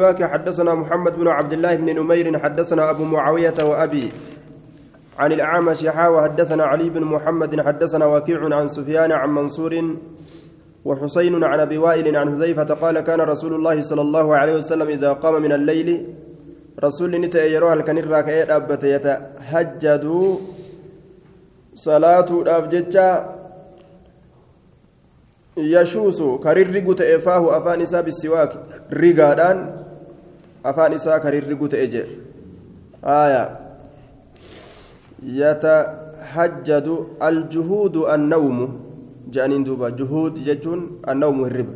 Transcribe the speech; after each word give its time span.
حدثنا 0.00 0.74
محمد 0.74 1.16
بن 1.16 1.28
عبد 1.28 1.52
الله 1.52 1.74
بن 1.76 1.88
نمير. 1.96 2.38
حدثنا 2.38 2.90
أبو 2.90 3.04
معاوية 3.04 3.54
وأبي 3.64 4.12
عن 5.18 5.32
الأعمش 5.32 5.86
حا. 5.86 6.08
وحدثنا 6.08 6.64
علي 6.64 6.90
بن 6.90 7.04
محمد. 7.04 7.60
حدثنا 7.60 8.06
وكيع 8.06 8.56
عن 8.56 8.68
سفيان 8.68 9.12
عن 9.12 9.30
منصور 9.30 9.96
وحسين 10.84 11.44
عن 11.44 11.60
أبي 11.60 11.78
وائل 11.78 12.16
عن 12.16 12.36
حذيفة 12.36 12.74
قال 12.74 13.00
كان 13.00 13.20
رسول 13.20 13.54
الله 13.54 13.82
صلى 13.82 14.00
الله 14.00 14.36
عليه 14.36 14.54
وسلم 14.56 14.88
إذا 14.88 15.12
قام 15.12 15.42
من 15.42 15.52
الليل 15.52 16.06
رسول 16.84 17.20
نتا 17.20 17.44
يروها 17.44 17.74
الكنير 17.74 18.20
كأي 18.20 18.42
أبت 18.42 18.84
يتهجدوا 18.84 20.36
صلاة 21.74 22.26
أبجتشا 22.46 23.34
يشوس. 25.56 26.22
كرير 26.44 26.66
رقوت 26.76 27.00
إفاه 27.00 27.56
أفان 27.56 27.80
إسا 27.80 28.00
بالسواك 28.00 28.52
رقادان 28.92 29.85
afaan 30.70 30.96
isaa 30.98 31.20
karirrigu 31.24 31.68
ta'e 31.74 31.86
jee 31.94 32.06
aya. 33.02 33.42
Yatahajjadu 35.40 36.94
aljuhuudu 37.28 38.06
annawmu 38.14 38.66
jedhaniin 39.30 39.64
duuba. 39.64 39.90
Juhuud 40.00 40.42
jechuun 40.48 40.82
annawmu 41.12 41.44
hirriba. 41.48 41.74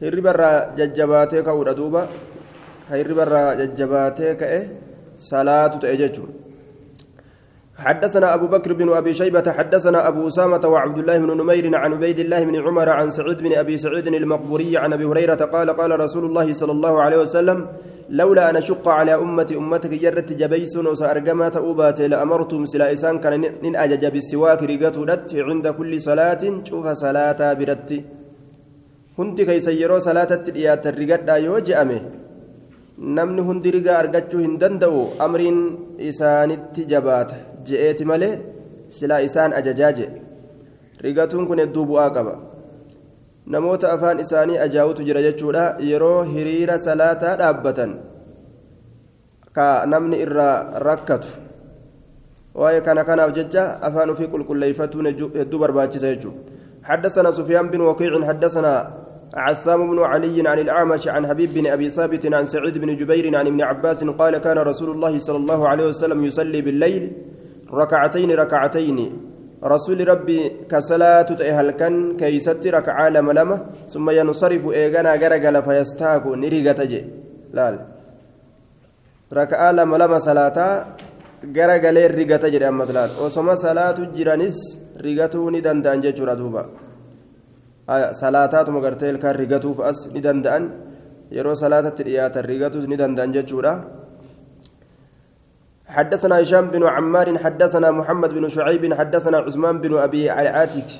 Hirriba 0.00 0.34
irraa 0.34 0.58
jajjabaatee 0.80 1.42
ka'uudha 1.50 1.76
duuba. 1.80 2.08
Hirriba 2.90 3.22
irraa 3.28 3.54
jajjabaatee 3.60 4.34
ka'e 4.42 4.60
salaatu 5.30 5.78
ta'e 5.84 5.96
jechuun 6.02 6.37
حدثنا 7.78 8.34
أبو 8.34 8.46
بكر 8.46 8.72
بن 8.72 8.88
أبي 8.88 9.14
شيبة 9.14 9.52
حدثنا 9.52 10.08
أبو 10.08 10.28
أسامة 10.28 10.68
وعبد 10.68 10.98
الله 10.98 11.18
بن 11.18 11.30
نمير 11.40 11.76
عن 11.76 11.92
عبيد 11.92 12.18
الله 12.18 12.44
بن 12.44 12.56
عمر 12.56 12.88
عن 12.88 13.10
سعيد 13.10 13.38
بن 13.42 13.52
أبي 13.52 13.76
سعيد 13.78 14.06
المقبوري 14.06 14.76
عن 14.76 14.92
أبي 14.92 15.04
هريرة 15.04 15.42
قال 15.54 15.70
قال 15.70 16.00
رسول 16.00 16.24
الله 16.24 16.52
صلى 16.52 16.72
الله 16.72 17.02
عليه 17.02 17.18
وسلم 17.18 17.66
لولا 18.10 18.50
أن 18.50 18.56
أشق 18.56 18.88
على 18.88 19.14
أمتي 19.14 19.56
أمتك 19.56 19.94
جرت 20.02 20.32
جبيس 20.32 20.76
وسأرجما 20.76 21.48
تأوبات 21.48 22.00
لأمرتم 22.00 22.64
سلا 22.64 22.92
إسان 22.92 23.18
كان 23.18 23.34
نن 23.62 23.76
أجج 23.76 24.04
بالسواك 24.14 24.62
رقته 24.62 25.06
عند 25.48 25.66
كل 25.68 25.92
صلاة 26.08 26.42
شوف 26.68 26.86
صلاة 27.04 27.40
برت. 27.58 27.90
هندي 29.18 29.44
كي 29.48 29.58
سيروا 29.66 29.98
صلاة 29.98 30.30
التليات 30.38 30.86
الرقاد 30.86 31.28
يوجأمه 31.46 32.00
namni 33.16 33.42
hundi 33.48 33.70
rigaa 33.70 33.98
argachuu 34.02 34.40
hin 34.44 34.54
danda'u 34.62 35.02
amriin 35.26 35.58
isaanitti 36.08 36.86
jabaata 36.92 37.36
je'eeti 37.70 38.08
malee 38.10 38.34
silaa 38.98 39.20
isaan 39.28 39.56
ajajaa 39.60 39.92
jedhe 39.98 40.20
rigatuun 41.06 41.48
kun 41.48 41.62
hedduu 41.64 41.86
bu'aa 41.90 42.10
qaba 42.16 42.34
namoota 43.56 43.92
afaan 43.94 44.20
isaanii 44.26 44.58
ajaa'utu 44.66 45.08
jira 45.08 45.24
jechuudha 45.26 45.64
yeroo 45.90 46.22
hiriira 46.34 46.78
salaataa 46.86 47.34
dhaabbatan 47.42 47.96
ka 49.56 49.68
namni 49.94 50.22
irraa 50.26 50.56
rakkatu 50.88 51.28
waa'ee 52.60 52.84
kana 52.90 53.04
kanaaf 53.10 53.34
jecha 53.40 53.66
afaan 53.90 54.14
ofii 54.14 54.32
qulqulleeffatuun 54.36 55.10
hedduu 55.12 55.64
barbaachisa 55.64 56.14
jechuudha 56.14 56.56
حدثنا 56.88 57.30
سفيان 57.30 57.68
بن 57.68 57.80
وكيع 57.80 58.12
حدثنا 58.28 58.72
عسام 59.34 59.90
بن 59.90 59.98
علي 60.02 60.48
عن 60.48 60.58
الأعمش 60.58 61.08
عن 61.08 61.26
حبيب 61.26 61.54
بن 61.54 61.66
أبي 61.66 61.90
ثابت 61.90 62.34
عن 62.34 62.44
سعيد 62.46 62.78
بن 62.78 62.96
جبير 62.96 63.36
عن 63.36 63.46
ابن 63.46 63.60
عباس 63.60 64.04
قال 64.04 64.38
كان 64.38 64.58
رسول 64.58 64.90
الله 64.90 65.18
صلى 65.18 65.36
الله 65.36 65.68
عليه 65.68 65.86
وسلم 65.86 66.24
يصلي 66.24 66.60
بالليل 66.62 67.12
ركعتين 67.72 68.30
ركعتين. 68.30 68.98
رسول 69.58 70.08
ربي 70.08 70.70
كصلاة 70.70 71.30
أهل 71.34 71.70
كان 71.70 72.16
كيست 72.16 72.66
ركعة 72.66 73.08
لما 73.08 73.32
لما 73.32 73.56
ثم 73.92 74.06
ينصرف 74.10 74.62
إيغانا 74.70 75.14
غرقل 75.14 75.56
فيستاك 75.62 76.24
نريغة 76.26 76.80
جي. 76.84 77.00
لا 77.52 77.66
ركعة 79.32 79.72
لما 79.72 79.96
لما 79.96 80.18
صلاة 80.18 80.58
غرقل 81.56 81.96
ريغة 82.18 82.44
جي 82.48 82.68
أما 82.68 82.84
صلاة 82.84 83.10
وسما 83.22 83.54
صلاة 83.54 83.98
جرانيس 84.16 84.58
ريغته 85.00 85.42
ندان 85.50 85.82
دانجة 85.82 86.10
دوبا. 86.40 86.64
salaataatuma 87.88 88.80
gartee 88.84 89.08
ilkaan 89.08 89.32
rigatuuf 89.32 89.80
as 89.80 90.12
ni 90.12 90.20
danda'an 90.20 90.64
yeroo 91.32 91.54
salaatatti 91.56 92.04
dhiyaatan 92.04 92.44
rigatus 92.44 92.84
ni 92.84 92.96
danda'an 93.00 93.32
jechuudha 93.32 93.72
حدثنا 95.88 96.40
هشام 96.40 96.66
بن 96.70 96.82
عمار 96.86 97.38
حدثنا 97.38 97.90
محمد 97.90 98.30
بن 98.34 98.48
شعيب 98.48 98.94
حدثنا 98.94 99.38
عثمان 99.38 99.80
بن 99.80 99.96
أبي 99.96 100.30
عاتك 100.30 100.90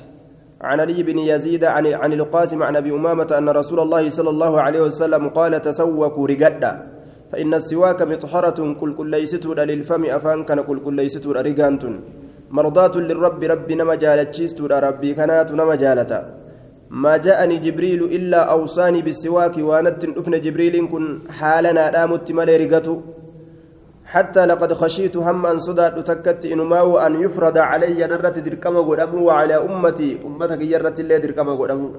عن 0.61 0.79
علي 0.79 1.03
بن 1.03 1.17
يزيد 1.19 1.63
عن 1.63 1.85
عن 1.87 2.13
القاسم 2.13 2.63
عن 2.63 2.75
أبي 2.75 2.91
أمامة 2.91 3.35
أن 3.37 3.49
رسول 3.49 3.79
الله 3.79 4.09
صلى 4.09 4.29
الله 4.29 4.61
عليه 4.61 4.81
وسلم 4.81 5.29
قال 5.29 5.61
تسوكوا 5.61 6.27
رجدا 6.27 6.71
فإن 7.31 7.53
السواك 7.53 8.01
مطهرة 8.01 8.59
كل 8.79 8.91
كل 8.95 9.07
ليست 9.09 9.45
للفم 9.45 10.05
افان 10.05 10.43
كان 10.43 10.61
كل 10.61 10.79
كل 10.79 10.93
ليست 10.93 11.27
رجانت 11.27 11.83
مرضات 12.49 12.95
للرب 12.97 13.43
ربي 13.43 13.75
نما 13.75 13.95
جالتشيست 13.95 14.61
ربي 14.61 15.13
كانت 15.13 15.51
نما 15.51 15.75
جالتا. 15.75 16.19
ما 16.89 17.17
جاءني 17.17 17.57
جبريل 17.57 18.01
إلا 18.03 18.39
أوصاني 18.55 19.01
بالسواك 19.01 19.55
وانت 19.57 20.01
أفن 20.19 20.33
جبريل 20.41 20.75
كن 20.91 21.03
حالنا 21.39 21.83
دامت 21.91 22.31
مالي 22.31 22.57
رقته 22.57 22.95
حتى 24.09 24.45
لقد 24.45 24.73
خشيت 24.73 25.17
هم 25.17 25.45
أن 25.45 25.57
صدى 25.67 26.01
تكت 26.09 26.45
إنما 26.53 26.81
أن 27.05 27.21
يفرض 27.23 27.57
علي 27.57 28.01
نرة 28.11 28.37
دركما 28.45 28.81
قدامه 28.89 29.21
وعلى 29.29 29.55
أمتي. 29.69 30.09
أمتك 30.25 30.61
يرة 30.73 30.97
اللي 30.99 31.17
دركما 31.19 31.53
قدامه 31.53 31.89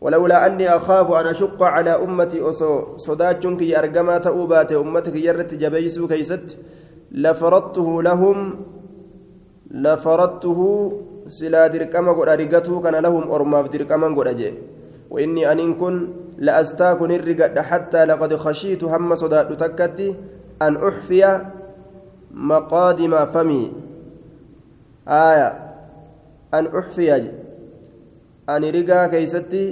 ولولا 0.00 0.46
أني 0.46 0.66
أخاف 0.76 1.06
أن 1.20 1.26
أشق 1.26 1.60
على 1.62 1.92
أمتي 2.04 2.40
أصو 2.40 2.96
صداتك 2.96 3.60
أرقما 3.78 4.18
تأوبات. 4.26 4.72
أمتك 4.72 5.16
يرة 5.28 5.50
جبيسو 5.62 6.08
كيست. 6.08 6.46
لفرضته 7.12 7.88
لهم 8.02 8.38
لفرضته 9.70 10.60
silaa 11.28 11.68
dirqama 11.72 12.12
godha 12.18 12.36
rigatuu 12.36 12.80
kana 12.84 13.00
lahum 13.00 13.30
ormaaf 13.30 13.70
dirqaman 13.72 14.14
godha 14.14 14.34
jee 14.34 14.54
وإني 15.12 15.52
أن 15.52 15.74
كن 15.74 16.08
لأستاكن 16.38 17.10
الرقد. 17.10 17.58
حتى 17.58 18.04
لقد 18.04 18.36
خشيت 18.36 18.84
هم 18.84 19.14
صداد 19.14 19.56
تكتي 19.56 20.14
أن 20.66 20.76
أحفي 20.88 21.22
مقادم 22.30 23.24
فمي. 23.24 23.72
آية. 25.08 25.48
أن 26.54 26.64
أحفي. 26.78 27.10
أن 28.48 28.62
رقا 28.64 29.06
كيستي. 29.06 29.66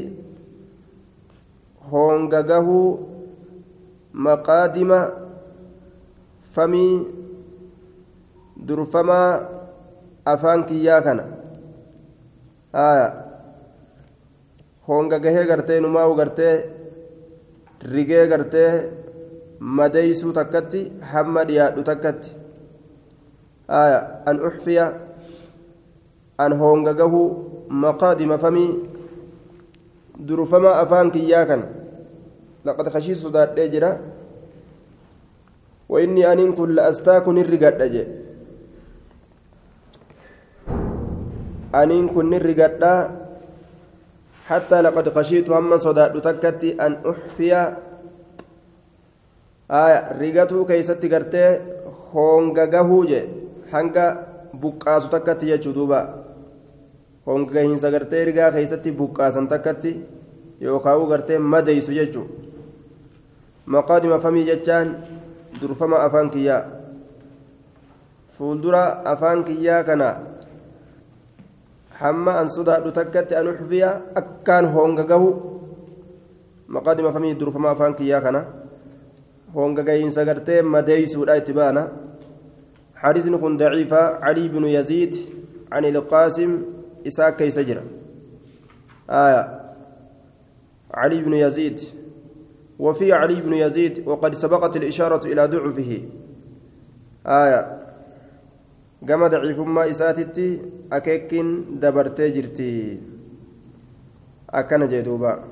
هونغغه 1.91 2.69
مقادم 4.15 4.91
فمي. 6.53 7.07
درفما 8.57 9.49
أفان 10.27 10.63
كيا 10.63 11.01
كان 11.01 11.21
آية. 12.75 13.31
honga 14.91 15.19
gahee 15.25 15.47
gartee 15.47 15.81
numaa'u 15.85 16.15
gartee 16.21 16.55
rigee 17.93 18.25
madeeysuu 19.61 20.33
takkatti 20.33 20.93
hamma 21.15 21.45
dhiyaadhu 21.45 21.83
takkatti 21.85 22.41
أن 23.71 24.37
أحفي 24.47 24.83
أن 26.41 26.53
honga 26.59 26.91
gahuu 26.91 27.69
maqaadima 27.71 28.35
famii 28.35 28.83
durufama 30.19 30.75
afaan 30.83 31.15
kiyyaa 31.15 31.47
kan 31.47 31.63
لقد 32.65 32.89
خشيت 32.89 33.17
صداد 33.17 33.57
جرا 33.57 33.93
وإني 35.89 36.33
أن 36.33 36.53
كن 36.53 36.71
لأستاكن 36.77 37.39
الرقاد 37.39 37.83
جي 37.83 38.05
أن 41.75 42.09
كن 42.09 42.35
الرقاد 42.35 42.85
حتى 44.45 44.79
لقد 44.83 45.07
خشيت 45.09 45.51
هم 45.51 45.77
صداد 45.77 46.21
تكتي 46.21 46.77
أن 46.77 46.93
أحفي 47.07 47.53
آية 49.71 49.99
رقاته 50.21 50.65
كيست 50.65 51.03
قرتي 51.07 51.61
هونغا 52.15 52.65
قهوجي 52.65 53.23
hanga 53.71 54.27
buqqaasu 54.51 55.09
takkatti 55.11 55.47
jechuu 55.47 55.73
duuba 55.73 56.01
honga 57.27 57.53
gahiinsa 57.55 57.91
gartee 57.91 58.25
rigaa 58.27 58.51
keessatti 58.51 58.91
buqqaasan 58.91 59.47
takkatti 59.49 59.93
yookaan 60.61 61.07
gartee 61.09 61.39
madeeysu 61.39 61.95
jechuu 61.95 62.27
maqaadima 63.67 64.19
famii 64.19 64.45
jechaan 64.51 64.97
durfama 65.61 66.03
afaan 66.07 66.31
kiyyaa 66.31 66.63
fuuldura 68.35 69.03
afaan 69.13 69.45
kiyyaa 69.45 69.85
kana 69.85 70.09
hamma 72.01 72.33
an 72.41 72.49
sodaadhu 72.49 72.91
takkatti 72.93 73.35
an 73.35 73.47
uxfiya 73.53 73.91
akkaan 74.21 74.73
honga 74.75 75.05
gahu 75.05 75.29
maqaadima 76.69 77.13
famii 77.13 77.39
durfama 77.39 77.71
afaan 77.71 77.95
kiyyaa 77.95 78.21
kana 78.21 78.60
honga 79.55 79.83
gahiinsa 79.83 80.25
gartee 80.25 80.63
madeeysuudha 80.63 81.37
itti 81.37 81.53
baana. 81.53 81.89
حديث 83.01 83.29
كن 83.29 83.57
ضعيفة 83.57 83.97
علي 83.97 84.49
بن 84.49 84.65
يزيد 84.65 85.17
عن 85.73 85.85
القاسم 85.85 86.63
إساك 87.07 87.37
كيس 87.37 87.59
جرى 87.59 87.83
آية 89.11 89.61
علي 90.95 91.23
بن 91.23 91.35
يزيد 91.35 91.81
وفي 92.79 93.13
علي 93.13 93.41
بن 93.41 93.53
يزيد 93.55 94.09
وقد 94.09 94.35
سبقت 94.35 94.77
الإشارة 94.77 95.27
إلى 95.27 95.47
ضعفه 95.47 96.03
آية 97.27 97.81
كما 99.09 99.29
ضعيف 99.29 99.61
ما 99.61 99.91
إساتتي 99.91 100.63
أكيكين 100.93 101.81
دبرتي 101.81 102.31
جرتي 102.31 103.01
أكن 104.51 104.89
جدوبا 104.89 105.45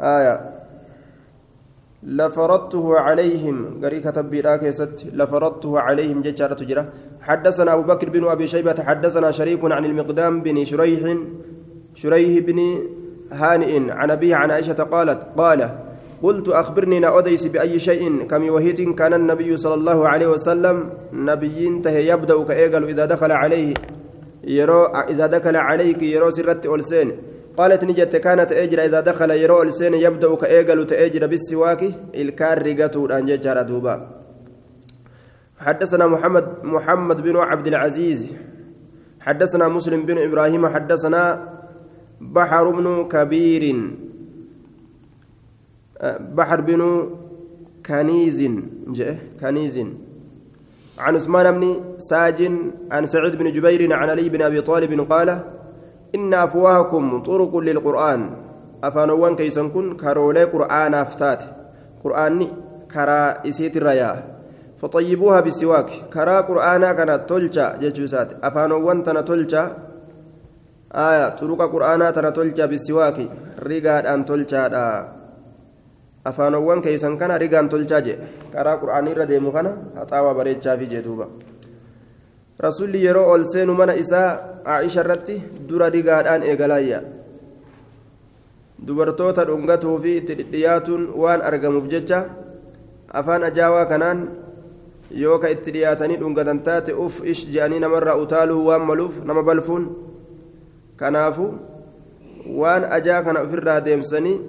آية 0.00 0.55
لفرضته 2.02 2.98
عليهم. 2.98 3.80
قري 3.84 4.00
كتب 4.00 4.30
بلاك 4.30 4.62
لفرضته 5.12 5.80
عليهم 5.80 6.22
ججارة 6.22 6.54
تجرى 6.54 6.84
حدثنا 7.20 7.74
أبو 7.74 7.82
بكر 7.82 8.10
بن 8.10 8.24
أبي 8.24 8.46
شيبة. 8.46 8.82
حدثنا 8.82 9.30
شريك 9.30 9.64
عن 9.64 9.84
المقدام 9.84 10.42
بن 10.42 10.64
شريح 10.64 11.16
شريح 11.94 12.44
بن 12.44 12.58
هانئ 13.32 13.90
عن 13.90 14.10
أبيه 14.10 14.34
عن 14.36 14.50
عائشة 14.50 14.74
قالت 14.74 15.20
قال 15.36 15.70
قلت 16.22 16.48
أخبرني 16.48 16.98
نأديس 17.00 17.46
بأي 17.46 17.78
شيء. 17.78 18.26
كم 18.26 18.48
وهيت 18.48 18.80
كان 18.80 19.14
النبي 19.14 19.56
صلى 19.56 19.74
الله 19.74 20.08
عليه 20.08 20.26
وسلم. 20.26 20.90
نبي 21.12 21.80
تهي 21.84 22.08
يبدأ 22.08 22.44
كأيقل 22.44 22.84
إذا 22.84 23.04
دخل 23.04 23.32
عليه 23.32 23.74
يرو 24.44 24.84
إذا 24.84 25.26
دخل 25.26 25.56
عليك 25.56 26.02
يرو 26.02 26.30
سرت 26.30 26.66
ألسين 26.66 27.35
قالت 27.56 27.84
نجت 27.84 28.16
كانت 28.16 28.52
أجر 28.52 28.84
إذا 28.84 29.00
دخل 29.00 29.30
يرو 29.30 29.62
ألسين 29.62 29.94
يبدأ 29.94 30.34
كأيقل 30.34 30.86
تأجر 30.86 31.26
بالسواك 31.26 31.82
إلكار 32.14 32.66
رقته 32.66 33.06
الأنججار 33.06 33.62
دوبا. 33.62 33.96
حدثنا 35.58 36.06
محمد 36.06 36.46
محمد 36.64 37.20
بن 37.20 37.36
عبد 37.36 37.66
العزيز. 37.66 38.28
حدثنا 39.20 39.68
مسلم 39.68 40.06
بن 40.06 40.18
إبراهيم. 40.18 40.66
حدثنا 40.66 41.22
بحر 42.20 42.70
بن 42.70 43.08
كبير. 43.08 43.64
بحر 46.20 46.60
بن 46.60 47.10
كنيز. 47.86 48.38
كنيز. 49.40 49.78
عن 50.98 51.14
عثمان 51.14 51.60
بن 51.60 51.64
ساج 51.98 52.52
عن 52.90 53.06
سعيد 53.06 53.36
بن 53.36 53.52
جبير 53.52 53.92
عن 53.92 54.08
علي 54.10 54.28
بن 54.28 54.42
أبي 54.42 54.60
طالب 54.60 55.00
قال 55.12 55.55
ان 56.16 56.34
افواهكم 56.34 57.22
طرق 57.22 57.52
للقرآن. 57.56 58.20
افانوان 58.88 59.32
كيسن 59.36 59.68
كن 59.74 59.96
كرولي 59.96 60.44
قرآن 60.44 60.94
أفتات. 60.94 61.42
قرآني 62.04 62.48
كرا 62.92 63.20
إسيت 63.48 63.76
الريا 63.76 64.10
فطيبوها 64.80 65.40
بالسواك 65.40 65.90
كرا 66.14 66.36
قرآنا 66.48 66.88
كانت 66.92 67.20
تلجا 67.30 67.66
ججوسات. 67.82 68.28
افانوان 68.44 69.02
تنا 69.04 69.20
تلجا 69.20 69.62
آية 70.92 71.28
طرق 71.38 71.60
قرآنا 71.72 72.10
تنا 72.10 72.30
تلجا 72.30 72.66
بالسواك 72.66 73.18
ريغاد 73.68 74.04
أن 74.06 74.24
تلجا 74.24 74.62
afaanowwan 76.26 76.82
keeysan 76.82 77.14
kana 77.18 77.38
rigaan 77.38 77.68
tolchaa 77.72 78.00
jee 78.06 78.18
karaa 78.52 78.76
qur'aanii 78.82 79.12
irra 79.14 79.26
deemu 79.30 79.52
kana 79.56 79.70
haxaawaa 79.98 80.34
bareechaafi 80.38 80.88
jee 80.92 81.02
duuba 81.06 81.26
rasulli 82.58 83.04
yeroo 83.04 83.26
ol 83.34 83.44
seenu 83.52 83.74
mana 83.74 83.94
isaa 83.96 84.30
aisha 84.64 85.00
irratti 85.04 85.42
dura 85.68 85.90
rigaadhaan 85.90 86.42
eegalaayya 86.42 87.02
dubartoota 88.86 89.44
dhungatuu 89.44 89.98
fi 90.02 90.16
itti 90.22 90.34
dhiyaatuun 90.52 91.04
waan 91.22 91.42
argamuuf 91.50 91.86
jecha 91.92 92.24
afaan 93.20 93.42
ajaawaa 93.50 93.86
kanaan 93.92 94.20
yoo 95.10 95.38
ka 95.38 95.48
itti 95.50 95.70
dhiyaatanii 95.76 96.16
dhungatan 96.22 96.62
taate 96.68 96.92
uf 97.04 97.20
ish 97.24 97.46
je'anii 97.54 97.80
namarraa 97.84 98.16
utaaluu 98.24 98.66
waan 98.66 98.82
maluuf 98.90 99.24
nama 99.24 99.42
balfuun. 99.42 99.84
Kanaafu 100.96 101.46
waan 102.60 102.84
ajaa 102.98 103.22
kana 103.22 103.40
ofirraa 103.46 103.80
deemsanii 103.80 104.40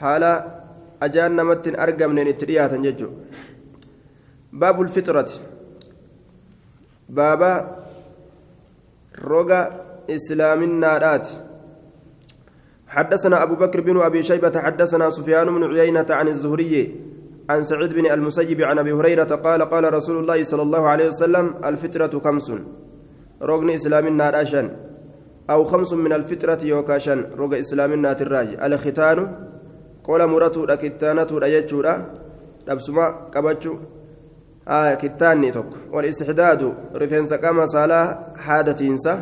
haala 0.00 0.32
ajaan 1.00 1.34
namatti 1.40 1.70
hin 1.70 1.80
argamneen 1.80 2.28
itti 2.32 2.46
dhiyaatan 2.50 2.82
jechuudha. 2.82 3.16
Baabul 4.52 4.88
fixrati 4.88 5.40
baaba 7.08 7.52
roga 9.14 9.60
islaaminaadhaati 10.08 11.48
حدثنا 12.88 13.42
أبو 13.42 13.54
بكر 13.54 13.80
بن 13.80 14.00
أبي 14.00 14.22
شيبة 14.22 14.60
حدثنا 14.60 15.10
سفيان 15.10 15.46
بن 15.46 15.64
عيينة 15.76 16.06
عن 16.08 16.28
الزهري 16.28 16.94
عن 17.50 17.62
سعيد 17.62 17.92
بن 17.94 18.06
المسيب 18.08 18.60
عن 18.60 18.78
أبي 18.78 18.92
هريرة 18.92 19.28
قال 19.44 19.62
قال 19.62 19.94
رسول 19.94 20.16
الله 20.24 20.42
صلى 20.42 20.62
الله 20.62 20.88
عليه 20.88 21.08
وسلم 21.08 21.54
الفطرة 21.64 22.18
خمس 22.24 22.52
ركن 23.42 23.70
إسلام 23.70 24.06
النار 24.06 24.34
أو 25.50 25.64
خمس 25.64 25.92
من 25.92 26.12
الفطرة 26.12 26.64
يوكاشن 26.64 27.36
ركن 27.36 27.54
إسلام 27.54 27.92
النار 27.92 28.16
الراج. 28.20 28.56
الختان 28.56 29.18
qola 30.08 30.26
muratuudha 30.26 30.76
kittaanatuudha 30.76 31.48
jechuudha 34.68 34.92
dhabsuma 34.92 34.94
qabachuu 34.94 34.96
kittaanni 34.96 35.52
tokko 35.52 35.76
walistixdaadu 35.92 36.74
rifeensa 36.94 37.38
qama 37.38 37.66
saalaa 37.66 38.32
haadatiinsa 38.34 39.18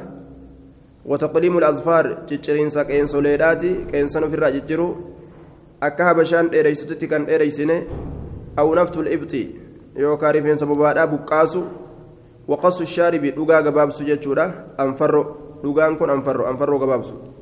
wataqliimu 1.06 1.60
lazfaar 1.60 2.16
cicciriinsa 2.26 2.84
qeensoleedhaati 2.84 3.87
qeensan 3.90 4.25
ofirraa 4.25 4.50
cicciru 4.50 4.96
akka 5.81 6.04
habashaan 6.04 6.50
dheereysutitti 6.50 7.08
kan 7.08 7.26
dheereysine 7.26 7.87
aw 8.56 8.75
naftu 8.75 9.02
libxi 9.02 9.60
yookaa 9.96 10.32
rifeensa 10.32 10.66
bobaadhaa 10.66 11.06
buqqaasu 11.06 11.64
waqasu 12.49 12.87
shaaribi 12.87 13.31
dhugaa 13.31 13.62
gabaabsu 13.62 14.04
jechuudha 14.04 14.52
anfarro 14.78 15.37
dhugaan 15.62 15.96
kun 15.99 16.10
anfarro 16.10 16.46
anfarroo 16.46 16.78
gabaabsu 16.78 17.36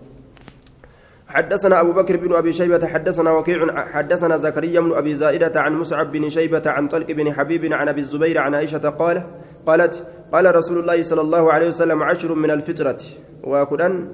حدثنا 1.35 1.81
أبو 1.81 1.93
بكر 1.93 2.17
بن 2.17 2.35
أبي 2.35 2.53
شيبة 2.53 2.87
حدثنا 2.87 3.31
وكيع 3.33 3.87
حدثنا 3.87 4.37
زكريا 4.37 4.81
بن 4.81 4.93
أبي 4.93 5.15
زائدة 5.15 5.61
عن 5.61 5.73
مصعب 5.73 6.13
بن 6.13 6.29
شيبة 6.31 6.63
عن 6.67 6.89
طلق 6.89 7.13
بن 7.13 7.33
حبيب 7.33 7.73
عن 7.73 7.89
أبي 7.89 8.01
الزبير 8.01 8.39
عن 8.39 8.55
عائشة 8.55 8.79
قال 8.79 9.23
قالت 9.67 10.07
قال 10.33 10.57
رسول 10.57 10.79
الله 10.79 11.03
صلى 11.03 11.21
الله 11.21 11.53
عليه 11.53 11.69
وسلم 11.69 12.03
عشر 12.03 12.35
من 12.35 12.51
الفطرة. 12.51 12.99
وكدن 13.45 14.09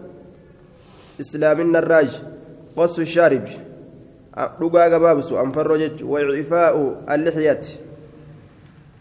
إسلام 1.21 1.77
الراج 1.77 2.23
قص 2.77 2.99
الشارب. 2.99 3.45
رقا 4.39 4.85
قبابس 4.95 5.33
أنفرجت 5.33 6.03
وإعفاء 6.03 7.05
اللحية. 7.11 7.61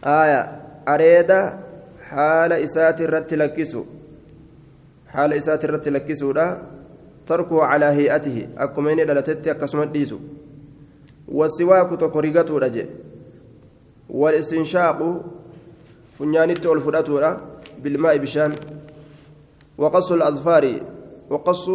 آية 0.06 0.42
أريد 0.88 1.32
حال 2.10 2.54
إسات 2.54 3.02
الرت 3.02 3.34
لكسو 3.34 3.84
حال 5.08 5.34
إسات 5.34 5.66
الرت 5.66 5.90
لكسو 5.90 6.32
تركه 7.30 7.64
على 7.64 7.86
هيئته 7.86 8.48
أكما 8.58 8.92
إني 8.92 9.06
دلتت 9.06 9.48
أكسما 9.48 9.86
ديسو 9.86 10.18
والسواك 11.28 11.90
تكوريغتو 12.02 12.58
رجي 12.58 12.86
والاستنشاق 14.10 15.00
فنيانيت 16.18 16.66
والفراتو 16.66 17.16
بالماء 17.84 18.18
بشان 18.18 18.52
وقص 19.78 20.12
الأظفار 20.12 20.66
وقص 21.30 21.66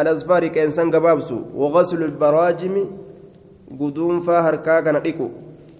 الأظفار 0.00 0.46
كإنسان 0.46 0.90
قبابسو 0.94 1.38
وغسل 1.54 2.02
البراجم 2.02 2.74
قدوم 3.80 4.20
فهركا 4.20 4.80
كان 4.80 5.02
ديكو 5.02 5.28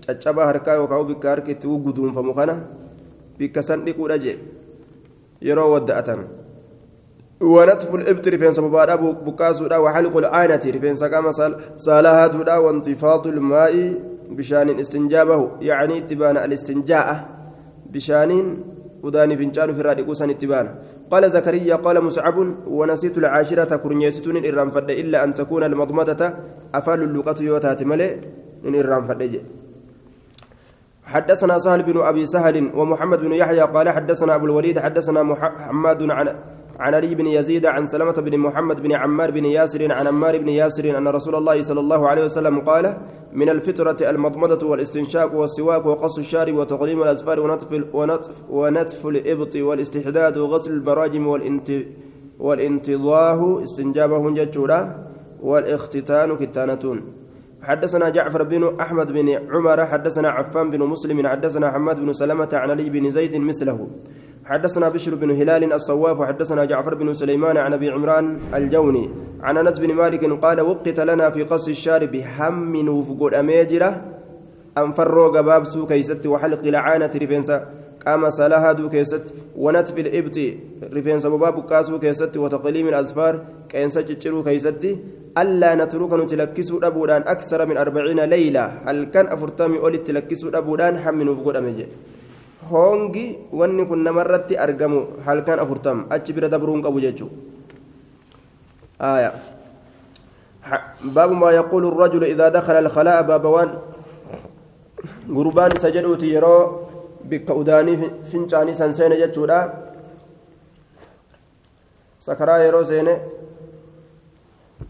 caccaba 0.07 0.47
harkaa 0.47 0.79
yookaan 0.79 1.07
bikka 1.07 1.31
harkitti 1.31 1.67
guduunfamu 1.67 2.35
kana 2.35 2.55
bikka 3.39 3.63
san 3.63 3.83
dhiquudha 3.87 4.19
jee 4.25 4.39
yeroo 5.43 5.71
wadda'atan. 5.73 6.46
ونتف 7.41 7.95
الإبت 7.95 8.29
رفين 8.29 8.53
سببادا 8.53 8.95
بكاسودا 8.97 9.77
وحلق 9.77 10.17
العانة 10.17 10.61
رفين 10.67 10.95
سقام 10.95 11.31
سالها 11.77 12.27
دودا 12.27 12.57
وانتفاض 12.57 13.27
الماء 13.27 13.75
بشان 14.31 14.79
استنجابه. 14.81 15.51
يعني 15.61 15.99
اتبان 15.99 16.37
الاستنجاء 16.37 17.09
بشان 17.93 18.57
وداني 19.03 19.37
فنجان 19.37 19.75
في 19.75 19.83
رادق 19.83 20.13
سن 20.13 20.31
اتبان 20.31 20.67
قال 21.11 21.31
زكريا 21.31 21.77
قال 21.77 22.05
مسعب 22.05 22.37
ونسيت 22.67 23.19
العاشرة 23.19 23.77
كرنيستون 23.77 24.37
إرام 24.47 24.71
فد 24.71 24.91
إلا 24.91 25.25
أن 25.25 25.35
تكون 25.35 25.65
المضمدة 25.65 26.35
أفال 26.75 27.03
اللقة 27.03 27.39
يوتات 27.43 27.83
ملئ 27.83 28.13
إن 28.67 28.75
فد 29.09 29.43
حدثنا 31.07 31.59
سهل 31.59 31.83
بن 31.83 32.01
أبي 32.01 32.27
سهل 32.27 32.71
ومحمد 32.75 33.19
بن 33.21 33.33
يحيى 33.33 33.61
قال 33.61 33.89
حدثنا 33.89 34.35
أبو 34.35 34.47
الوليد 34.47 34.79
حدثنا 34.79 35.23
محمد 35.23 36.11
عن 36.11 36.27
عن 36.79 36.95
علي 36.95 37.15
بن 37.15 37.27
يزيد 37.27 37.67
عن 37.67 37.87
سلمة 37.87 38.13
بن 38.13 38.39
محمد 38.39 38.83
بن 38.83 38.93
عمار 38.93 39.31
بن 39.31 39.45
ياسر 39.45 39.93
عن 39.93 40.07
عمار 40.07 40.39
بن 40.39 40.49
ياسر 40.49 40.99
أن 40.99 41.09
رسول 41.09 41.35
الله 41.35 41.63
صلى 41.63 41.81
الله 41.81 42.09
عليه 42.09 42.25
وسلم 42.25 42.61
قال 42.61 42.97
من 43.33 43.49
الفطرة 43.49 44.11
المضمضة 44.11 44.67
والاستنشاق 44.67 45.35
والسواك 45.35 45.87
وقص 45.87 46.19
الشارب 46.19 46.55
وتقليم 46.55 47.03
الأزفار 47.03 47.41
ونطف 47.41 47.95
ونطف 47.95 48.31
ونتف 48.51 49.07
الإبط 49.07 49.57
والاستحداد 49.57 50.39
وغسل 50.39 50.73
البراجم 50.73 51.27
والانت 51.27 51.71
والانتضاه 52.39 53.63
استنجابه 53.63 54.31
ججورا 54.31 55.07
والاختتان 55.43 56.37
كتانتون. 56.37 56.99
حدثنا 57.63 58.09
جعفر 58.09 58.43
بن 58.43 58.81
أحمد 58.81 59.13
بن 59.13 59.29
عمر 59.29 59.87
حدثنا 59.87 60.29
عفان 60.29 60.71
بن 60.71 60.83
مسلم 60.83 61.27
حدثنا 61.27 61.73
حماد 61.73 62.01
بن 62.01 62.13
سلمة 62.13 62.49
عن 62.53 62.71
علي 62.71 62.91
بن 62.91 63.11
زيد 63.11 63.37
مثله. 63.37 63.89
حدثنا 64.47 64.89
بشر 64.89 65.15
بن 65.15 65.31
هلال 65.31 65.73
الصواف 65.73 66.21
وحدثنا 66.21 66.65
جعفر 66.65 66.95
بن 66.95 67.15
سليمان 67.15 67.57
عن 67.57 67.73
أبي 67.73 67.91
عمران 67.91 68.39
الجوني 68.55 69.11
عن 69.41 69.57
أنس 69.57 69.79
بن 69.79 69.95
مالك 69.95 70.25
قال 70.45 70.61
وقت 70.61 71.01
لنا 71.01 71.31
في 71.31 71.43
قص 71.43 71.69
الشارب 71.69 72.15
هم 72.39 72.89
وفقود 72.89 73.35
اميجره 73.35 74.03
أنفروا 74.79 75.29
قباب 75.39 75.65
سو 75.65 75.87
كيست 75.87 76.27
وحلق 76.27 76.63
لعانة 76.65 77.11
رفنسا 77.23 77.59
قام 78.07 78.31
صلاها 78.31 78.73
دو 78.73 78.89
كيست 78.89 79.35
ونتف 79.57 79.99
الإبط 79.99 80.39
رفنسا 80.97 81.29
بباب 81.29 81.67
كاسو 81.71 81.99
كيست 81.99 82.37
وتقليم 82.37 82.89
الاظفار 82.89 83.35
كينسا 83.69 84.01
جچرو 84.09 84.45
كيست 84.45 84.85
ألا 85.39 85.75
نترك 85.75 86.13
نتلكسو 86.13 86.79
أبودان 86.89 87.23
أكثر 87.35 87.67
من 87.67 87.77
أربعين 87.77 88.21
ليلة 88.21 88.65
هل 88.87 89.05
كان 89.05 89.27
أفرتامي 89.27 89.79
أولي 89.79 89.99
تلكسو 89.99 90.49
أبودان 90.49 90.99
حمل 90.99 91.29
وفقود 91.29 91.57
أميجي 91.57 91.87
hongi 92.71 93.27
wanni 93.53 93.87
kun 93.87 94.03
namarratti 94.07 94.59
argamu 94.59 95.01
halkan 95.27 95.59
afurtam 95.65 96.07
achi 96.11 96.33
bira 96.33 96.49
dabruun 96.49 96.83
qabu 96.83 97.01
jechuu 97.01 97.31
آية 99.01 99.33
باب 101.05 101.33
ما 101.33 101.51
يقول 101.51 101.85
الرجل 101.87 102.25
إذا 102.25 102.49
دخل 102.49 102.73
الخلاء 102.73 103.23
بابوان 103.23 103.71
jedhuuti 105.93 106.33
yeroo 106.33 106.89
bikka 107.29 107.55
udaanii 107.55 108.11
fincaanii 108.31 108.75
san 108.75 108.95
seene 108.95 109.17
jechuudha 109.17 109.59
sakaraa 112.19 112.59
yeroo 112.59 112.85
seene 112.85 113.21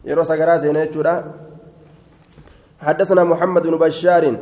yeroo 0.05 0.25
sagaraa 0.25 0.59
seene 0.59 0.87
jechuudha 0.87 1.25
حدثنا 2.81 3.25
محمد 3.25 3.63
بن 3.67 3.77
بشار 3.79 4.37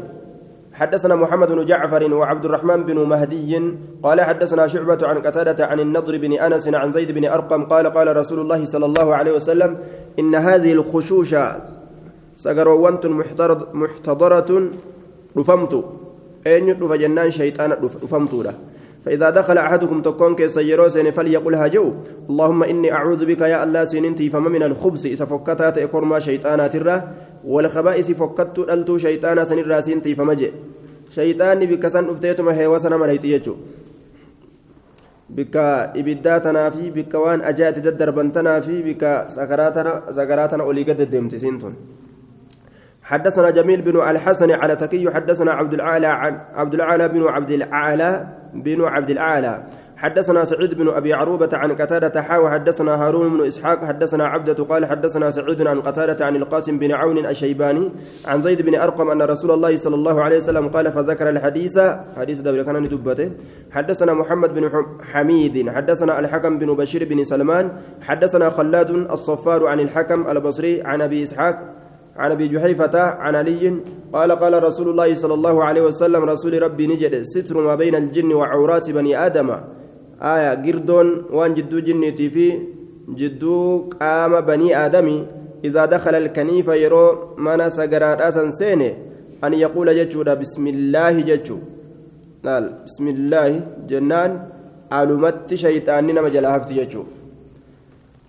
حدثنا 0.74 1.14
محمد 1.16 1.48
بن 1.48 1.64
جعفر 1.64 2.14
وعبد 2.14 2.44
الرحمن 2.44 2.82
بن 2.82 2.98
مهدي 2.98 3.74
قال 4.02 4.20
حدثنا 4.20 4.66
شعبة 4.66 4.98
عن 5.06 5.18
قتادة 5.18 5.66
عن 5.66 5.80
النضر 5.80 6.18
بن 6.18 6.32
أنس 6.32 6.68
عن 6.68 6.92
زيد 6.92 7.12
بن 7.12 7.24
أرقم 7.24 7.64
قال 7.64 7.86
قال 7.86 8.16
رسول 8.16 8.40
الله 8.40 8.66
صلى 8.66 8.86
الله 8.86 9.14
عليه 9.14 9.32
وسلم 9.32 9.78
إن 10.18 10.34
هذه 10.34 10.72
الخشوش 10.72 11.34
سقروانت 12.36 13.06
محتضرة 13.74 14.70
رفمت 15.36 15.84
أين 16.46 16.68
يدف 16.68 16.92
جنان 16.92 17.30
شيطان؟ 17.30 17.72
رفمت 18.04 18.34
له. 18.34 18.54
فإذا 19.04 19.30
دخل 19.30 19.58
أحدكم 19.58 20.02
تكون 20.02 20.34
كيسيروسين 20.34 21.10
فليقل 21.10 21.54
هاجو 21.54 21.92
اللهم 22.30 22.62
إني 22.62 22.92
أعوذ 22.92 23.26
بك 23.26 23.40
يا 23.40 23.64
الله 23.64 23.84
سننتي 23.84 24.30
فما 24.30 24.48
من 24.48 24.62
الخبز 24.62 25.06
إذا 25.06 25.24
فكتات 25.24 25.78
إكرما 25.78 26.18
شيطانات 26.18 26.74
الره 26.76 27.08
والخبائث 27.44 28.10
فكت 28.10 28.58
ألتو 28.58 28.98
شيطانا 28.98 29.44
سن 29.44 29.58
الراسين 29.58 30.00
تي 30.00 30.14
فمجي 30.14 30.52
شيطاني 31.10 31.66
بك 31.66 31.88
سن 31.88 32.08
أفتيتما 32.08 32.58
هيوسنا 32.58 32.96
مليتي 32.96 33.32
يجو. 33.32 33.54
bikka 35.34 35.90
ibiddaa 35.96 36.40
tanaa 36.40 36.70
fi 36.70 36.90
bikka 36.92 37.18
waan 37.18 37.40
ajaa'iti 37.50 37.80
daddarban 37.80 38.28
tanaa 38.32 38.60
fi 38.60 38.82
bikka 38.84 39.26
sagaraa 39.28 40.48
tana 40.48 40.64
olii 40.64 40.84
حدثنا 43.04 43.50
جميل 43.50 43.82
بن 43.82 44.00
الحسن 44.00 44.50
على 44.50 44.76
تكي 44.76 45.10
حدثنا 45.10 45.52
عبد 45.52 45.74
العالى 45.74 46.06
عن 46.06 46.40
عبد 46.54 46.74
العالى 46.74 47.08
بن 47.08 47.22
عبد 47.28 47.50
العالى 47.50 48.26
بن 48.54 48.84
عبد 48.84 49.10
العالى 49.10 49.64
حدثنا 49.96 50.44
سعيد 50.44 50.74
بن 50.74 50.88
أبي 50.88 51.12
عروبة 51.12 51.48
عن 51.52 51.72
قتادة 51.72 52.22
حاوى 52.22 52.50
حدثنا 52.50 52.94
هارون 52.94 53.38
بن 53.38 53.46
إسحاق 53.46 53.84
حدثنا 53.84 54.26
عبدة 54.26 54.64
قال 54.64 54.86
حدثنا 54.86 55.30
سعيد 55.30 55.66
عن 55.66 55.80
قتادة 55.80 56.26
عن 56.26 56.36
القاسم 56.36 56.78
بن 56.78 56.92
عون 56.92 57.26
الشيباني 57.26 57.92
عن 58.24 58.42
زيد 58.42 58.62
بن 58.62 58.74
أرقم 58.74 59.10
أن 59.10 59.22
رسول 59.22 59.50
الله 59.50 59.76
صلى 59.76 59.94
الله 59.94 60.22
عليه 60.22 60.36
وسلم 60.36 60.68
قال 60.68 60.92
فذكر 60.92 61.28
الحديث. 61.28 61.78
حديث 62.16 62.40
دبر 62.40 62.62
كان 62.62 62.88
دبته 62.88 63.30
حدثنا 63.72 64.14
محمد 64.14 64.54
بن 64.54 64.70
حميد. 65.12 65.70
حدثنا 65.70 66.20
الحكم 66.20 66.58
بن 66.58 66.74
بشير 66.74 67.08
بن 67.08 67.24
سلمان. 67.24 67.72
حدثنا 68.00 68.50
خلاد 68.50 68.90
الصفار 68.90 69.66
عن 69.66 69.80
الحكم 69.80 70.28
البصري 70.28 70.82
عن 70.82 71.02
أبي 71.02 71.22
إسحاق 71.22 71.83
عن 72.16 72.30
أبي 72.30 72.48
جحيفة 72.48 73.00
عن 73.00 73.34
علي 73.34 73.74
قال 74.12 74.32
قال 74.32 74.62
رسول 74.62 74.88
الله 74.88 75.14
صلى 75.14 75.34
الله 75.34 75.64
عليه 75.64 75.82
وسلم 75.82 76.22
رسول 76.24 76.62
ربي 76.62 76.86
نجد 76.86 77.22
ستر 77.22 77.56
ما 77.58 77.74
بين 77.74 77.94
الجن 77.94 78.32
وعورات 78.32 78.90
بني 78.90 79.26
آدم. 79.26 79.50
آية 80.22 80.54
جردون 80.54 81.26
وان 81.30 81.54
جدو 81.54 81.78
جنيتي 81.78 82.30
في 82.30 82.46
جدو 83.18 83.90
قام 84.00 84.40
بني 84.40 84.76
آدم. 84.86 85.26
إذا 85.64 85.84
دخل 85.84 86.14
الكنيف 86.14 86.68
يرو 86.68 87.34
منا 87.38 87.68
سجرات 87.68 88.20
أسن 88.20 88.80
أن 89.44 89.52
يقول 89.54 89.88
جتشودا 89.96 90.34
بسم 90.34 90.64
الله 90.66 91.20
جتشو. 91.20 91.58
قال 92.46 92.64
بسم 92.86 93.08
الله 93.08 93.50
جنان 93.90 94.30
علمت 94.92 95.54
شيطان 95.54 96.06
نما 96.06 96.28
جلاهفت 96.28 96.72
جتشو. 96.72 97.02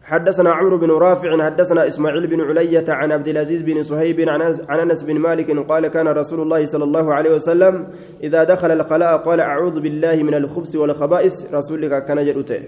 حدثنا 0.05 0.51
عمرو 0.51 0.77
بن 0.77 0.91
رافع 0.91 1.45
حدثنا 1.45 1.87
إسماعيل 1.87 2.27
بن 2.27 2.41
علية 2.41 2.85
عن 2.89 3.11
عبد 3.11 3.27
العزيز 3.27 3.61
بن 3.61 3.83
صهيب 3.83 4.29
عن 4.69 4.79
انس 4.79 5.03
بن 5.03 5.15
مالك 5.19 5.57
قال 5.69 5.87
كان 5.87 6.07
رسول 6.07 6.41
الله 6.41 6.65
صلى 6.65 6.83
الله 6.83 7.13
عليه 7.13 7.35
وسلم 7.35 7.87
إذا 8.23 8.43
دخل 8.43 8.71
الخلاء 8.71 9.17
قال 9.17 9.39
أعوذ 9.39 9.79
بالله 9.79 10.23
من 10.23 10.33
الخبث 10.33 10.75
والخبائث 10.75 11.53
رسولك 11.53 12.05
كان 12.05 12.25
جدته 12.25 12.63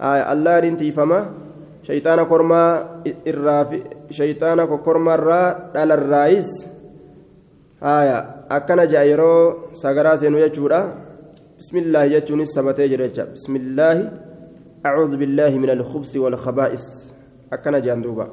آه 0.00 0.32
الله 0.32 0.58
رنتي 0.58 0.92
فما؟ 0.92 1.30
شيطان 1.82 2.22
كرما 2.22 2.88
الرافي 3.26 3.82
شيطان 4.10 4.76
كرما 4.76 5.14
الرا 5.14 5.70
على 5.74 5.94
الرئيس. 5.94 6.66
آية 7.82 8.18
أكن 8.50 8.86
جايرو 8.86 9.56
سغرا 9.72 10.16
سينو 10.16 10.38
بسم 11.58 11.76
الله 11.76 12.04
يجوني 12.04 12.44
سبتي 12.44 12.96
بسم 13.34 13.56
الله 13.56 13.96
أعوذ 14.86 15.16
بالله 15.16 15.58
من 15.58 15.70
الخبث 15.70 16.16
والخبائث. 16.16 16.84
أكن 17.52 17.82
جاندوبا. 17.82 18.28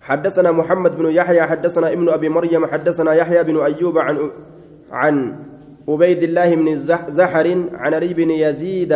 حدثنا 0.00 0.52
محمد 0.52 0.96
بن 0.96 1.10
يحيى 1.10 1.42
حدثنا 1.42 1.92
ابن 1.92 2.08
أبي 2.08 2.28
مريم 2.28 2.66
حدثنا 2.66 3.12
يحيى 3.12 3.44
بن 3.44 3.60
أيوب 3.60 3.98
عن 3.98 4.30
عن 4.92 5.36
عبيد 5.88 6.22
الله 6.22 6.54
بن 6.54 6.76
زحر 7.08 7.46
عن 7.72 7.94
علي 7.94 8.14
بن 8.14 8.30
يزيد 8.30 8.92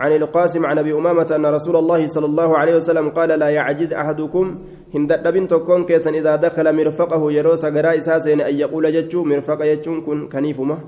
عن 0.00 0.12
القاسم 0.12 0.66
عن 0.66 0.78
أبي 0.78 0.92
أمامة 0.92 1.26
أن 1.36 1.46
رسول 1.46 1.76
الله 1.76 2.06
صلى 2.06 2.26
الله 2.26 2.58
عليه 2.58 2.76
وسلم 2.76 3.08
قال 3.08 3.28
لا 3.28 3.48
يعجز 3.48 3.92
أحدكم 3.92 4.58
هندد 4.94 5.32
بنت 5.32 5.54
كون 5.54 5.84
كيسن 5.84 6.14
إذا 6.14 6.36
دخل 6.36 6.76
مرفقه 6.76 7.32
يروس 7.32 7.64
اساسين 7.64 8.40
أن 8.40 8.54
يقول 8.54 8.92
جتشو 8.92 9.24
مرفق 9.24 9.64
يجون 9.64 10.00
كن 10.00 10.28
كنيفمه. 10.28 10.78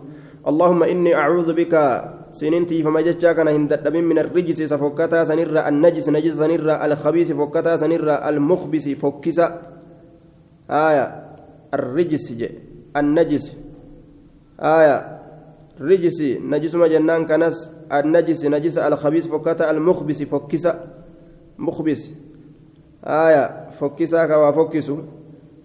اللهم 0.47 0.83
اني 0.83 1.15
اعوذ 1.15 1.53
بك 1.53 1.75
سننتي 2.31 2.83
فما 2.83 3.01
جتشا 3.01 3.33
كان 3.33 3.49
هندد 3.49 3.89
من 3.89 4.19
الرجس 4.19 4.63
سفكتا 4.63 5.25
سنرى 5.25 5.69
النجس 5.69 6.09
نجس 6.09 6.35
سنرى 6.39 6.75
الخبيث 6.85 7.33
فكتا 7.33 7.77
سنرى 7.77 8.15
المخبث 8.29 8.89
فكسا 8.89 9.47
آية 10.71 11.05
الرجس. 11.75 12.35
النجس 12.97 13.45
آية 14.61 15.19
رجس 15.81 16.19
نجس 16.41 16.75
ما 16.75 16.87
جنان 16.89 17.27
كنس 17.27 17.73
النجس 17.93 18.45
نجس 18.45 18.79
الخبيث 18.79 19.27
فكتا 19.27 19.71
المخبث 19.71 20.23
فكسا 20.23 20.73
مخبث 21.59 22.11
آية 23.05 23.71
فكسا 23.71 24.27
كوا 24.27 24.51
فكسو 24.51 24.99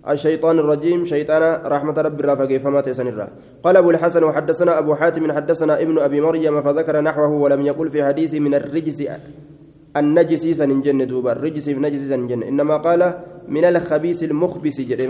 الشيطان 0.09 0.59
الرجيم 0.59 1.05
شيطان 1.05 1.61
رحمة 1.65 2.01
رب 2.01 2.19
الرافق 2.19 2.57
فما 2.57 2.81
تسنر 2.81 3.29
قال 3.63 3.77
أبو 3.77 3.89
الحسن 3.91 4.23
وحدثنا 4.23 4.79
أبو 4.79 4.95
حاتم 4.95 5.31
حدثنا 5.31 5.81
ابن 5.81 5.99
أبي 5.99 6.21
مريم 6.21 6.61
فذكر 6.61 7.01
نحوه 7.01 7.31
ولم 7.31 7.61
يقل 7.61 7.89
في 7.89 8.03
حديث 8.03 8.33
من 8.33 8.55
الرجس 8.55 9.03
النجس 9.97 10.47
سنجن 10.47 11.07
دوبا 11.07 11.31
الرجس 11.31 11.69
نجس 11.69 12.01
سنجن 12.09 12.43
إنما 12.43 12.77
قال 12.77 13.13
من 13.47 13.65
الخبيث 13.65 14.23
المخبث 14.23 14.81
جري 14.81 15.07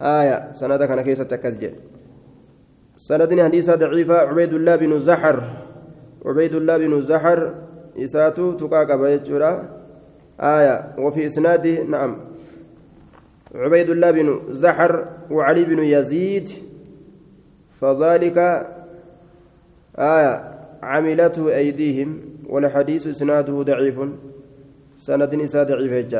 آية 0.00 0.52
سندك 0.52 0.90
أنا 0.90 1.02
كيسة 1.02 1.24
تكزج 1.24 1.70
سندني 2.96 3.44
حديثة 3.44 3.74
ضعيفة 3.74 4.14
عبيد 4.14 4.54
الله 4.54 4.76
بن 4.76 4.98
زحر. 4.98 5.42
عبيد 6.26 6.54
الله 6.54 6.78
بن 6.78 7.00
زحر 7.00 7.54
إساتو 7.98 8.52
تقاقب 8.52 9.00
آية 10.40 10.94
وفي 10.98 11.26
إسناده 11.26 11.82
نعم. 11.82 12.35
عبيد 13.54 13.90
الله 13.90 14.10
بن 14.10 14.40
زحر 14.50 15.06
وعلي 15.30 15.64
بن 15.64 15.78
يزيد 15.78 16.48
فذلك 17.80 18.38
آية 19.98 20.50
عملته 20.82 21.56
أيديهم 21.56 22.20
والحديث 22.48 23.06
إسناده 23.06 23.62
ضعيف 23.62 24.00
سند 24.96 25.34
نساء 25.34 25.64
ضعيف 25.64 26.14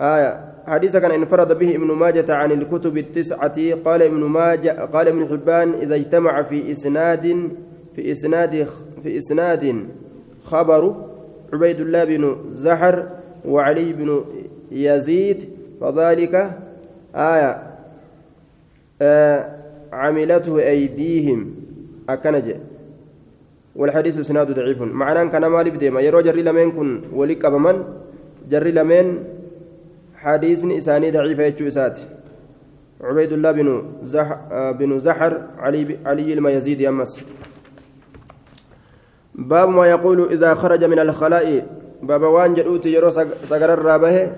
آية 0.00 0.52
حديث 0.66 0.96
كان 0.96 1.10
انفرد 1.10 1.58
به 1.58 1.74
ابن 1.76 1.86
ماجة 1.86 2.34
عن 2.34 2.52
الكتب 2.52 2.98
التسعة 2.98 3.74
قال 3.84 4.02
ابن 4.02 4.24
ماجة 4.24 4.84
قال 4.84 5.08
ابن 5.08 5.28
حبان 5.28 5.74
إذا 5.74 5.94
اجتمع 5.94 6.42
في 6.42 6.70
إسناد 6.72 7.50
في 7.96 8.12
إسناد 8.12 8.68
في 9.02 9.18
إسناد 9.18 9.86
خبر 10.44 10.96
عبيد 11.52 11.80
الله 11.80 12.04
بن 12.04 12.36
زحر 12.50 13.08
وعلي 13.44 13.92
بن 13.92 14.24
يزيد 14.72 15.48
فذلك 15.80 16.34
آية 17.14 17.62
آه 19.02 19.38
عملته 19.92 20.58
أيديهم. 20.60 21.54
أكنج 22.08 22.54
والحديث 23.76 24.20
سناد 24.20 24.50
ضعيف. 24.50 24.82
معناه 24.82 25.24
كان 25.24 25.46
مالي 25.46 25.70
بديما 25.70 26.00
يرو 26.00 26.20
جري 26.20 26.42
لمن 26.42 26.70
كن 26.70 27.00
ولك 27.12 27.44
أبمن. 27.44 27.84
جري 28.50 28.72
لمن 28.72 29.24
حديث 30.16 30.64
إساني 30.64 31.10
ضعيف 31.10 31.38
يجو 31.38 31.68
إسات. 31.68 31.98
عبيد 33.00 33.32
الله 33.32 33.52
بن 33.52 33.82
زح 34.02 34.38
بن 34.78 34.98
زحر 34.98 35.42
علي 35.58 35.98
علي 36.06 36.32
الميزيد 36.32 36.80
يمس. 36.80 37.18
باب 39.34 39.68
ما 39.68 39.86
يقول 39.86 40.32
إذا 40.32 40.54
خرج 40.54 40.84
من 40.84 40.98
الخلاء. 40.98 41.66
باب 42.02 42.22
وان 42.22 42.54
جدوت 42.54 42.86
يرو 42.86 43.10
سقر 43.44 43.74
الرابه. 43.74 44.32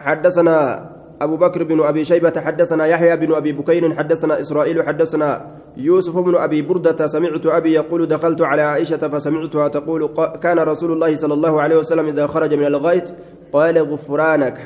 حدثنا 0.00 0.90
أبو 1.20 1.36
بكر 1.36 1.64
بن 1.64 1.80
أبي 1.82 2.04
شيبة 2.04 2.40
حدثنا 2.40 2.86
يحيى 2.86 3.16
بن 3.16 3.34
أبي 3.34 3.52
بكير 3.52 3.94
حدثنا 3.94 4.40
إسرائيل 4.40 4.82
حدثنا 4.82 5.46
يوسف 5.76 6.18
بن 6.18 6.36
أبي 6.36 6.62
بردة 6.62 7.06
سمعت 7.06 7.46
أبي 7.46 7.72
يقول 7.72 8.06
دخلت 8.06 8.42
على 8.42 8.62
عائشة 8.62 8.96
فسمعتها 8.96 9.68
تقول 9.68 10.10
كان 10.42 10.58
رسول 10.58 10.92
الله 10.92 11.14
صلى 11.14 11.34
الله 11.34 11.62
عليه 11.62 11.76
وسلم 11.76 12.06
إذا 12.06 12.26
خرج 12.26 12.54
من 12.54 12.66
الغيط 12.66 13.12
قال 13.52 13.78
غفرانك. 13.78 14.58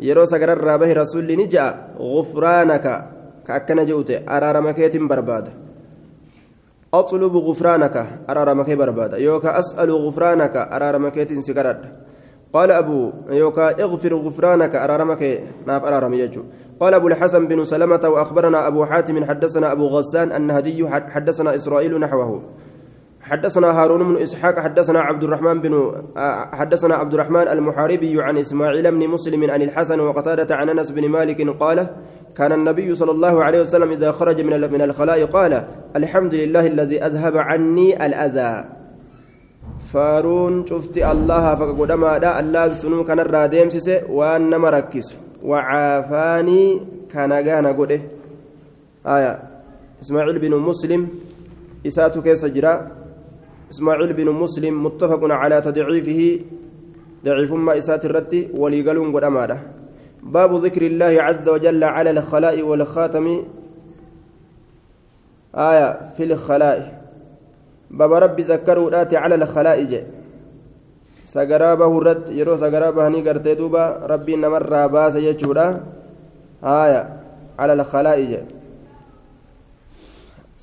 يرو 0.00 0.24
سقر 0.24 0.52
الرابه 0.52 0.92
رسول 0.92 1.36
نجا 1.36 1.74
غفرانك. 1.98 2.86
كأكن 3.46 3.84
جوت 3.84 4.10
أرار 4.28 4.60
مكيت 4.60 4.96
برباد. 4.96 5.48
أطلب 6.94 7.36
غفرانك 7.36 8.06
أرار 8.30 8.54
مكي 8.54 8.74
برباد. 8.74 9.12
يوكا 9.20 9.58
أسأل 9.58 9.90
غفرانك 9.90 10.56
أرار 10.56 10.98
مكيت 10.98 11.32
سكرد 11.38 11.80
قال 12.52 12.70
أبو 12.70 13.12
يوكا 13.30 13.82
اغفر 13.82 14.14
غفرانك 14.14 14.74
أرارمك 14.76 15.22
ناف 15.66 15.84
أرارم 15.84 16.14
يجو. 16.14 16.42
قال 16.80 16.94
أبو 16.94 17.08
الحسن 17.08 17.48
بن 17.48 17.64
سلمة 17.64 18.00
وأخبرنا 18.04 18.66
أبو 18.66 18.84
حاتم 18.84 19.24
حدثنا 19.24 19.72
أبو 19.72 19.86
غسان 19.86 20.32
النهدي 20.32 20.88
حدثنا 20.88 21.54
إسرائيل 21.54 22.00
نحوه. 22.00 22.42
حدثنا 23.20 23.82
هارون 23.82 24.04
بن 24.04 24.22
إسحاق 24.22 24.58
حدثنا 24.58 25.00
عبد 25.00 25.24
الرحمن 25.24 25.60
بن 25.60 25.92
حدثنا 26.52 26.94
عبد 26.94 27.14
الرحمن 27.14 27.48
المحاربي 27.48 28.22
عن 28.22 28.36
إسماعيل 28.38 28.90
بن 28.90 29.08
مسلم 29.08 29.50
عن 29.50 29.62
الحسن 29.62 30.00
وقتادة 30.00 30.56
عن 30.56 30.68
أنس 30.68 30.90
بن 30.90 31.08
مالك 31.08 31.48
قال 31.60 31.88
كان 32.36 32.52
النبي 32.52 32.94
صلى 32.94 33.10
الله 33.10 33.44
عليه 33.44 33.60
وسلم 33.60 33.90
إذا 33.90 34.12
خرج 34.12 34.40
من 34.40 34.72
من 34.72 34.82
الخلاء 34.82 35.24
قال 35.24 35.64
الحمد 35.96 36.34
لله 36.34 36.66
الذي 36.66 37.04
أذهب 37.04 37.36
عني 37.36 38.06
الأذى. 38.06 38.79
Faaruun 39.92 40.64
cufti 40.68 41.02
allaha 41.02 41.56
faqa 41.56 41.72
godhamaadha 41.80 42.36
allaan 42.40 42.74
sunuu 42.74 43.04
kanarraa 43.04 43.48
deemsise 43.48 44.04
waan 44.18 44.50
nama 44.52 44.70
rakkisu 44.76 45.16
wacaafaanii 45.50 46.68
kanagaana 47.12 47.72
godhe 47.72 47.98
aya 49.04 49.32
ismaaciil 50.02 50.38
binu 50.44 50.60
muslim 50.60 51.08
isaatu 51.84 52.22
keessa 52.22 52.52
jira 52.56 52.72
ismaaciil 53.72 54.14
binu 54.14 54.32
muslim 54.32 54.74
muttafaqun 54.86 55.32
calaa 55.40 55.64
tadciifihi 55.66 56.30
daciifummaa 57.24 57.78
isaati 57.82 58.06
irratti 58.10 58.48
waliigaluun 58.62 59.12
godhamaadha 59.12 59.58
باب 60.22 60.64
ذكر 60.64 60.82
الله 60.82 61.22
عز 61.22 61.48
وجل 61.48 61.84
على 61.84 62.10
الخلاء 62.10 62.62
والخاتم 62.62 63.44
آية 65.54 66.00
في 66.16 66.24
الخلاء 66.24 66.99
بابا 67.90 68.18
ربي 68.18 68.42
ذكروا 68.42 68.90
على 69.12 69.34
الخلائج 69.34 70.02
sagaraa 71.30 71.76
bahurratti 71.78 72.34
yeroo 72.34 72.58
sagaraa 72.58 72.90
bahanii 72.90 73.22
gartee 73.22 73.54
duuba 73.54 73.82
rabbiin 74.12 74.40
namarraa 74.42 74.88
baasa 74.90 75.20
jechuudha 75.22 75.66
haaya 76.62 77.02
ala 77.56 77.72
alkhalaa'i 77.78 78.40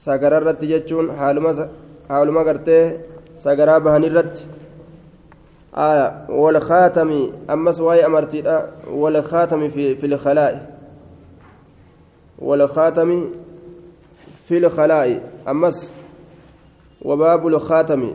sagaraa 0.05 0.41
irratti 0.41 0.69
jechuun 0.71 1.07
haaluma 2.09 2.43
gartee 2.49 2.83
sagaraa 3.43 3.79
bahanirratti 3.87 4.47
haaya 5.79 6.07
walkhaatami 6.41 7.21
ammas 7.55 7.79
waa'ee 7.87 8.03
amartiidha 8.09 8.57
walkhaatami 9.03 9.69
fi 9.75 10.07
lkhalaa'i 10.15 10.59
walkhaatami 12.49 13.19
fi 14.49 14.59
lkhalaa'i 14.67 15.15
ammas 15.45 15.79
وباب 17.01 17.47
الخاتم. 17.47 18.13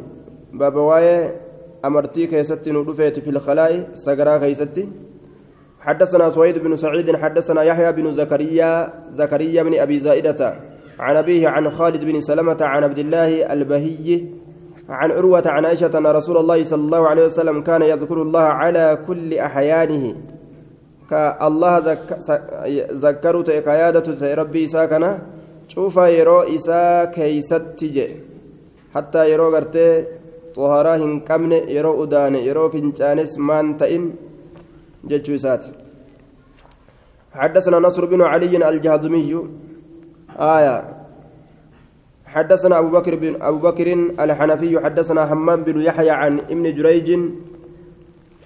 باب 0.52 0.74
واي 0.76 1.32
أمرتي 1.84 2.26
كيستي 2.26 2.72
ندفيت 2.72 3.18
في 3.18 3.30
الخلاء 3.30 3.88
سقرا 3.94 4.38
كيستي. 4.38 4.88
حدثنا 5.80 6.30
سويد 6.30 6.58
بن 6.58 6.76
سعيد 6.76 7.16
حدثنا 7.16 7.62
يحيى 7.62 7.92
بن 7.92 8.10
زكريا 8.10 8.92
زكريا 9.14 9.62
بن 9.62 9.74
أبي 9.74 9.98
زائدة 9.98 10.54
عن 10.98 11.16
أبيه 11.16 11.48
عن 11.48 11.70
خالد 11.70 12.04
بن 12.04 12.20
سلمة 12.20 12.56
عن 12.60 12.84
عبد 12.84 12.98
الله 12.98 13.52
البهي 13.52 14.24
عن 14.88 15.10
عروة 15.10 15.42
عن 15.46 15.64
عائشة 15.64 15.98
أن 15.98 16.06
رسول 16.06 16.36
الله 16.36 16.62
صلى 16.62 16.80
الله 16.80 17.08
عليه 17.08 17.24
وسلم 17.24 17.62
كان 17.62 17.82
يذكر 17.82 18.22
الله 18.22 18.40
على 18.40 18.98
كل 19.06 19.34
أحيانه. 19.34 20.14
كالله 21.10 21.78
ذكرت 22.92 23.50
كيادة 23.50 24.34
ربي 24.34 24.66
ساكنة 24.66 25.18
شوف 25.68 25.96
يرو 25.96 26.40
إسا 26.40 27.04
كيستي 27.04 28.16
hattaa 28.94 29.24
yeroo 29.32 29.50
gartee 29.56 29.92
xaharaa 30.56 30.96
hin 31.04 31.20
qabne 31.28 31.58
yeroo 31.76 31.94
udaane 32.06 32.44
yeroo 32.48 32.68
fincaanes 32.74 33.38
maan 33.50 33.76
ta'in 33.84 34.10
jechuu 35.12 35.38
isaati 35.42 35.72
حدثنا 37.32 37.78
نصر 37.78 38.04
بن 38.04 38.20
علي 38.22 38.68
الجهضمي 38.68 39.32
آية. 40.36 40.76
حدثنا 42.26 42.78
أبو 42.78 42.88
بكر 42.88 43.14
بن 43.14 43.42
أبو 43.42 43.58
بكر 43.58 43.92
الحنفي 44.20 44.80
حدثنا 44.80 45.26
حمام 45.26 45.64
بن 45.64 45.80
يحيى 45.80 46.10
عن 46.10 46.38
ابن 46.38 46.74
جريج 46.74 47.08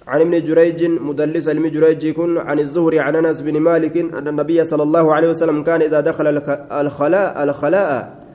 عن 0.07 0.21
ابن 0.21 0.43
جريج 0.43 0.83
مدلس 0.85 1.47
ابن 1.47 1.71
جريج 1.71 2.03
يكون 2.03 2.37
عن 2.37 2.59
الزهري 2.59 2.99
عن 2.99 3.15
أنس 3.15 3.41
بن 3.41 3.59
مالك 3.59 3.97
أن 3.97 4.27
النبي 4.27 4.63
صلى 4.63 4.83
الله 4.83 5.15
عليه 5.15 5.29
وسلم 5.29 5.63
كان 5.63 5.81
إذا 5.81 5.99
دخل 5.99 6.27
الخلاء 6.71 7.43
الخلاء 7.43 8.26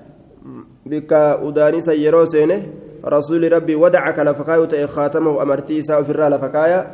udaanisa 0.87 1.93
yeroo 1.95 2.27
seene 2.27 2.69
rasuuli 3.05 3.49
rabbii 3.49 3.75
wadaca 3.75 4.25
lafa 4.25 4.45
kaayuu 4.45 4.67
ta'e 4.67 4.87
khaatamahu 4.87 5.41
amartii 5.41 5.79
isaa 5.79 5.99
ofirraa 5.99 6.29
lafa 6.29 6.49
kaaya 6.49 6.87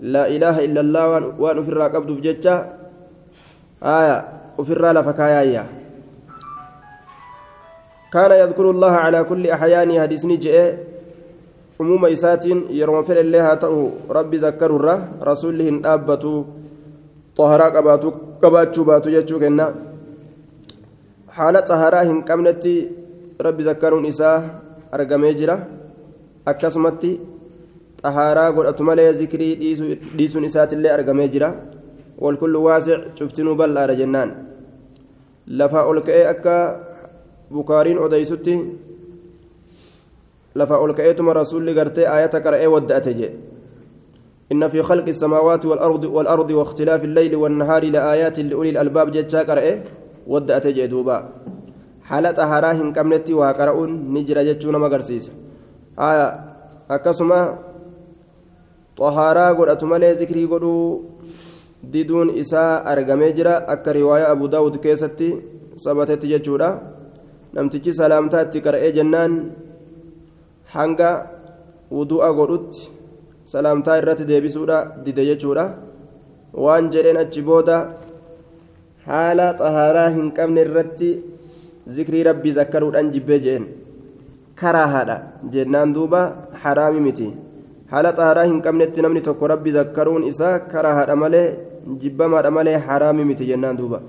laa 0.00 0.26
ilaaha 0.26 0.62
illa 0.62 0.80
allah 0.80 1.22
waan 1.38 1.58
ofirraa 1.58 1.90
qabduuf 1.90 2.20
jecha 2.20 2.66
aya 3.80 4.24
ofirraa 4.58 4.92
lafa 4.92 5.12
kaayaayya 5.12 5.66
kaana 8.10 8.34
yadkuru 8.34 8.70
allaha 8.70 9.02
calaa 9.02 9.24
kulli 9.24 9.50
axyaanii 9.50 9.98
hadisni 9.98 10.38
je'e 10.38 10.78
umuma 11.80 12.10
isaatiin 12.10 12.66
yeroma 12.70 13.02
fedhe 13.02 13.20
illee 13.20 13.40
haa 13.40 13.56
ta'u 13.56 13.92
rabbi 14.10 14.38
zakkarurra 14.38 14.98
rasuulli 15.20 15.64
hin 15.64 15.82
dhaabbatu 15.82 16.32
xaharaa 17.36 17.70
qabaatu 17.70 18.12
qabaachuu 18.42 18.84
baatu 18.84 19.10
jechuu 19.10 19.40
kenna 19.40 19.72
rabbi 23.38 23.62
zakkaruun 23.64 24.04
isaa 24.04 24.38
argamee 24.92 25.34
jira 25.34 25.56
akkasumatti 26.46 27.20
xahaaraa 28.02 28.52
godhatu 28.52 28.84
malee 28.84 29.12
zikrii 29.12 29.52
dhiisuun 30.16 30.44
isaatillee 30.44 30.92
argamee 30.92 31.28
jira 31.28 31.54
walkullu 32.18 32.64
waasic 32.64 33.14
cuftinuu 33.18 33.54
bal'aadha 33.54 33.94
jennaan 34.00 34.34
lafaa 35.46 35.84
ol 35.90 36.02
ka'ee 36.08 36.26
akka 36.34 36.56
bukaariin 37.52 37.98
odeysutti 37.98 38.58
lafaa 40.54 40.82
ol 40.84 40.94
ka'eetuma 40.94 41.38
rasuulli 41.40 41.74
gartee 41.74 42.06
aayata 42.06 42.44
qara'ee 42.44 42.68
wadda'ate 42.74 43.14
jedhe 43.22 43.52
إن 44.52 44.68
في 44.68 44.82
خلق 44.82 45.08
السماوات 45.08 45.66
والأرض 45.66 46.04
والأرض 46.04 46.50
واختلاف 46.50 47.04
الليل 47.04 47.36
والنهار 47.36 47.84
لآيات 47.84 48.38
لأولي 48.40 48.70
الألباب 48.70 49.12
جتشا 49.12 49.42
قرأه 49.48 49.76
ودأت 50.26 50.66
جدوبا 50.66 51.18
haala 52.08 52.30
xaharaa 52.38 52.74
hin 52.80 52.92
qabnetti 52.96 53.32
waa 53.40 53.52
qara'uun 53.58 53.92
ni 54.14 54.24
jira 54.28 54.44
jechuu 54.48 54.72
nama 54.74 54.86
agarsiisa. 54.90 55.32
Akkasuma 56.88 57.40
xahaaraa 58.98 59.54
godhatu 59.58 59.86
malee 59.92 60.14
zikrii 60.20 60.46
godhuu 60.46 61.04
diduun 61.92 62.30
isaa 62.42 62.82
argamee 62.92 63.32
jira. 63.38 63.54
Akka 63.74 63.92
riwaayaa 63.98 64.32
abu 64.36 64.48
daawud 64.48 64.80
keessatti 64.84 65.28
sabatetti 65.84 66.32
jechuudha. 66.34 66.70
Namtichi 67.52 67.92
salaamtaa 68.00 68.42
itti 68.46 68.64
qara'ee 68.66 68.92
jennaan 68.98 69.32
hanga 70.74 71.10
wudu'a 71.96 72.30
godhutti 72.38 72.90
salaamtaa 73.54 73.98
irratti 74.00 74.28
deebisuudha 74.30 74.78
dide 75.04 75.24
jechuudha. 75.30 75.64
Waan 76.64 76.90
jedheen 76.92 77.16
achi 77.24 77.42
booda 77.48 77.76
haala 79.06 79.46
xahaaraa 79.60 80.08
hin 80.16 80.32
qabne 80.38 80.60
irratti 80.66 81.10
zikrii 81.86 82.22
rabbii 82.22 82.52
zakkaruudhaan 82.58 83.10
jibbee 83.14 83.38
jeen 83.46 83.64
karaahaadha 84.60 85.16
jennaan 85.54 85.94
duuba 85.94 86.20
haraami 86.62 87.00
miti 87.06 87.28
haala 87.92 88.12
xaaraa 88.18 88.44
hin 88.50 88.62
qabnetti 88.66 89.02
namni 89.06 89.20
tokko 89.28 89.48
rabbi 89.54 89.72
zakkaruun 89.78 90.24
isaa 90.32 90.58
karaahaadha 90.72 91.16
malee 91.24 91.48
jibbamaadha 92.04 92.50
malee 92.58 92.76
haraami 92.88 93.24
miti 93.30 93.50
jennaan 93.50 93.76
duuba 93.80 94.00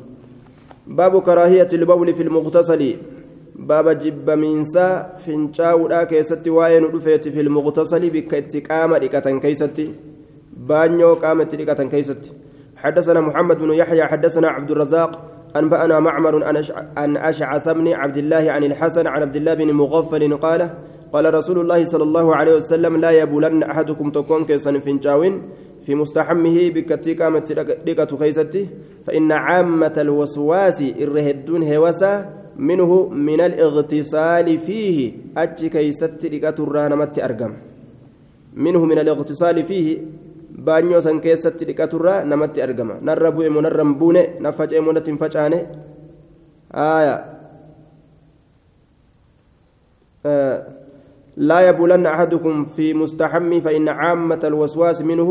baabu 1.00 1.22
karaahiyati 1.22 1.76
ilbawli 1.82 2.14
fi 2.14 2.24
lmuqtasali 2.30 2.92
baaba 3.72 3.96
jibbamiinsaa 4.06 4.94
fincaa'uudhaa 5.26 6.06
keessatti 6.14 6.56
waa'ee 6.60 6.80
nu 6.86 6.94
dhufeeti 6.96 7.32
fil 7.36 7.50
muqtasali 7.58 8.14
bikka 8.16 8.38
itti 8.44 8.62
qaama 8.70 9.00
dhiqatan 9.04 9.42
keeysatti 9.44 9.86
baanyoo 10.72 11.16
qaama 11.26 11.44
itti 11.50 11.58
dhiqatan 11.62 11.94
keeysatti 11.96 12.32
حدثنا 12.84 13.22
محمد 13.22 13.58
بن 13.58 13.72
يحيى 13.74 14.04
حدثنا 14.04 14.48
عبد 14.48 14.72
الرزاق 14.72 15.12
أنبأنا 15.56 16.00
معمر 16.00 16.44
عن 16.98 17.18
أشعث 17.18 17.70
بن 17.70 17.88
عبد 17.88 18.18
الله 18.18 18.52
عن 18.52 18.64
الحسن 18.64 19.08
عن 19.08 19.22
عبد 19.22 19.36
الله 19.36 19.54
بن 19.54 19.72
مغفل 19.72 20.38
قال 20.38 20.70
قال 21.14 21.34
رسول 21.34 21.60
الله 21.60 21.84
صلى 21.86 22.04
الله 22.04 22.36
عليه 22.36 22.56
وسلم 22.56 22.98
لا 22.98 23.12
يبولن 23.12 23.64
أحدكم 23.64 24.12
تكون 24.12 24.46
كيسا 24.46 24.80
فنجاوين 24.80 25.42
في 25.86 25.96
مستحمه 25.96 26.70
بكتي 26.70 27.14
قامت 27.14 27.52
دقة 27.88 28.18
خيستي 28.18 28.70
فإن 29.06 29.32
عامة 29.32 29.94
الوسواس 29.98 30.82
الرهدون 30.82 31.74
هوسا 31.74 32.30
منه 32.58 33.10
من 33.10 33.42
الاغتصال 33.42 34.58
فيه 34.60 35.14
أتي 35.38 35.70
كيست 35.70 36.26
دقة 36.26 36.64
الرانمت 36.64 37.20
أرقم. 37.20 37.54
منه 38.56 38.86
من 38.86 39.00
الاغتصال 39.00 39.64
فيه 39.66 39.98
baanyoo 40.58 41.02
san 41.02 41.20
keessatti 41.22 41.66
dhiqaturraa 41.66 42.24
namatti 42.26 42.62
argama. 42.62 43.00
Narra 43.02 43.32
bu'e 43.32 43.50
moo 43.50 43.62
narra 43.62 43.84
hin 43.84 43.96
buune? 43.96 44.24
Na 44.40 44.52
faca'e 44.52 44.82
moo 44.82 44.94
natti 44.94 45.12
hin 45.12 45.18
facaane? 45.18 45.60
لا 51.38 51.60
يبولن 51.70 52.06
أحدكم 52.06 52.66
في 52.66 52.94
مستحمي 52.94 53.62
فإن 53.62 53.90
عامة 53.90 54.40
الوسواس 54.44 55.02
منه 55.02 55.30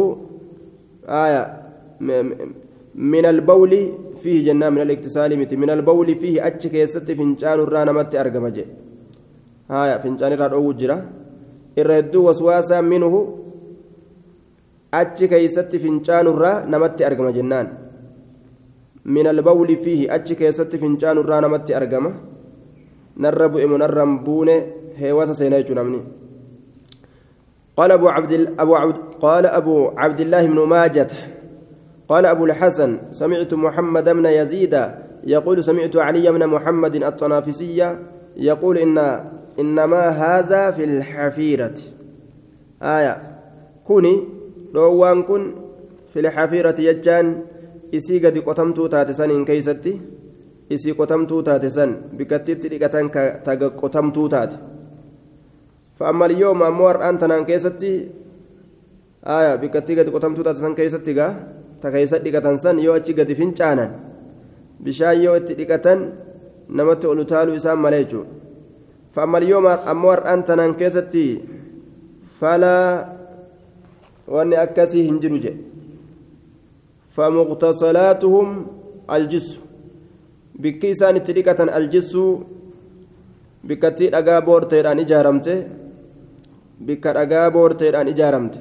آية 1.07 1.63
من 2.95 3.25
البول 3.27 3.73
فيه 4.23 4.47
جنة 4.47 4.71
من 4.71 4.81
الاغتسال 4.81 5.57
من 5.57 5.71
البول 5.71 6.15
فيه 6.15 6.47
أتشك 6.47 6.75
يست 6.75 7.11
فنجان 7.11 7.61
الرانا 7.61 7.93
مت 7.93 8.15
أرقم 8.15 8.45
آية 9.71 9.97
فنجان 10.03 10.33
الرانا 10.33 10.55
أوجرة 10.55 11.05
الردو 11.79 12.29
وسواسا 12.29 12.81
منه 12.81 13.39
أتشك 14.95 15.33
يست 15.33 15.77
فنجان 15.83 16.27
الرانا 16.27 16.67
نمت 16.73 17.03
أرقم 17.03 17.29
جنان 17.37 17.67
من 19.05 19.27
البول 19.27 19.77
فيه 19.77 20.15
أتشك 20.15 20.41
يست 20.41 20.77
فنجان 20.77 21.19
الرانا 21.19 21.49
مت 21.49 21.71
أرقم 21.71 22.05
نرب 23.17 23.57
إمنرم 23.57 24.11
بونه 24.25 24.67
هيواسا 24.97 25.33
سينايتو 25.33 25.75
نمني 25.75 26.01
قال 27.77 27.91
أبو 27.93 28.09
عبد 28.09 28.33
أبو 28.59 28.75
عبد 28.77 28.97
قال 29.21 29.47
أبو 29.47 29.77
عبد 29.97 30.21
الله 30.21 30.47
بن 30.47 30.59
ماجة 30.75 31.09
قال 32.09 32.27
أبو 32.27 32.45
الحسن 32.45 32.99
سمعت 33.11 33.55
محمد 33.55 34.09
بن 34.09 34.27
يزيد 34.27 34.75
يقول 35.25 35.65
سمعت 35.65 35.97
علي 35.97 36.31
بن 36.33 36.47
محمد 36.47 36.95
الطنافسية 36.97 37.99
يقول 38.37 38.79
إن 38.79 38.99
إنما 39.59 40.09
هذا 40.09 40.71
في 40.71 40.85
الحفيرة 40.85 41.75
آية 42.83 43.23
كوني 43.87 44.32
روان 44.75 45.23
كن 45.23 45.43
في 46.13 46.21
الحفيرة 46.21 46.79
يجان 46.89 47.27
إسي 47.95 48.19
قد 48.25 48.39
قتمتو 48.39 48.87
تاتسان 48.87 49.31
إن 49.31 49.45
كيستي 49.45 49.93
إسي 50.73 50.91
قتمتو 50.99 51.41
تاتسان 51.41 51.91
بكتت 52.19 52.63
لقتان 52.73 53.07
قتمتو 53.83 54.27
تاتي 54.33 54.59
فأما 55.99 56.27
اليوم 56.27 56.63
أمور 56.63 56.95
أنت 57.09 57.25
نان 57.25 57.45
كيستي 57.45 57.93
آية 59.37 59.55
بكتي 59.63 59.93
قد 59.99 60.09
قتمتو 60.15 60.43
تاتسان 60.43 60.75
كيستي 60.75 61.13
قا 61.21 61.29
تكيست 61.83 62.23
لقتان 62.27 62.57
سن 62.57 62.79
يو 62.79 62.97
أتشي 62.97 63.13
قد 63.19 63.33
فنشانا 63.39 63.87
بشاي 64.85 65.25
يو 65.25 65.33
اتلقتان 65.37 65.99
نمت 66.77 67.05
أولتالو 67.05 67.57
إسام 67.57 67.83
مليجو 67.83 68.23
فأما 69.15 69.39
اليوم 69.39 69.67
أمور 69.67 70.19
أنت 70.33 70.49
نان 70.59 70.73
كيستي 70.81 71.29
فلا 72.39 72.77
وأني 74.33 74.57
أكسي 74.63 75.01
جي 75.23 75.53
فمغتسلاتهم 77.15 78.49
الجسم 79.17 79.63
bikki 80.63 80.89
isaan 80.95 81.17
itti 81.17 81.33
dhiqatan 81.37 81.69
aljissuu 81.79 82.31
bikkattii 83.69 84.11
dhagaa 84.15 84.41
boorteedhaan 84.49 85.01
ijaaramte 85.05 85.55
bikka 86.87 87.15
dhagaa 87.17 87.47
boorteedhaan 87.55 88.09
ijaaramte 88.13 88.59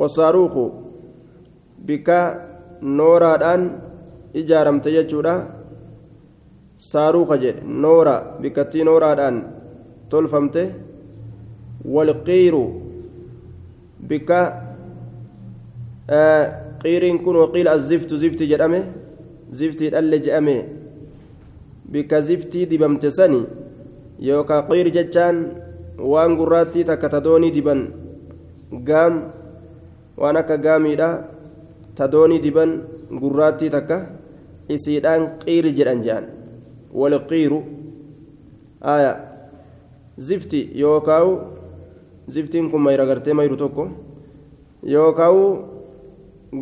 wasaaruuku 0.00 0.64
bikka 1.88 2.18
nooraadhaan 2.98 3.62
ijaaramte 4.40 4.88
jechuudha 4.96 5.34
saaruuka 6.90 7.36
jedhe 7.44 7.62
noora 7.84 8.16
bikkattii 8.42 8.84
nooraadhaan 8.88 9.36
tolfamte 10.10 10.62
walqiiru 11.94 12.64
kun 17.24 17.36
waqiila 17.42 17.70
aziftu 17.72 18.18
zifti 18.18 18.46
jedhame 18.50 18.80
ziftii 19.52 19.90
dhalle 19.90 20.18
je'ame 20.24 20.56
bikka 21.92 22.20
ziftii 22.20 22.66
dibamte 22.66 23.10
sani 23.10 23.40
yookaan 24.20 24.66
qiir 24.68 24.90
jechaan 24.96 25.36
waan 25.98 26.36
gurraattii 26.36 26.84
takka 26.84 27.08
tadoonii 27.08 27.50
diban 27.56 27.80
gaam 28.88 29.14
waan 30.16 30.36
akka 30.36 30.56
gaamiidha 30.58 31.08
tadoonii 31.98 32.40
diban 32.44 32.70
gurraattii 33.20 33.70
takka 33.70 33.98
isiidhaan 34.68 35.22
qiir 35.44 35.66
jedhan 35.76 36.02
je'an 36.06 36.24
walqiiru 37.00 37.60
aya 38.80 39.12
zifti 40.18 40.60
yookaan 40.74 41.55
ziftiin 42.34 42.70
kun 42.70 42.82
mayra 42.82 43.06
gartee 43.06 43.34
mayru 43.34 43.56
tokko 43.56 43.84
yookaan 44.94 45.38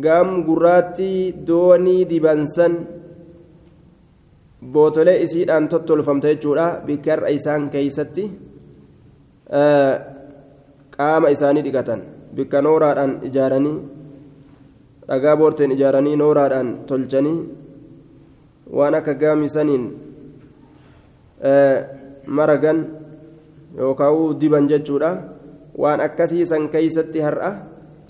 gaam 0.05 0.29
gurraattii 0.47 1.45
doonii 1.47 2.09
dibansan 2.09 2.73
bootolee 4.73 5.21
isiidhaan 5.25 5.67
tottolfamte 5.71 6.27
jechuudha 6.33 6.67
bikka 6.85 7.11
har'a 7.11 7.29
isaan 7.37 7.69
keeysatti 7.73 8.23
qaama 10.95 11.27
isaanii 11.35 11.63
dhiqatan 11.65 12.01
bikka 12.35 12.61
nooraadhaan 12.61 13.13
ijaaranii 13.27 13.77
dhagaa 15.07 15.35
boorteen 15.39 15.71
ijaaranii 15.77 16.15
nooraadhaan 16.21 16.69
tolchanii 16.87 17.39
waan 18.77 18.95
akka 18.99 19.13
gaamisaniin 19.21 19.85
maragan 22.37 22.79
yookaan 23.77 24.39
diban 24.41 24.69
jechuudha 24.71 25.11
waan 25.81 25.99
akkasii 26.07 26.45
san 26.45 26.69
keeysatti 26.73 27.19
har'a 27.27 27.51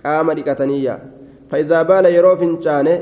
qaama 0.02 0.36
dhiqataniyya 0.38 0.96
فإذا 1.52 1.80
بال 1.90 2.06
يرو 2.18 2.36
فنجانه 2.42 2.96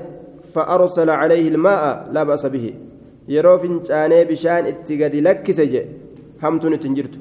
فأرسل 0.53 1.09
عليه 1.09 1.45
الماء 1.53 1.83
لا 2.15 2.23
بأس 2.23 2.45
به 2.53 2.65
يرو 3.35 3.55
فنجانه 3.61 4.19
بشان 4.29 4.63
اتقاد 4.71 5.15
لكسج 5.27 5.73
همتون 6.43 6.73
تنجرت 6.83 7.15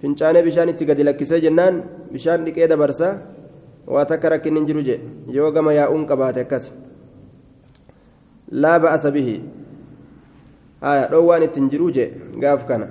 فنجانه 0.00 0.40
بشان 0.46 0.68
اتقاد 0.72 1.00
لكسج 1.08 1.40
جنان 1.44 1.74
بشان 2.12 2.38
لكيدا 2.44 2.76
برسا 2.80 3.08
وتكرك 3.92 4.44
ننجرج 4.54 4.88
يوغم 5.36 5.66
يا 5.78 5.84
أنك 5.94 6.10
باتكس 6.20 6.64
لا 8.62 8.74
بأس 8.84 9.04
به 9.16 9.28
آية 10.90 11.04
روان 11.16 11.42
التنجروج 11.48 11.96
قاف 12.42 12.62
كان 12.68 12.82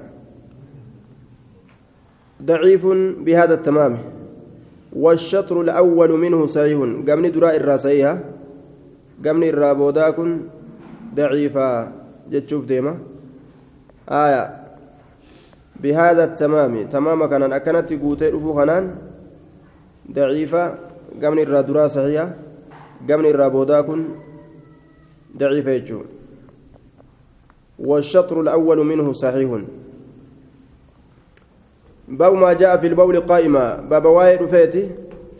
ضعيف 2.43 2.85
بهذا 3.25 3.53
التمام. 3.53 3.97
والشطر 4.93 5.61
الأول 5.61 6.11
منه 6.11 6.45
صحيح. 6.45 6.79
قمني 7.07 7.29
دراء 7.29 7.55
الراسيها 7.55 8.13
قمني 9.25 9.49
الرابودا 9.49 10.09
كن 10.09 10.39
ضعيفا 11.15 11.91
جتشوف 12.31 12.65
ديما. 12.65 12.97
آية. 14.09 14.43
بهذا 15.81 16.23
التمام. 16.23 16.87
تمام 16.87 17.25
كان 17.25 17.53
أكنت 17.53 17.93
قوتي 17.93 18.29
رفو 18.29 18.53
خنان 18.53 18.95
ضعيفة. 20.11 20.63
قمني 21.23 21.43
الرادرا 21.43 21.87
صحيحة. 21.87 22.33
قمني 23.09 23.29
الرابودا 23.29 23.81
كن 23.81 24.05
ضعيفة 25.37 25.71
يجو 25.71 26.01
والشطر 27.79 28.41
الأول 28.41 28.85
منه 28.85 29.13
صحيح. 29.13 29.61
باب 32.07 32.33
ما 32.33 32.53
جاء 32.53 32.77
في 32.77 32.87
البول 32.87 33.19
قائما 33.19 33.75
باب 33.89 34.05
وايد 34.05 34.45
فيتي 34.45 34.89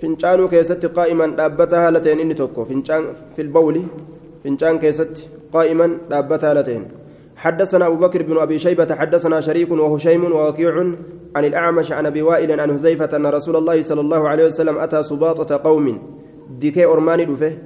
فنجان 0.01 0.47
كيست 0.47 0.85
قائما 0.85 1.27
دابتها 1.27 1.87
هالتين 1.87 2.19
إني 2.19 2.33
توكو 2.33 2.63
فنجان 2.63 3.03
في 3.35 3.41
البول 3.41 3.81
فنجان 4.43 4.79
كيست 4.79 5.29
قائما 5.53 5.97
دابتها 6.09 6.51
هالتين 6.51 6.87
حدثنا 7.35 7.87
أبو 7.87 7.95
بكر 7.95 8.23
بن 8.23 8.37
أبي 8.37 8.59
شيبة 8.59 8.95
حدثنا 8.95 9.41
شريك 9.41 9.71
وهشيم 9.71 10.23
ووكيع 10.31 10.73
عن 11.35 11.45
الأعمش 11.45 11.91
عن 11.91 12.05
أبي 12.05 12.21
وائل 12.21 12.59
عن 12.59 12.69
هزيفة 12.69 13.17
أن 13.17 13.25
رسول 13.25 13.55
الله 13.55 13.81
صلى 13.81 14.01
الله 14.01 14.27
عليه 14.29 14.45
وسلم 14.45 14.77
أتى 14.77 15.03
سباطة 15.03 15.57
قوم 15.63 16.01
ديكي 16.59 16.85
أرماني 16.85 17.25
دفه 17.25 17.57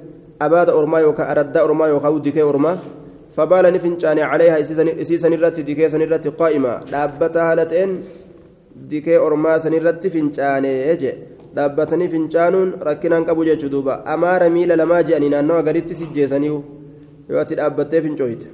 أباد 0.41 0.69
أرما 0.69 0.99
يوكا 0.99 1.31
أرد 1.31 1.57
أرما 1.57 1.87
يوكا 1.87 2.17
ديكي 2.17 2.41
أرما 2.41 2.77
فبال 3.31 3.73
نفنشان 3.73 4.19
عليها 4.19 4.59
إسيسا 5.01 5.29
نرت 5.29 5.59
ديكي 5.59 5.89
سنرت 5.89 6.27
قائمة 6.27 6.81
دابتها 6.91 7.55
لتين 7.55 8.03
ديكي 8.89 9.17
أرما 9.17 9.57
سنرت 9.57 10.07
فنشان 10.07 10.65
يجي 10.65 11.13
dhaabbatanii 11.55 12.07
fincaanuun 12.11 12.69
rakkinaan 12.87 13.25
qabu 13.27 13.45
jechuu 13.45 13.69
duuba 13.71 13.95
amaara 14.13 14.49
miila 14.55 14.75
lamaa 14.81 15.03
je'anii 15.07 15.31
naannawa 15.33 15.63
gaditti 15.67 15.95
sijjeessaniihu 16.01 16.59
yoo 17.29 17.39
ati 17.41 17.57
dhaabbattee 17.59 18.01
fincooyte 18.05 18.47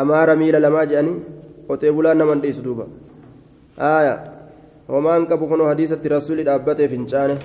amaara 0.00 0.36
miila 0.40 0.60
lamaa 0.64 0.84
je'anii 0.92 1.16
qotee 1.68 1.92
bulaan 1.98 2.18
naman 2.22 2.42
dhiisu 2.44 2.64
duuba 2.66 2.86
aaya 3.90 4.14
homaan 4.94 5.26
qabu 5.32 5.50
kunoo 5.52 5.68
hadiisatti 5.72 6.14
rasuulli 6.16 6.48
dhaabbatee 6.50 6.88
fincaane 6.94 7.38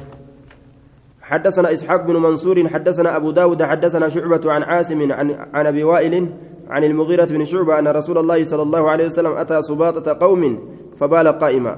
حدثنا 1.28 1.74
إسحاق 1.74 2.02
بن 2.08 2.16
منصور 2.24 2.68
حدثنا 2.68 3.16
أبو 3.16 3.32
داود 3.32 3.64
حدثنا 3.64 4.10
شعبة 4.10 4.52
عن 4.52 4.64
عاصم 4.64 5.12
عن, 5.12 5.28
عن 5.54 5.66
أبي 5.68 5.84
وائل 5.84 6.16
عن 6.70 6.84
المغيرة 6.84 7.26
بن 7.26 7.44
شعبة 7.44 7.80
أن 7.80 7.88
رسول 7.88 8.18
الله 8.18 8.44
صلى 8.44 8.62
الله 8.62 8.90
عليه 8.90 9.06
وسلم 9.06 9.34
أتى 9.44 9.62
سباطة 9.62 10.08
قوم 10.24 10.42
فبال 11.00 11.28
قائما. 11.28 11.78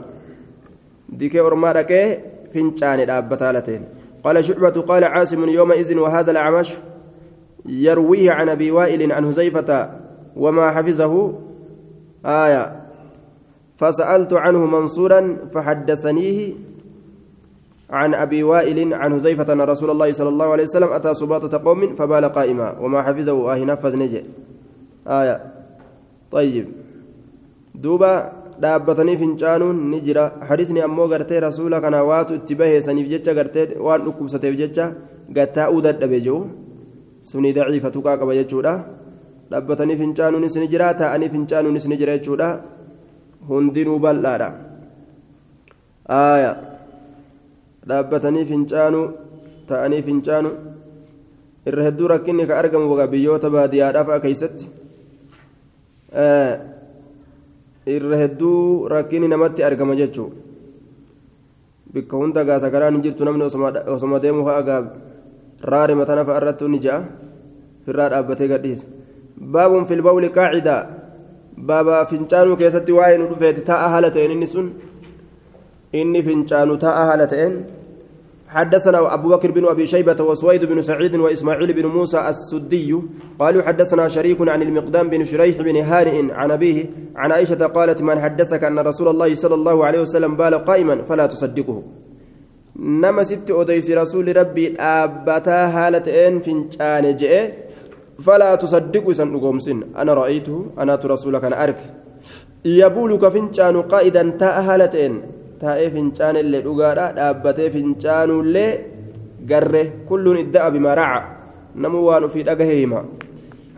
ديكي 1.09 1.39
أرمارك 1.39 2.21
فنشان 2.53 2.99
الأبتالتين 2.99 3.83
قال 4.23 4.45
شعبة 4.45 4.81
قال 4.81 5.03
عاصم 5.03 5.49
يومئذ 5.49 5.97
وهذا 5.97 6.31
الأعمش 6.31 6.73
يرويه 7.65 8.31
عن 8.31 8.49
أبي 8.49 8.71
وائل 8.71 9.11
عن 9.11 9.25
هزيفة 9.25 9.89
وما 10.35 10.71
حفظه. 10.71 11.33
آية. 12.25 12.81
فسألت 13.77 14.33
عنه 14.33 14.65
منصورا 14.65 15.37
فحدثنيه 15.53 16.53
عن 17.89 18.13
أبي 18.13 18.43
وائل 18.43 18.93
عن 18.93 19.13
هزيفة 19.13 19.53
أن 19.53 19.61
رسول 19.61 19.89
الله 19.89 20.11
صلى 20.11 20.29
الله 20.29 20.51
عليه 20.51 20.63
وسلم 20.63 20.87
أتى 20.87 21.13
سباطة 21.13 21.63
قوم 21.63 21.95
فبال 21.95 22.25
قائما. 22.25 22.79
وما 22.79 23.01
حفظه. 23.01 23.53
آه 23.53 23.57
نفذ 23.57 23.97
نجي 23.97 24.23
آية. 25.07 25.41
طيب. 26.31 26.67
دوبا 27.75 28.38
dhaabbatanii 28.61 29.17
fincaanuun 29.21 29.77
ni 29.91 29.99
jira 30.07 30.23
hadisni 30.49 30.81
ammoo 30.87 31.07
gartee 31.13 31.39
rasuula 31.47 31.81
kana 31.83 32.03
waatu 32.09 32.39
itti 32.39 32.59
baheesaniif 32.61 33.07
jecha 33.13 33.33
gartee 33.39 33.67
waan 33.87 34.05
dhukkubsateef 34.05 34.55
jecha 34.61 34.85
gattaa'uu 35.37 35.81
dadhabe 35.85 36.17
jiru 36.25 36.39
suni 37.29 37.53
daciifa 37.57 37.93
tuqaa 37.95 38.17
qaba 38.21 38.39
jechuudha 38.39 38.73
dhaabbatanii 39.51 39.99
fincaanuunis 40.01 40.55
ni 40.61 40.67
jira 40.73 40.93
taa'anii 41.01 41.29
fincaanuunis 41.35 41.85
ni 41.91 41.99
jira 42.01 42.17
jechuudha 42.17 42.49
hundinuu 43.49 43.99
bal'aadha 44.05 44.49
dhaabbatanii 47.89 48.45
fincaanuu 48.51 49.05
taa'anii 49.69 50.01
fincaanuu 50.07 50.55
irra 51.69 51.85
hedduu 51.87 52.07
rakkinni 52.13 52.47
ka 52.49 52.57
argamu 52.61 53.07
biyyoota 53.13 53.53
baadiyyaadhaaf 53.55 54.21
keessatti 54.25 54.65
irra 57.97 58.17
hedduu 58.21 58.87
rakkinni 58.93 59.27
namatti 59.33 59.63
argama 59.63 59.95
jechuun 60.01 60.31
bikka 61.93 62.17
hunda 62.21 62.43
gaasa 62.49 62.71
karaan 62.73 62.93
hin 62.95 63.03
jirtu 63.05 63.25
namni 63.25 63.43
osoma 63.95 64.19
deemu 64.23 64.45
fa'a 64.47 64.61
gaab 64.69 64.85
raare 65.71 65.93
matana 66.01 66.25
fa'a 66.27 66.37
irratti 66.41 66.69
ni 66.73 66.79
ja'a 66.85 66.99
firraa 67.85 68.09
dhaabbatee 68.13 68.49
gadhiisa 68.53 68.85
baabuun 69.55 69.89
filbawli 69.89 70.29
qaacidaa 70.37 70.81
baaba 71.71 72.05
fincaanuu 72.11 72.55
keessatti 72.61 72.91
waa'ee 72.99 73.17
nu 73.17 73.27
dhufeeti 73.31 73.67
taa'a 73.71 73.89
haala 73.95 74.13
ta'een 74.15 74.31
inni 74.37 74.47
sun 74.53 74.67
inni 75.93 76.21
fincaanu 76.27 76.77
taa'a 76.85 77.05
haala 77.09 77.27
ta'een. 77.33 77.78
حدثنا 78.49 79.13
أبو 79.13 79.29
بكر 79.29 79.51
بن 79.51 79.65
أبي 79.65 79.87
شيبة 79.87 80.23
وسويد 80.23 80.65
بن 80.65 80.81
سعيد 80.81 81.15
وإسماعيل 81.15 81.73
بن 81.73 81.85
موسى 81.85 82.29
السدي 82.29 82.95
قالوا 83.39 83.61
حدثنا 83.63 84.07
شريك 84.07 84.37
عن 84.41 84.61
المقدام 84.61 85.09
بن 85.09 85.23
شريح 85.23 85.61
بن 85.61 85.75
هانئ 85.75 86.33
عن 86.33 86.51
أبيه 86.51 86.85
عن 87.15 87.31
عائشة 87.31 87.67
قالت 87.67 88.01
من 88.01 88.19
حدثك 88.19 88.63
أن 88.63 88.79
رسول 88.79 89.07
الله 89.07 89.35
صلى 89.35 89.55
الله 89.55 89.85
عليه 89.85 90.01
وسلم 90.01 90.35
بال 90.35 90.55
قائما 90.65 91.01
فلا 91.03 91.25
تصدقه. 91.25 91.83
نما 92.79 93.23
ست 93.23 93.51
أديس 93.51 93.91
رسول 93.91 94.37
ربي 94.37 94.75
أبتا 94.79 95.65
هالة 95.65 96.27
إن 96.27 96.39
فنشان 96.39 97.15
جئ 97.15 97.51
فلا 98.19 98.55
تصدق 98.55 99.11
سن 99.11 99.59
سن 99.59 99.83
أنا 99.97 100.13
رأيته 100.13 100.65
أنا 100.79 100.99
رسولك 101.05 101.43
أنا 101.43 101.63
أرك 101.63 101.79
يبولك 102.65 103.27
فنشان 103.27 103.81
قائدا 103.81 104.23
تا 104.39 104.59
هالة 104.59 105.21
taa'ee 105.61 105.89
fincaanillee 105.95 106.61
dhugaadha 106.67 107.05
dhaabbatee 107.17 107.69
fincaanuullee 107.75 108.71
garre 109.51 109.83
kulluun 110.09 110.37
idda'a 110.43 110.71
bimaa 110.75 110.95
raca 111.01 111.21
namuu 111.75 112.05
waan 112.09 112.29
ufii 112.29 112.47
dhagahe 112.51 112.75
hima 112.81 113.01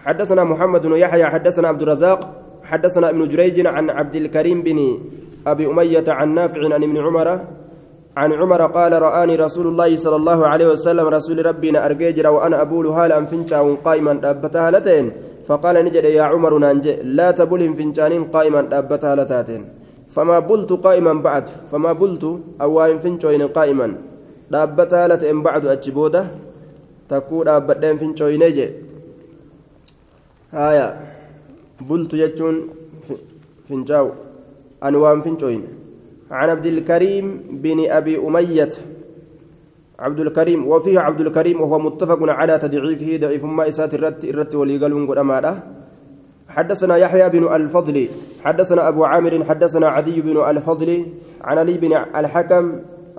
حدثنا 0.05 0.43
محمد 0.43 0.81
بن 0.81 0.97
يحيى 0.97 1.25
حدثنا 1.25 1.67
عبد 1.67 1.81
الرزاق 1.81 2.19
حدثنا 2.63 3.09
ابن 3.09 3.27
جريج 3.27 3.67
عن 3.67 3.89
عبد 3.89 4.15
الكريم 4.15 4.61
بن 4.61 4.79
أبي 5.47 5.67
أمية 5.67 6.07
عن 6.07 6.33
نافع 6.33 6.73
عن 6.73 6.97
عمر 6.97 7.27
عن 8.17 8.33
عمر 8.33 8.61
قال 8.65 9.01
رآني 9.01 9.35
رسول 9.35 9.67
الله 9.67 9.95
صلى 9.95 10.15
الله 10.15 10.47
عليه 10.47 10.67
وسلم 10.67 11.05
رسول 11.07 11.45
ربنا 11.45 11.85
أرجيجر 11.85 12.27
وأنا 12.27 12.61
أبول 12.61 12.87
هالا 12.87 13.25
فنشا 13.25 13.59
قائما 13.85 14.19
أبتها 14.23 14.71
لتين 14.71 15.11
فقال 15.47 15.85
نجد 15.85 16.03
يا 16.03 16.23
عمر 16.23 16.57
نانجي 16.57 16.95
لا 17.17 17.31
تبلهم 17.31 17.73
فنشانين 17.73 18.23
قائما 18.23 18.61
أبتها 18.79 19.15
لتاتين 19.15 19.80
فما 20.11 20.39
بلت 20.39 20.71
قائما 20.73 21.13
بعد 21.23 21.49
فما 21.71 21.91
بلت 21.95 22.23
أو 22.61 22.71
فنشوين 22.99 23.43
قائما. 23.55 23.87
dhaabbataa 24.51 25.07
la 25.07 25.15
ta'een 25.17 25.39
bacdu 25.39 25.71
achi 25.71 25.91
booda 25.95 26.21
takkuu 27.07 27.43
dhaabbadheen 27.47 27.95
fincooyne 28.01 28.47
je 28.57 28.65
haya 30.51 30.87
bultu 31.87 32.19
waan 35.03 35.21
fincooyne 35.23 35.69
عن 36.31 36.49
عبد 36.49 36.65
الكريم 36.65 37.25
بن 37.59 37.91
أبي 37.91 38.15
أمية. 38.15 38.71
عبد 39.99 40.19
الكريم 40.19 40.67
وفيه 40.67 40.99
عبد 40.99 41.21
الكريم 41.21 41.61
وهو 41.61 41.79
متفق 41.79 42.19
على 42.23 42.57
تضعيفه 42.57 43.17
ضعيف 43.17 43.43
ما 43.45 43.67
إسات 43.67 43.93
الرت 43.93 44.23
الرت 44.25 44.55
وليقلون 44.55 45.11
قد 45.11 45.19
حدثنا 46.49 46.95
يحيى 46.97 47.29
بن 47.29 47.43
الفضل 47.55 48.07
حدثنا 48.43 48.87
أبو 48.87 49.05
عامر 49.05 49.43
حدثنا 49.43 49.87
عدي 49.87 50.21
بن 50.21 50.37
الفضل 50.49 51.05
عن 51.41 51.57
علي 51.57 51.77
بن 51.77 51.93
الحكم 51.93 52.65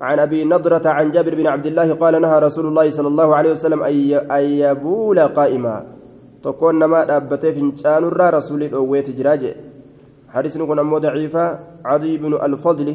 عن 0.02 0.18
أبي 0.18 0.44
نضرة 0.44 0.88
عن 0.88 1.10
جابر 1.10 1.34
بن 1.34 1.46
عبد 1.46 1.66
الله 1.66 1.94
قال 1.94 2.20
نهى 2.22 2.38
رسول 2.38 2.66
الله 2.66 2.90
صلى 2.90 3.08
الله 3.08 3.28
عليه 3.36 3.50
وسلم 3.50 3.82
أن 4.30 4.42
يبول 4.42 5.18
قائما. 5.20 5.86
تكون 6.42 6.84
ما 6.84 7.16
أبتي 7.16 7.52
فنشان 7.52 8.02
الرا 8.10 8.30
رسول 8.30 8.62
الأويت 8.62 9.10
جراجة. 9.14 9.54
حديث 10.34 10.56
نكون 10.56 10.78
أمو 10.78 10.98
ضعيفة. 10.98 11.58
عدي 11.84 12.18
بن 12.18 12.34
الفضل 12.34 12.88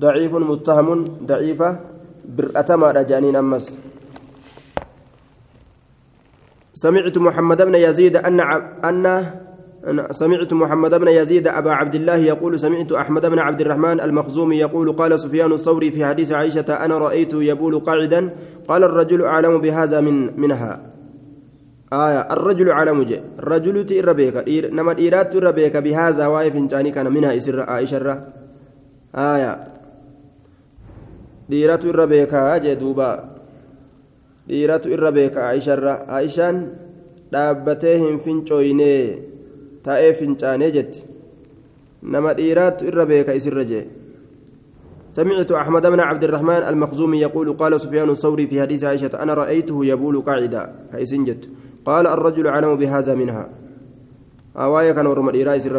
ضعيف 0.00 0.34
متهم 0.34 1.04
ضعيفة. 1.30 1.70
برأتما 2.26 2.90
رجانين 2.90 3.36
أمس. 3.36 3.78
سمعت 6.74 7.18
محمد 7.18 7.62
بن 7.62 7.74
يزيد 7.74 8.16
أن 8.16 8.40
أن 8.82 9.06
سمعت 10.10 10.52
محمد 10.52 10.94
بن 10.94 11.08
يزيد 11.08 11.46
أبا 11.46 11.70
عبد 11.70 11.94
الله 11.94 12.16
يقول 12.16 12.60
سمعت 12.60 12.92
أحمد 12.92 13.26
بن 13.26 13.38
عبد 13.38 13.60
الرحمن 13.60 14.00
المخزومي 14.00 14.56
يقول 14.56 14.92
قال 14.92 15.20
سفيان 15.20 15.52
الثوري 15.52 15.90
في 15.90 16.04
حديث 16.04 16.32
عائشة 16.32 16.84
أنا 16.84 16.98
رأيت 16.98 17.34
يبول 17.34 17.78
قاعدا 17.80 18.30
قال 18.68 18.84
الرجل 18.84 19.22
أعلم 19.22 19.58
بهذا 19.60 20.00
من 20.00 20.40
منها. 20.40 20.80
آية 21.92 22.20
الرجل 22.20 22.68
أعلم 22.68 23.02
جي. 23.02 23.20
الرجل 23.38 23.86
تير 23.86 24.72
نما 24.72 24.98
إيرات 24.98 25.32
تير 25.32 25.50
بهذا 25.80 26.26
واقف 26.26 26.56
جاني 26.56 26.90
كان 26.90 27.12
منها 27.12 27.36
إسر 27.36 27.60
عائشة 27.60 28.24
آية. 29.14 29.70
dhiiratu 31.50 31.90
irra 31.90 32.06
beekaa 32.06 32.62
jee 32.62 32.76
dhiiratu 34.50 34.90
irra 34.94 35.10
beeka 35.12 35.48
aisharra 35.48 35.94
aishaan 36.18 36.60
dhaabbatee 37.32 37.96
hin 38.02 38.20
fincooyne 38.24 38.92
taa'ee 39.84 40.12
fincaanee 40.12 40.70
jetti. 40.70 41.02
Nama 42.02 42.34
dhiiraatu 42.34 42.86
irra 42.86 43.06
beeka 43.06 43.34
isirra 43.34 43.64
jee. 43.64 43.86
سمعت 45.12 45.52
أحمد 45.52 45.86
بن 45.86 46.00
عبد 46.00 46.24
الرحمن 46.24 46.62
المخزومي 46.70 47.18
يقول 47.20 47.52
قال 47.52 47.80
سفيان 47.80 48.10
الثوري 48.10 48.46
في 48.46 48.62
حديث 48.62 48.84
عائشة 48.84 49.10
أنا 49.22 49.34
رأيته 49.34 49.84
يبول 49.84 50.20
قاعدا 50.22 50.74
كيسنجت 50.92 51.48
قال 51.86 52.06
الرجل 52.06 52.46
علم 52.46 52.76
بهذا 52.76 53.14
منها 53.14 53.48
أوايا 54.56 54.92
كان 54.92 55.06
ورم 55.06 55.28
الإيراء 55.28 55.58
سر 55.58 55.74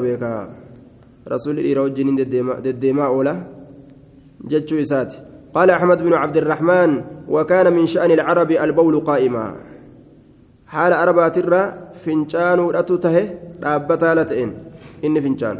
رسول 1.28 1.60
الإيراء 1.60 1.86
الجنين 1.86 2.16
دديما 2.64 3.06
أولا 3.06 3.44
جتشو 4.44 4.82
إساتي 4.82 5.20
قال 5.54 5.70
أحمد 5.70 6.04
بن 6.04 6.14
عبد 6.14 6.38
الرحمن 6.38 7.02
وكان 7.28 7.74
من 7.74 7.86
شأن 7.86 8.12
العرب 8.12 8.52
البول 8.52 9.00
قائما 9.00 9.56
حال 10.74 10.94
أربعة 10.94 11.36
الرا 11.38 11.64
فنجان 12.02 12.60
رتته 12.60 13.16
رابتا 13.64 14.16
لتئن 14.18 14.50
إن 15.06 15.16
فنجان 15.24 15.58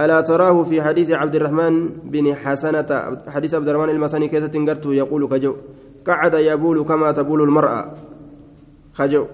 ألا 0.00 0.20
تراه 0.20 0.62
في 0.62 0.82
حديث 0.82 1.10
عبد 1.10 1.34
الرحمن 1.34 1.74
بن 2.12 2.34
حسنة 2.34 2.90
حديث 3.34 3.54
عبد 3.54 3.68
الرحمن 3.68 3.90
المساني 3.90 4.28
كيسة 4.28 4.46
تنقرته 4.46 4.94
يقول 4.94 5.22
كجو 5.32 5.54
قعد 6.06 6.34
يبول 6.34 6.78
كما 6.84 7.12
تبول 7.12 7.40
المرأة 7.42 7.80
خجو 8.94 9.24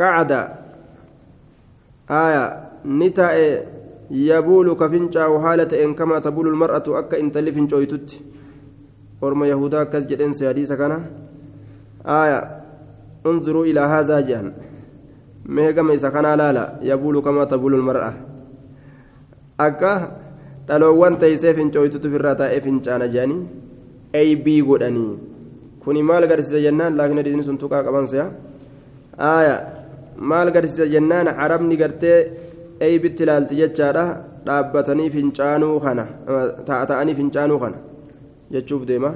قعد 0.00 0.32
آية 2.10 2.44
نتاء 2.86 3.36
يبول 4.10 4.68
كفنشا 4.80 5.26
وحالة 5.26 5.84
إن 5.84 5.94
كما 5.94 6.18
تبول 6.18 6.46
المرأة 6.48 6.86
أكا 6.88 7.20
إن 7.20 7.32
تلفن 7.32 7.68
شويتت 7.68 8.08
ورما 9.22 9.46
يهودا 9.46 9.84
كز 9.84 10.06
جدن 10.06 10.32
سياديسا 10.32 10.74
كان 10.74 10.92
آية 12.06 12.63
انظروا 13.26 13.64
إلى 13.64 13.80
هذا 13.80 14.52
مهجم 15.46 15.90
إذا 15.90 16.08
كان 16.08 16.26
لا 16.40 16.52
لا 16.52 16.64
يبول 16.82 17.20
كما 17.20 17.44
تبول 17.44 17.74
المرأة 17.74 18.12
أكا 19.60 19.94
dhaloowwan 20.68 21.16
teeysee 21.20 21.52
fincooytutu 21.58 22.08
firraa 22.12 22.34
taa'ee 22.40 22.60
fincaana 22.66 23.06
jedhanii 23.14 23.42
aybii 24.20 24.62
godhanii 24.68 25.10
kuni 25.82 26.02
maal 26.10 26.24
garsiisa 26.30 26.62
jennaan 26.66 26.96
laakiin 26.98 27.20
hadiisni 27.20 27.44
sun 27.48 27.58
tuqaa 27.62 27.82
qaban 27.86 28.06
se'a 28.12 28.24
aaya 29.30 29.56
maal 30.30 30.50
garsiisa 30.56 30.86
jennaan 30.94 31.28
carabni 31.40 31.76
gartee 31.82 32.18
aybitti 32.88 33.26
ilaalti 33.26 33.60
jechaadha 33.60 34.04
dhaabbatanii 34.46 35.10
fincaanuu 35.16 35.76
kana 35.84 36.04
ta'anii 36.70 37.18
fincaanuu 37.20 37.58
kana 37.64 37.78
jechuuf 38.56 38.88
deema 38.90 39.12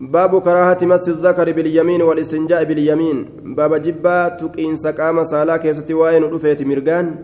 باب 0.00 0.42
كراهة 0.42 0.78
مس 0.82 1.08
الذكر 1.08 1.52
باليمين 1.52 2.02
والاستنجاء 2.02 2.64
باليمين. 2.64 3.16
باب 3.56 3.74
جبا 3.82 4.28
تقين 4.28 4.76
سقام 4.76 5.24
سالا 5.24 5.56
كيستي 5.56 5.94
وين 5.94 6.22
رفيت 6.24 6.62
مرغان 6.62 7.14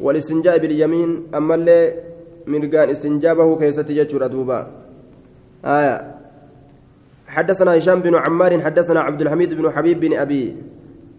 والاستنجاء 0.00 0.58
باليمين. 0.58 1.22
أما 1.34 1.54
اللي 1.54 1.94
مرغان 2.46 2.90
استنجابه 2.90 3.58
كيستي 3.58 4.04
دوبا 4.04 4.60
آية. 5.64 6.14
حدثنا 7.26 7.78
هشام 7.78 8.00
بن 8.02 8.14
عمار 8.14 8.60
حدثنا 8.60 9.00
عبد 9.00 9.20
الحميد 9.22 9.54
بن 9.54 9.70
حبيب 9.70 10.00
بن 10.00 10.16
أبي 10.16 10.56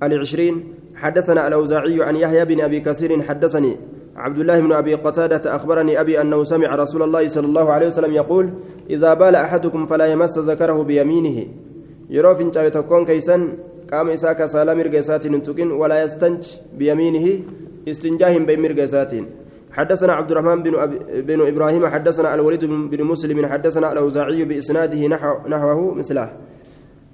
العشرين 0.04 0.74
حدثنا 0.96 1.48
الأوزاعي 1.48 2.04
عن 2.04 2.16
يحيى 2.16 2.46
بن 2.46 2.62
أبي 2.62 2.80
كثير 2.80 3.22
حدثني 3.22 3.78
عبد 4.18 4.40
الله 4.40 4.60
بن 4.60 4.72
أبي 4.74 4.94
قتادة 4.94 5.56
أخبرني 5.56 6.02
أبي 6.02 6.22
أنه 6.22 6.44
سمع 6.44 6.76
رسول 6.76 7.02
الله 7.04 7.28
صلى 7.28 7.48
الله 7.48 7.72
عليه 7.72 7.88
وسلم 7.88 8.14
يقول 8.14 8.46
إذا 8.90 9.14
بال 9.14 9.36
أحدكم 9.36 9.86
فلا 9.86 10.06
يمس 10.06 10.40
ذكره 10.40 10.84
بيمينه. 10.84 11.38
يروف 12.10 12.42
إن 12.42 12.52
تكون 12.52 13.06
كيسا 13.06 13.38
قام 13.92 14.08
إساك 14.10 14.46
سالم 14.46 14.78
مرقسات 14.78 15.28
نتقن 15.28 15.72
ولا 15.72 16.04
يستنج 16.04 16.44
بيمينه 16.78 17.26
استنجاهم 17.88 18.46
بين 18.46 18.62
مرقسات 18.62 19.12
حدثنا 19.72 20.14
عبد 20.14 20.32
الرحمن 20.32 20.64
بن, 20.64 20.74
بن 21.28 21.48
إبراهيم 21.48 21.88
حدثنا 21.88 22.36
الوليد 22.36 22.66
بن 22.66 23.04
مسلم 23.04 23.46
حدثنا 23.46 23.92
الأوزاعي 23.92 24.46
بإسناده 24.46 25.08
نحو 25.08 25.48
نحوه 25.48 25.94
مثله. 25.94 26.28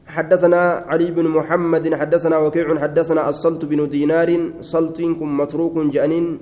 حدثنا 0.08 0.62
علي 0.88 1.12
بن 1.12 1.26
محمد 1.28 1.94
حدثنا 1.94 2.38
وكيع 2.38 2.80
حدثنا 2.80 3.30
الصلت 3.30 3.66
بن 3.66 3.90
دينار 3.90 4.30
صلت 4.62 5.02
متروك 5.02 5.76
جانين 5.96 6.40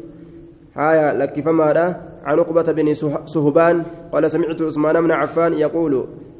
هايا 0.75 1.13
لك 1.19 1.35
فما 1.41 1.65
عن 2.23 2.39
عقبة 2.39 2.67
بن 2.71 2.93
سهبان 3.25 3.83
قال 4.11 4.31
سمعت 4.31 4.61
عثمان 4.61 5.01
بن 5.01 5.11
عفان 5.11 5.53
يقول 5.53 5.93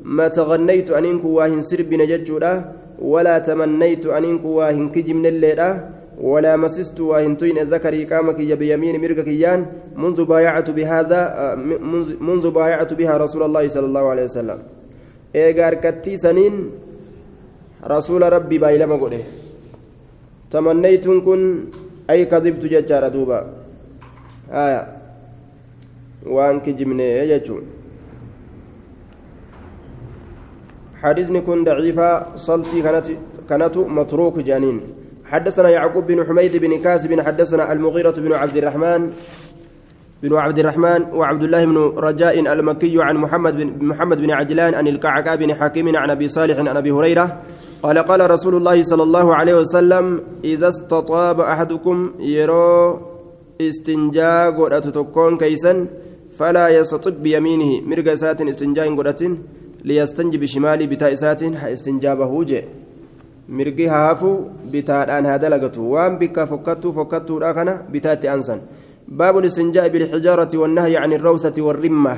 ما 0.04 0.28
تغنيت 0.28 0.90
أنينك 0.92 1.26
واهن 1.26 1.62
سرب 1.62 1.94
نججولا 1.94 2.54
ولا 3.02 3.40
تمنيت 3.40 4.06
أنينك 4.06 4.46
واهن 4.46 4.90
كجم 4.90 5.26
الليلة 5.26 5.90
ولا 6.22 6.58
مسست 6.58 7.00
واهن 7.02 7.38
توين 7.38 7.58
ذكري 7.74 8.06
قامك 8.06 8.36
بيمين 8.36 9.02
مرقك 9.02 9.28
يان؟ 9.28 9.66
منذ 9.98 10.26
بايعت 10.26 10.70
بهذا 10.70 11.22
منذ 12.22 12.46
بايعت 12.52 12.94
بها 12.94 13.18
رسول 13.18 13.44
الله 13.44 13.68
صلى 13.68 13.86
الله 13.86 14.06
عليه 14.10 14.24
وسلم. 14.24 14.60
إيجار 15.36 15.74
كتي 15.74 16.18
سنين 16.18 16.70
رسول 17.82 18.22
ربي 18.34 18.58
بايلما 18.58 18.96
قوله 18.96 19.24
تمنيت 20.52 21.06
كن 21.08 21.42
أي 22.10 22.26
كذبت 22.26 22.66
ججار 22.66 23.08
دوبا. 23.08 23.61
آية. 24.52 24.88
وأنك 26.28 26.70
جمني 26.70 27.04
يجون 27.04 27.64
حديثني 31.02 31.42
كن 31.42 31.64
ضعيفة 31.64 32.36
صلتي 32.36 32.82
كانت 32.82 33.08
كانت 33.50 33.78
متروك 33.78 34.40
جانين. 34.40 34.82
حدثنا 35.26 35.70
يعقوب 35.70 36.08
بن 36.08 36.26
حميد 36.28 36.58
بن 36.58 36.82
كاسب 36.82 37.20
حدثنا 37.20 37.72
المغيرة 37.72 38.12
بن 38.12 38.34
عبد 38.34 38.58
الرحمن 38.58 39.12
بن 40.24 40.36
عبد 40.36 40.60
الرحمن 40.60 41.02
وعبد 41.14 41.44
الله 41.44 41.66
بن 41.66 41.78
رجاء 41.98 42.40
المكي 42.54 42.96
عن 43.00 43.16
محمد 43.18 43.56
بن 43.56 43.86
محمد 43.86 44.22
بن 44.22 44.32
عجلان 44.32 44.76
عن 44.76 44.88
الكعكاء 44.88 45.36
بن 45.36 45.56
حكيم 45.56 45.96
عن 45.96 46.10
أبي 46.10 46.28
صالح 46.28 46.60
عن 46.60 46.68
أبي 46.68 46.92
هريرة. 46.92 47.42
قال 47.84 47.98
قال 47.98 48.32
رسول 48.32 48.56
الله 48.56 48.84
صلى 48.84 49.04
الله 49.04 49.36
عليه 49.36 49.56
وسلم 49.56 50.22
إذا 50.44 50.68
استطاب 50.68 51.40
أحدكم 51.40 52.12
استنجاء 53.70 54.52
قرأت 54.58 54.88
تكون 54.88 55.38
كيسا 55.38 55.74
فلا 56.38 56.66
يستطب 56.78 57.16
بيمينه 57.24 57.72
مرقى 57.90 58.16
سات 58.18 58.42
استنجاء 58.42 58.88
قرأت 58.96 59.22
ليستنجي 59.88 60.38
بشماله 60.38 60.86
بتاء 60.92 61.14
سات 61.14 61.42
استنجابه 61.44 62.34
جئ 62.44 62.64
mirgi 63.52 63.84
haafu 63.92 64.30
bitaadhaan 64.72 65.26
haa 65.28 65.40
dalagatu. 65.44 65.92
Waan 65.92 66.16
bikka 66.20 66.48
fokkattuu 66.48 66.94
fokkattuudha 66.96 67.54
kana 67.54 67.74
bitaatti 67.92 68.32
ansan. 68.32 68.62
باب 69.12 69.38
الاستنجاء 69.38 69.88
بالحجارة 69.88 70.50
والنهي 70.56 70.98
عن 70.98 71.14
الروسة 71.14 71.54
والرمة 71.58 72.16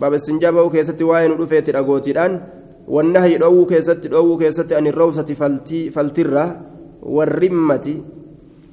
باب 0.00 0.12
استنجاء 0.14 0.52
بو 0.52 0.70
كيست 0.70 1.02
واين 1.02 1.30
رفيت 1.36 1.68
الأغوتي 1.68 2.10
الآن 2.10 2.40
والنهي 2.88 3.36
دو 3.38 3.66
كيست 3.66 4.06
دو 4.08 4.36
كيست 4.40 4.72
عن 4.72 4.86
الروسة 4.86 5.28
فلتي 5.36 5.90
فلترة 5.90 6.60
والرمة 7.02 7.86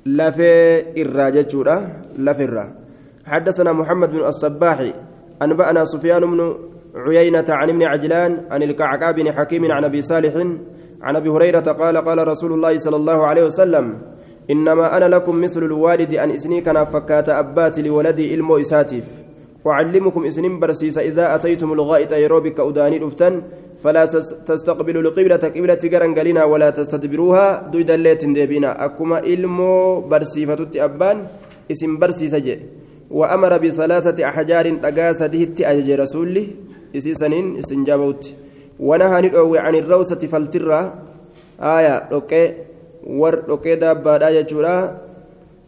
لفي 0.08 0.80
الراجة 1.02 1.54
لفرة 2.18 2.72
حدثنا 3.26 3.72
محمد 3.74 4.12
بن 4.12 4.20
الصباح 4.20 4.80
أنبأنا 5.42 5.86
سفيان 5.86 6.22
بن 6.22 6.56
عيينة 6.96 7.46
عن 7.50 7.70
ابن 7.70 7.84
عجلان 7.84 8.42
عن 8.52 8.64
الكعكاء 8.64 9.12
بن 9.12 9.32
حكيم 9.32 9.72
عن 9.72 9.84
أبي 9.84 10.02
صالح 10.02 10.36
عن 11.02 11.16
أبي 11.16 11.30
هريرة 11.30 11.60
قال 11.60 11.98
قال 11.98 12.28
رسول 12.28 12.54
الله 12.54 12.78
صلى 12.78 12.96
الله 12.96 13.26
عليه 13.26 13.44
وسلم 13.46 13.98
إنما 14.52 14.98
أنا 14.98 15.16
لكم 15.16 15.42
مثل 15.42 15.64
الوالد 15.64 16.14
أن 16.14 16.32
إسني 16.32 16.62
كان 16.62 16.84
فكات 16.84 17.30
أبات 17.30 17.80
لولدي 17.80 18.34
إلمو 18.34 18.58
إساتيف. 18.58 19.06
أعلمكم 19.68 20.26
إسنين 20.26 20.60
برسيس 20.60 20.98
إذا 20.98 21.36
أتيتم 21.36 21.74
الغائط 21.74 22.12
يروبك 22.14 22.60
أداني 22.60 23.06
أفتن 23.06 23.42
فلا 23.84 24.06
تستقبلوا 24.50 25.02
القبلة 25.02 25.44
قبلة 25.56 25.82
قرن 25.94 26.12
قلنا 26.18 26.44
ولا 26.44 26.70
تستدبروها. 26.70 27.70
دويدا 27.72 27.96
الليت 27.96 28.26
ديبنا 28.26 28.86
أكما 28.86 29.18
إلمو 29.22 30.02
برسيفة 30.10 30.72
أبان 30.76 31.18
إسم 31.72 31.98
برسيس 32.02 32.36
جي. 32.36 32.56
وأمر 33.12 33.52
بثلاثة 33.58 34.18
أحجار 34.30 34.66
أقاسته 34.84 35.42
أجج 35.62 35.90
رسولي. 36.02 36.44
إسي 36.98 37.14
سنين 37.16 37.58
إسنجابوت 37.62 38.24
ونهى 38.80 39.18
ندعو 39.22 39.56
عن 39.56 39.76
الروسة 39.76 40.22
فالترة. 40.32 40.82
آية 41.62 41.96
أوكي 42.14 42.68
war 43.08 43.48
dhokee 43.48 43.80
daabbaadhaa 43.80 44.32
jechuudha 44.36 45.00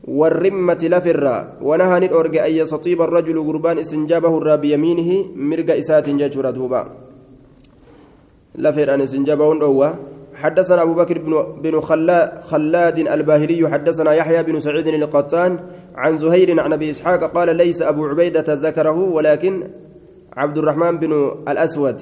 warrimmati 0.08 0.90
lafirraa 0.90 1.62
wanahaa 1.62 2.00
ni 2.00 2.08
dhoorge 2.12 2.42
an 2.42 2.52
yastaxiiba 2.52 3.06
arrajulu 3.08 3.44
gurbaan 3.44 3.80
istinjaabahu 3.80 4.42
irraa 4.42 4.58
biyamiinihi 4.58 5.18
mirga 5.36 5.80
isaatiin 5.82 6.20
jechuudha 6.20 6.52
lafeedhaan 8.56 9.02
istinjaabahun 9.02 9.60
dhoowwa 9.60 9.90
حدثنا 10.40 10.82
أبو 10.82 10.94
بكر 10.94 11.18
بن, 11.18 11.62
بن 11.62 11.80
خلاد 12.42 12.98
الباهلي 13.00 13.70
حدثنا 13.70 14.14
يحيى 14.14 14.44
بن 14.44 14.60
سعيد 14.60 14.88
القطان 14.88 15.60
عن 15.96 16.18
زهير 16.18 16.60
عن 16.60 16.74
أبي 16.74 16.90
إسحاق 16.90 17.24
قال 17.24 17.56
ليس 17.56 17.82
أبو 17.82 18.06
عبيدة 18.06 18.46
ذكره 18.48 19.00
ولكن 19.00 19.64
عبد 20.38 20.58
الرحمن 20.58 20.98
بن 20.98 21.32
الأسود. 21.48 22.02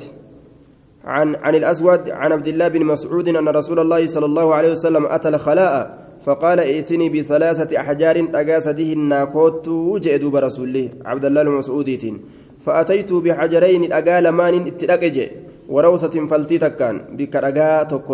عن 1.06 1.36
عن 1.36 1.56
الأسود 1.56 2.10
عن 2.10 2.32
عبد 2.32 2.48
الله 2.48 2.68
بن 2.68 2.86
مسعود 2.86 3.28
أن 3.28 3.48
رسول 3.48 3.80
الله 3.80 4.08
صلى 4.08 4.26
الله 4.26 4.56
عليه 4.56 4.72
وسلم 4.72 5.06
أتى 5.06 5.30
الخلاء 5.30 5.98
فقال 6.22 6.60
ائتني 6.60 7.10
بثلاثة 7.10 7.80
أحجار 7.80 8.28
أقاسده 8.34 8.94
الناكوت 8.94 9.70
جئدوا 10.04 10.32
برسوله. 10.32 10.90
عبد 11.06 11.26
الله 11.26 11.44
بن 11.44 11.52
مسعود 11.52 12.20
فأتيت 12.60 13.14
بحجرين 13.14 13.94
أقال 13.94 14.30
مان 14.30 14.67
اتلقج 14.67 15.46
وروسة 15.70 16.15
فلتي 16.32 16.58
تكان 16.58 16.96
بك 17.18 17.36
أقا 17.36 17.84
تكو 17.92 18.13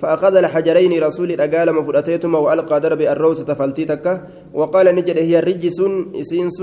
فأخذ 0.00 0.34
الحجرين 0.36 0.92
رسول 1.06 1.40
أقال 1.40 1.68
مفرأتيتما 1.74 2.38
وألقى 2.38 2.80
درب 2.80 3.00
الروسة 3.00 3.48
فلتي 3.54 3.84
تكا 3.84 4.12
وقال 4.54 4.86
نجد 4.94 5.18
هي 5.18 5.40
رجس 5.40 5.78
إسينس 6.20 6.58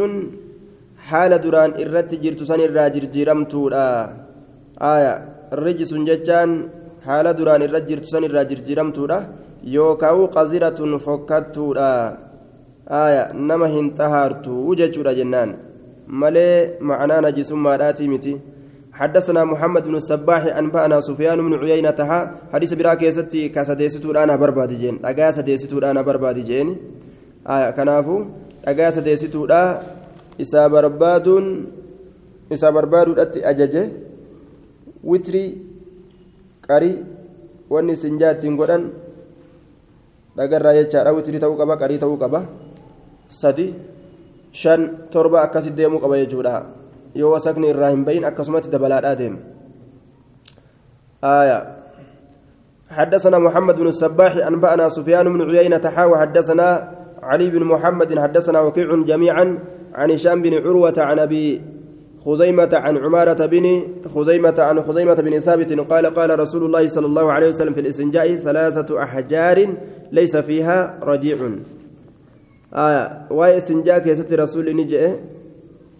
حال 1.07 1.31
دران 1.43 1.71
إرت 1.81 2.11
جرتسان 2.23 2.59
الراجر 2.59 3.03
جرمتو 3.13 3.69
آية 4.81 5.33
rijisun 5.53 6.05
jechaan 6.09 6.51
haala 7.05 7.33
duraan 7.37 7.61
irra 7.65 7.79
jirtu 7.89 8.09
san 8.13 8.23
irraa 8.27 8.45
jirjiramtuudha 8.51 9.17
yookaan 9.75 10.21
qaziratun 10.35 10.91
fokkattuudha 11.05 11.89
aya 13.03 13.23
nama 13.49 13.67
hin 13.73 13.87
xahaartu 13.99 14.75
jechuudha 14.79 15.13
jennaan 15.19 15.51
malee 16.21 16.57
ma'anaa 16.89 17.21
najisummaadhaatii 17.25 18.09
miti 18.13 18.33
حدثنا 18.93 19.41
محمد 19.43 19.83
بن 19.89 19.95
الصباح 19.95 20.43
أنبأنا 20.61 21.01
سفيان 21.01 21.41
بن 21.41 21.53
عيينة 21.61 21.99
حديث 22.53 22.71
براك 22.73 23.01
يستي 23.09 23.49
كسديستو 23.49 24.11
أنا 24.13 24.35
بربادي 24.37 24.75
جين 24.81 24.95
أجا 25.01 25.31
سديستو 25.31 25.81
أنا 25.81 26.01
بربادي 26.05 26.43
جين 26.45 26.67
kanaafuu 27.45 28.25
dhagaa 28.65 28.91
sadeessituudha 28.91 29.83
isaa 30.37 30.69
barbaaduun 30.69 31.47
isaa 32.55 32.71
barbaaduudhatti 32.71 33.45
ajaje 33.51 33.83
witrii 35.03 35.49
qarii 36.67 36.97
wanni 37.69 37.93
istinjaa 37.93 38.31
ittiin 38.35 38.55
godhan 38.55 38.85
dhagarraa 40.37 40.73
jechaadha 40.79 41.15
witrii 41.17 41.43
ta'uu 41.43 41.59
qaba 41.59 41.77
qarii 41.83 41.99
ta'uu 42.05 42.17
qaba 42.23 42.45
sadi 43.27 43.67
shan 44.51 44.87
torba 45.11 45.43
akkasit 45.43 45.75
deemuu 45.75 45.99
qaba 45.99 46.23
yoo 47.15 47.31
wasakni 47.31 47.69
irraa 47.73 47.89
hin 47.95 48.05
bahin 48.05 48.25
akkasumatti 48.25 48.69
dabalaadhaa 48.69 49.15
deema 49.15 49.41
آية 51.23 51.67
حدثنا 52.89 53.39
محمد 53.39 53.75
بن 53.75 53.87
السباح 53.87 54.37
أنبأنا 54.47 54.89
سفيان 54.89 55.33
بن 55.33 55.55
عيينة 55.57 55.89
حاوى 55.89 56.17
حدثنا 56.17 56.91
علي 57.23 57.49
بن 57.49 57.63
محمد 57.63 58.19
حدثنا 58.19 58.61
وكيع 58.61 58.95
جميعا 58.95 59.59
عن 59.93 60.11
هشام 60.11 60.41
بن 60.41 60.53
عروة 60.53 60.93
عن 60.97 61.19
أبي 61.19 61.61
خزيمة 62.25 62.69
عن 62.73 62.97
عمارة 62.97 63.45
بن 63.45 63.87
خزيمة 64.15 64.55
عن 64.57 64.81
خزيمة 64.81 65.13
بن 65.13 65.39
ثابت 65.39 65.79
قال 65.79 66.05
قال 66.05 66.39
رسول 66.39 66.65
الله 66.65 66.87
صلى 66.87 67.05
الله 67.05 67.31
عليه 67.31 67.49
وسلم 67.49 67.73
في 67.73 67.79
الاستنجاء 67.79 68.35
ثلاثة 68.35 69.03
أحجار 69.03 69.75
ليس 70.11 70.37
فيها 70.37 70.99
رجيع. 71.03 71.37
آية. 72.73 73.27
واي 73.29 73.57
استنجاء 73.57 73.99
كيست 73.99 74.33
رسول 74.33 74.75
نجئ 74.75 75.15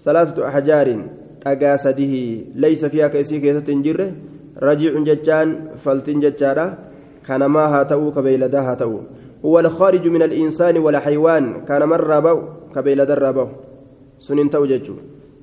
ثلاثة 0.04 0.48
أحجار 0.48 0.88
أقاسده 1.48 2.14
ليس 2.56 2.86
فيها 2.86 3.08
كيسي 3.08 3.40
كيست 3.40 3.70
جره 3.70 4.12
رجيع 4.62 4.94
ججان 5.04 5.48
فلتن 5.76 6.20
ججارة 6.20 6.78
كان 7.28 7.46
ما 7.46 7.60
هاتو 7.60 8.12
كبيلدا 8.12 8.62
هاتو. 8.62 9.00
هو 9.46 9.60
الخارج 9.60 10.08
من 10.08 10.22
الإنسان 10.22 10.78
ولا 10.78 11.00
حيوان 11.00 11.66
كان 11.66 11.84
مرة 11.84 12.20
بو 12.20 12.38
كبيلدا 12.76 13.14
رابو 13.14 13.48
سنين 14.20 14.50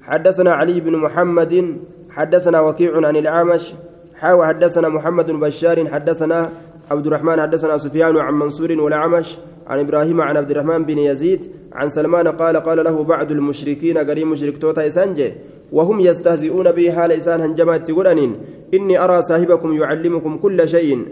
حدثنا 0.02 0.52
علي 0.52 0.80
بن 0.80 0.96
محمد 0.96 1.76
حدثنا 2.11 2.61
وكيع 2.61 3.06
عن 3.06 3.16
الأعمش. 3.16 3.74
حاوى 4.14 4.46
حدثنا 4.46 4.88
محمد 4.88 5.30
بشار 5.30 5.88
حدثنا 5.88 6.50
عبد 6.90 7.06
الرحمن 7.06 7.40
حدثنا 7.40 7.78
سفيان 7.78 8.16
عن 8.16 8.34
منصور 8.34 8.80
والأعمش. 8.80 9.38
عن 9.66 9.78
إبراهيم 9.78 10.20
عن 10.20 10.36
عبد 10.36 10.50
الرحمن 10.50 10.84
بن 10.84 10.98
يزيد 10.98 11.50
عن 11.72 11.88
سلمان 11.88 12.28
قال 12.28 12.56
قال 12.56 12.84
له 12.84 13.04
بعض 13.04 13.30
المشركين 13.30 13.98
قريب 13.98 14.26
مشرك 14.26 14.56
توتا 14.58 14.86
إسانجي 14.86 15.32
وهم 15.72 16.00
يستهزئون 16.00 16.72
به 16.72 16.92
حال 16.92 17.12
إسان 17.12 17.40
هنجمات 17.40 17.88
تقولنين 17.88 18.36
إني 18.74 18.98
أرى 18.98 19.22
صاحبكم 19.22 19.72
يعلمكم 19.72 20.38
كل 20.38 20.68
شيء. 20.68 21.06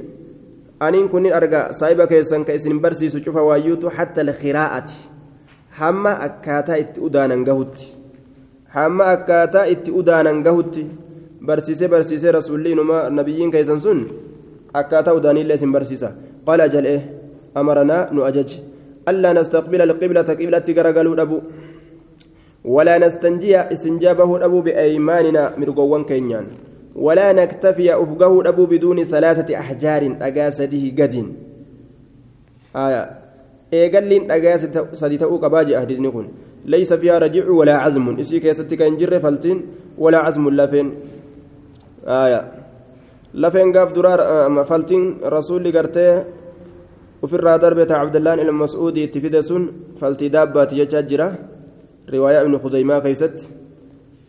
أنين 0.82 1.08
كن 1.08 1.32
أرجع 1.32 1.70
صاحبك 1.70 2.12
يسن 2.12 2.44
كيسن 2.44 2.78
برسي 2.80 3.08
سشوف 3.08 3.36
وايوت 3.36 3.86
حتى 3.86 4.20
الخراءة. 4.20 4.90
حما 5.72 6.24
أكاتا 6.24 6.78
إتؤدانا 6.78 7.44
قهوت 7.46 7.76
حما 8.68 9.12
أكاتا 9.12 9.70
إتؤدانا 9.70 10.42
قهوت 10.42 10.78
برسيسي 11.40 11.86
برسيسي 11.86 12.30
رسولي 12.30 12.74
نما 12.74 13.08
نبيين 13.08 13.50
كيسن 13.50 13.78
سن. 13.78 14.06
أكاتا 14.74 15.16
أداني 15.16 15.44
برسيسا 15.62 16.16
قال 16.46 16.60
أجل 16.60 16.86
إيه؟ 16.86 17.17
أمرنا 17.56 18.12
نؤجج. 18.12 18.50
ألا 19.08 19.32
نستقبل 19.32 19.82
القبلة 19.82 20.28
قبلة 20.40 20.66
قرقلوا 20.76 21.22
أبو 21.22 21.38
ولا 22.64 22.98
نستنجي 22.98 23.56
استنجابه 23.60 24.44
أبو 24.44 24.60
بأيماننا 24.60 25.56
مرقوان 25.56 26.04
كينيان. 26.04 26.46
ولا 26.96 27.32
نكتفي 27.32 27.94
أفقه 27.94 28.48
أبو 28.48 28.66
بدون 28.66 29.04
ثلاثة 29.04 29.58
أحجار 29.58 30.16
أقاسده 30.20 30.84
قد 30.98 31.14
آية. 32.76 33.02
إيقال 33.72 34.30
أقاس 34.30 34.62
سديتأو 34.92 35.36
قباجي 35.36 35.76
أهدزني 35.78 36.10
كن 36.10 36.26
ليس 36.64 36.92
فيها 36.92 37.18
رجع 37.18 37.50
ولا 37.50 37.76
عزم. 37.76 38.16
إسي 38.20 38.40
كيستك 38.40 38.82
إنجر 38.82 39.18
فلتين 39.18 39.58
ولا 39.98 40.18
عزم 40.18 40.48
لفين. 40.48 40.94
آية. 42.06 42.52
لفين 43.34 43.72
قاف 43.72 43.92
درار 43.92 44.20
فلتين 44.64 45.18
رسول 45.24 45.76
قرتي 45.76 46.24
وفي 47.22 47.36
دربة 47.36 47.90
عبد 47.94 48.16
الله 48.16 48.34
المسعودي 48.34 49.06
تفيدسون 49.06 49.62
فلتي 50.00 50.28
دابات 50.28 50.72
يجاجرة 50.72 51.28
رواية 52.14 52.40
ابن 52.42 52.58
خزيمة 52.58 52.98
كيست. 52.98 53.50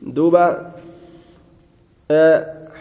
دوبا 0.02 0.46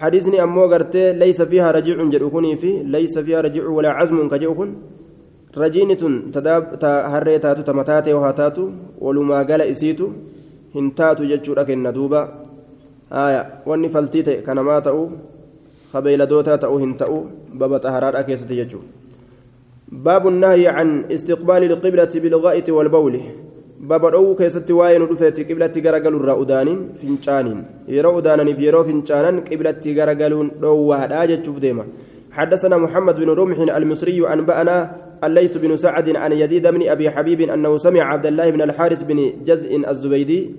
حديثني 0.00 0.42
أمو 0.42 0.64
قرتي 0.72 1.12
ليس 1.12 1.42
فيها 1.42 1.70
رجع 1.70 1.96
جدوكني 2.12 2.56
في 2.56 2.70
ليس 2.82 3.18
فيها 3.18 3.40
رجع 3.40 3.64
ولا 3.76 3.90
عزم 3.98 4.28
كجوكن 4.28 4.70
رجينة 5.56 6.02
تداب 6.34 6.78
تهري 6.78 7.38
تاتو 7.38 7.62
تمتاتي 7.62 8.12
وهاتاتو 8.12 8.64
ولما 9.04 9.38
قال 9.48 9.62
إسيتو 9.62 10.08
هنتاتو 10.74 11.22
جتشورك 11.30 11.70
الندوبة 11.70 12.20
آية 13.12 13.42
واني 13.66 13.88
فلتيتي 13.88 14.34
كان 14.46 14.58
ما 14.60 14.78
تأو 14.86 15.10
خبيل 15.92 16.26
دوتا 16.26 16.56
تأو 16.56 16.78
هنتأو 16.82 17.16
بابا 17.58 17.78
تهرار 17.78 18.14
أكيستي 18.20 18.54
جتشو 18.60 18.80
باب 19.92 20.28
النهي 20.28 20.68
عن 20.68 21.04
استقبال 21.10 21.62
القبلة 21.64 22.12
بالغائط 22.14 22.70
والبول 22.70 23.20
keessatti 24.38 24.74
waa'ee 24.74 24.98
nu 24.98 25.06
dhufeeti 25.06 25.44
qiblatti 25.46 25.80
garagaluun 25.80 26.22
irraa 26.22 26.34
udaaniin 26.44 26.80
fincaaniin 27.00 27.60
yeroo 27.96 28.12
udaananiif 28.20 28.58
yeroo 28.66 28.82
fincaanan 28.88 29.36
qiblatti 29.48 29.94
garagaluun 29.98 30.50
dhoowwaadhaa 30.62 31.26
jechuuf 31.32 31.60
deema 31.62 31.84
حدثنا 32.38 32.76
محمد 32.78 33.20
بن 33.20 33.30
رمح 33.30 33.58
المصري 33.76 34.32
أنبأنا 34.32 34.76
الليث 35.24 35.56
بن 35.56 35.76
سعد 35.76 36.16
عن 36.16 36.32
يزيد 36.32 36.66
بن 36.66 36.88
أبي 36.88 37.10
حبيب 37.10 37.40
أنه 37.40 37.76
سمع 37.76 38.02
عبد 38.02 38.26
الله 38.26 38.50
بن 38.50 38.62
الحارث 38.62 39.02
بن 39.02 39.32
جزء 39.46 39.90
الزبيدي 39.90 40.50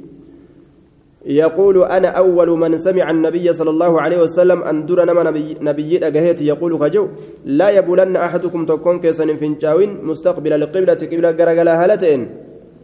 يقول 1.30 1.84
أنا 1.84 2.07
أول 2.07 2.49
من 2.49 2.77
سمع 2.77 3.09
النبي 3.09 3.53
صلى 3.53 3.69
الله 3.69 4.01
عليه 4.01 4.21
وسلم 4.21 4.63
أن 4.63 4.86
در 4.86 5.05
نما 5.05 5.23
نبي, 5.23 5.57
نبي 5.61 6.07
أجهيت 6.07 6.41
يقول 6.41 6.77
كجو 6.77 7.07
لا 7.45 7.69
يبولن 7.69 8.15
أحدكم 8.15 8.65
تكون 8.65 8.99
كيسن 8.99 9.36
فنشاوين 9.36 10.03
مستقبل 10.03 10.53
القبلة 10.53 10.93
قبلة 10.93 11.32
جرجلا 11.32 11.86
هلتين 11.86 12.30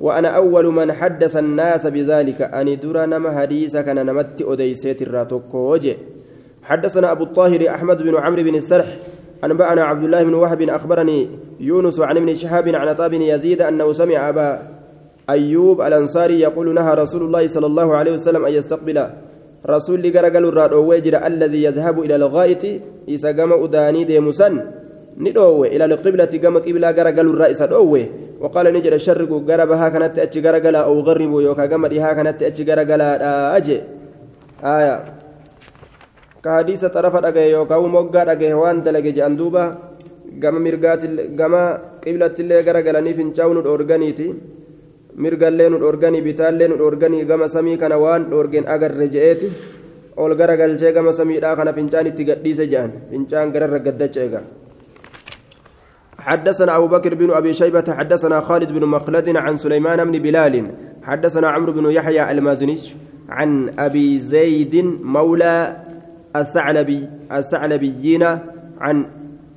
وأنا 0.01 0.27
أول 0.27 0.65
من 0.65 0.91
حدث 0.93 1.37
الناس 1.37 1.87
بذلك. 1.87 2.41
أني 2.41 2.75
درى 2.75 3.05
نما 3.05 3.39
حديث 3.39 3.77
كان 3.77 4.05
نمت 4.05 4.41
أديسيت 4.41 5.01
الراتوكوجي 5.01 5.97
حدثنا 6.63 7.11
أبو 7.11 7.23
الطاهر 7.23 7.69
أحمد 7.69 8.03
بن 8.03 8.15
عمرو 8.15 8.43
بن 8.43 8.55
السرح 8.55 8.97
أنبأنا 9.43 9.83
عبد 9.83 10.03
الله 10.03 10.23
بن 10.23 10.33
وهب 10.33 10.61
أخبرني 10.61 11.29
يونس 11.59 11.99
عن 11.99 12.17
ابن 12.17 12.35
شهاب 12.35 12.67
عن 12.67 12.87
عطاء 12.87 13.09
بن 13.09 13.21
يزيد 13.21 13.61
أنه 13.61 13.93
سمع 13.93 14.29
أبا 14.29 14.74
أيوب 15.30 15.82
الأنصاري 15.82 16.39
يقول 16.39 16.73
نهى 16.73 16.93
رسول 16.93 17.21
الله 17.23 17.47
صلى 17.47 17.65
الله 17.65 17.95
عليه 17.95 18.11
وسلم 18.11 18.45
أن 18.45 18.53
يستقبل 18.53 18.97
رسول 19.65 20.01
لقرقل 20.03 20.45
الرادويجر 20.45 21.28
الذي 21.28 21.63
يذهب 21.63 21.95
إلى 22.05 22.15
الغائط 22.15 22.63
إذا 23.07 23.30
قام 23.38 23.51
أداني 23.63 24.03
ديمسن 24.03 24.53
ندوه 25.17 25.67
إلى 25.67 25.86
القبلة 25.86 26.32
قام 26.43 26.55
قبلة 26.57 26.88
قرقل 26.97 27.28
الرئيس 27.34 27.61
دوه. 27.61 28.05
وقال 28.41 28.65
نجد 28.73 28.93
الشرق 28.93 29.32
قربها 29.49 29.89
كانت 29.89 30.19
أتش 30.19 30.38
قرقلا 30.45 30.80
أو 30.80 30.99
غربوا 31.07 31.41
يوكا 31.41 31.65
قمرها 31.71 32.09
كانت 32.13 32.43
أتش 32.43 32.61
قرقلا 32.69 33.09
أجي 33.57 33.78
آية. 34.63 34.95
كحديث 36.43 36.86
طرف 36.86 37.15
أجي 37.15 37.45
يوكا 37.55 37.76
وموقع 37.76 38.32
أجي 38.32 38.53
وان 38.53 38.84
دلقي 38.84 39.11
جاندوبا 39.17 39.63
قام 40.43 40.55
مرقات 40.63 41.01
قام 41.39 41.53
قبلة 42.05 42.36
اللي 42.41 42.57
قرقلا 42.67 42.99
نفن 43.07 43.28
شاون 43.38 43.57
الأورغانيتي 43.63 44.28
mirgallee 45.24 45.70
nu 45.70 45.78
dhorganii 45.84 46.22
bitaallee 46.28 46.68
nu 46.72 46.78
dhorganii 46.82 47.26
gama 47.32 47.47
samii 47.55 47.78
kana 47.78 47.97
waan 48.03 48.30
dhorgeen 48.32 48.66
agarre 48.76 49.07
je'eeti 49.16 49.47
ol 50.18 50.36
gara 50.39 50.55
galchee 50.61 50.93
gama 50.97 51.13
samiidhaa 51.20 51.55
kana 51.59 51.74
fincaan 51.78 52.07
itti 52.11 52.24
gadhiise 52.30 52.66
jedhan 52.74 52.91
fincaan 53.11 53.51
gararra 53.55 53.80
gaddacha 53.88 54.22
eega 54.28 54.41
حدثنا 56.26 56.76
أبو 56.78 56.88
بكر 56.88 57.13
بن 57.16 57.32
أبي 57.32 57.53
شيبة 57.53 57.86
حدثنا 57.97 58.41
خالد 58.41 58.72
بن 58.72 58.84
مخلد 58.86 59.38
عن 59.38 59.57
سليمان 59.57 59.99
بن 60.11 60.20
بلال 60.20 60.55
حدثنا 61.03 61.47
عمرو 61.49 61.72
بن 61.74 61.86
يحيى 61.91 62.32
المازني 62.32 62.78
عن 63.30 63.49
أبي 63.80 64.20
زيد 64.20 64.76
مولى 65.03 65.78
الثعلبي 66.36 67.09
الثعلبيين 67.32 68.24
عن 68.80 69.05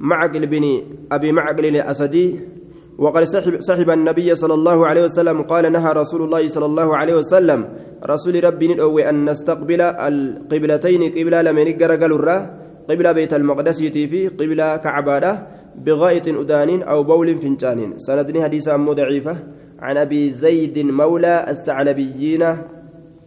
معقل 0.01 0.47
بن 0.47 0.83
أبي 1.13 1.33
معقل 1.33 1.67
الأسدي 1.67 2.41
وقد 2.99 3.25
صحب, 3.25 3.61
صحب 3.61 3.91
النبي 3.91 4.35
صلى 4.35 4.55
الله 4.55 4.87
عليه 4.87 5.05
وسلم 5.05 5.43
قال 5.43 5.73
نهى 5.73 5.93
رسول 5.93 6.23
الله 6.23 6.49
صلى 6.49 6.67
الله 6.67 6.97
عليه 6.97 7.15
وسلم 7.15 7.69
رسول 8.05 8.45
ربي 8.45 8.69
ندعو 8.69 8.99
أن 8.99 9.31
نستقبل 9.31 9.81
القبلتين 9.81 11.03
قبلة 11.17 11.43
لمن 11.43 11.67
قرقل 11.79 12.13
قبلة 12.91 13.13
بيت 13.13 13.35
المقدس 13.35 13.83
في 13.83 14.29
قبلة 14.29 14.77
كعبادة 14.77 15.33
بغاية 15.87 16.27
أدان 16.27 16.83
أو 16.83 17.03
بول 17.05 17.29
فنجان 17.39 17.99
سندني 17.99 18.43
حديث 18.43 18.69
أمو 18.69 18.93
ضعيفة. 18.93 19.37
عن 19.79 19.97
أبي 19.97 20.33
زيد 20.33 20.79
مولى 20.79 21.47
الثعلبيين 21.49 22.43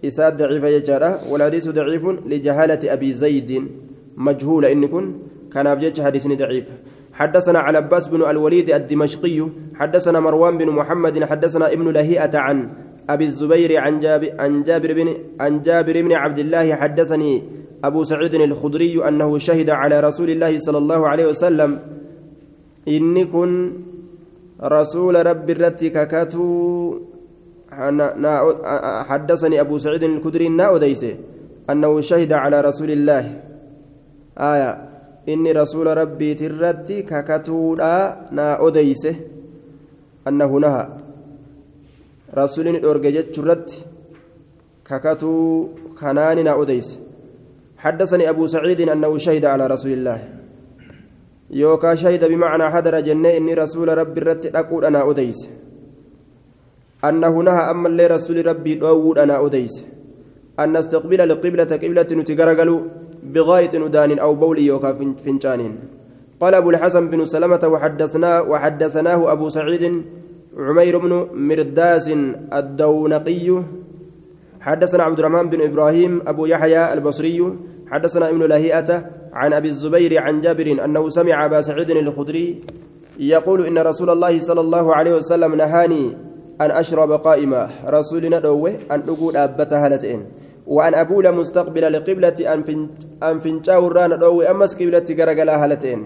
إساد 0.05 0.37
ضعيفة 0.37 0.67
يجارة 0.67 1.19
والحديث 1.31 1.69
ضعيف 1.69 2.05
لجهالة 2.05 2.93
أبي 2.93 3.13
زيد 3.13 3.67
مجهول 4.17 4.65
إن 4.65 4.87
كن 4.87 5.05
كان 5.53 5.67
أبجيج 5.67 6.01
حديث 6.01 6.27
ضعيف. 6.27 6.67
حدثنا 7.21 7.59
على 7.59 7.77
عباس 7.77 8.07
بن 8.07 8.21
الوليد 8.25 8.69
الدمشقي 8.69 9.47
حدثنا 9.75 10.19
مروان 10.19 10.57
بن 10.57 10.69
محمد 10.69 11.23
حدثنا 11.23 11.73
ابن 11.73 11.87
لهيئة 11.93 12.37
عن 12.37 12.69
أبي 13.09 13.25
الزبير 13.25 13.77
عن 13.77 13.99
جابر, 13.99 14.29
عن 14.39 14.63
جابر 14.63 14.93
بن 14.93 15.07
عن 15.39 15.61
جابر 15.61 16.01
بن 16.01 16.11
عبد 16.13 16.39
الله 16.39 16.75
حدثني 16.75 17.43
أبو 17.83 18.03
سعيد 18.03 18.33
الخدري 18.35 19.07
أنه 19.07 19.37
شهد 19.37 19.69
على 19.69 19.99
رسول 19.99 20.29
الله 20.29 20.57
صلى 20.57 20.77
الله 20.77 21.07
عليه 21.07 21.25
وسلم 21.27 21.79
إني 22.87 23.25
كن 23.25 23.73
رسول 24.63 25.25
رب 25.25 25.49
الرتي 25.49 25.89
ككاتو 25.89 26.99
حدثني 29.09 29.61
أبو 29.61 29.77
سعيد 29.77 30.03
الخدري 30.03 30.49
نا 30.49 30.79
أنه 31.69 32.01
شهد 32.01 32.33
على 32.33 32.61
رسول 32.61 32.91
الله. 32.91 33.41
آية. 34.37 34.90
إني 35.29 35.51
رسول 35.51 35.87
ربي 35.97 36.33
ترتي 36.33 37.01
ككاتو 37.01 37.75
نا 38.31 38.67
أديسه 38.67 39.15
أنه 40.27 40.59
نهى 40.59 41.01
rasuulini 42.31 42.79
dhoorge 42.79 43.11
jechuurratti 43.11 43.83
kakatuu 44.87 45.69
kanaani 45.99 46.43
na 46.43 46.55
odeyse. 46.55 46.97
حدثني 47.81 48.29
أبو 48.29 48.47
سعيد 48.47 48.81
أنه 48.81 49.17
شهد 49.17 49.45
على 49.45 49.67
رسول 49.67 49.91
الله 49.91 50.19
يوكا 51.49 51.95
شهد 51.95 52.25
بمعنى 52.25 52.69
حضر 52.69 52.99
جنة 52.99 53.29
إني 53.37 53.53
رسول 53.53 53.97
ربي 53.97 54.21
رت 54.21 54.55
أقول 54.55 54.85
أنا 54.85 55.09
أديس 55.09 55.49
أنه 57.05 57.33
نهى 57.43 57.63
أما 57.73 58.07
رسول 58.07 58.45
ربي 58.45 58.85
أقول 58.85 59.19
أنا 59.19 59.45
أديس 59.45 59.85
أن 60.59 60.77
نستقبل 60.77 61.21
القبلة 61.21 61.71
قبلة 61.83 62.07
نتقرقلوا 62.11 62.79
بغاية 63.23 63.73
ندان 63.75 64.19
أو 64.19 64.35
بول 64.35 64.59
يوكا 64.59 64.93
فنجان 64.93 65.61
قال 66.41 66.53
أبو 66.55 66.69
الحسن 66.69 67.09
بن 67.09 67.25
سلمة 67.25 67.63
وحدثنا 67.63 68.41
وحدثناه 68.41 69.31
أبو 69.31 69.49
سعيد 69.49 70.03
عمير 70.57 70.97
بن 70.97 71.27
مرداس 71.33 72.07
الدونقي. 72.53 73.63
حدثنا 74.61 75.03
عبد 75.03 75.19
الرحمن 75.19 75.49
بن 75.49 75.61
إبراهيم 75.61 76.21
أبو 76.27 76.45
يحيى 76.45 76.93
البصري. 76.93 77.39
حدثنا 77.91 78.29
ابن 78.29 78.43
لهيئة 78.43 79.05
عن 79.33 79.53
أبي 79.53 79.67
الزبير 79.67 80.21
عن 80.21 80.41
جابر 80.41 80.85
أنه 80.85 81.09
سمع 81.09 81.45
أبا 81.45 81.61
سعيد 81.61 81.89
الخدري 81.91 82.63
يقول 83.19 83.65
إن 83.65 83.77
رسول 83.77 84.09
الله 84.09 84.39
صلى 84.39 84.61
الله 84.61 84.95
عليه 84.95 85.15
وسلم 85.15 85.55
نهاني 85.55 86.17
أن 86.61 86.71
أشرب 86.71 87.11
قائما. 87.11 87.69
رسولنا 87.85 88.39
دوه 88.39 88.73
أن 88.91 89.03
أقول 89.09 89.37
أبتها 89.37 89.87
هلتين 89.87 90.25
وان 90.75 90.93
ابول 91.03 91.25
مستقبل 91.39 91.83
القبلة 91.91 92.37
ان 93.23 93.39
فنجاو 93.43 93.83
الران 93.87 94.11
دوه 94.23 94.51
امس 94.51 94.71
قبلة 94.79 95.07
هلتين 95.63 96.01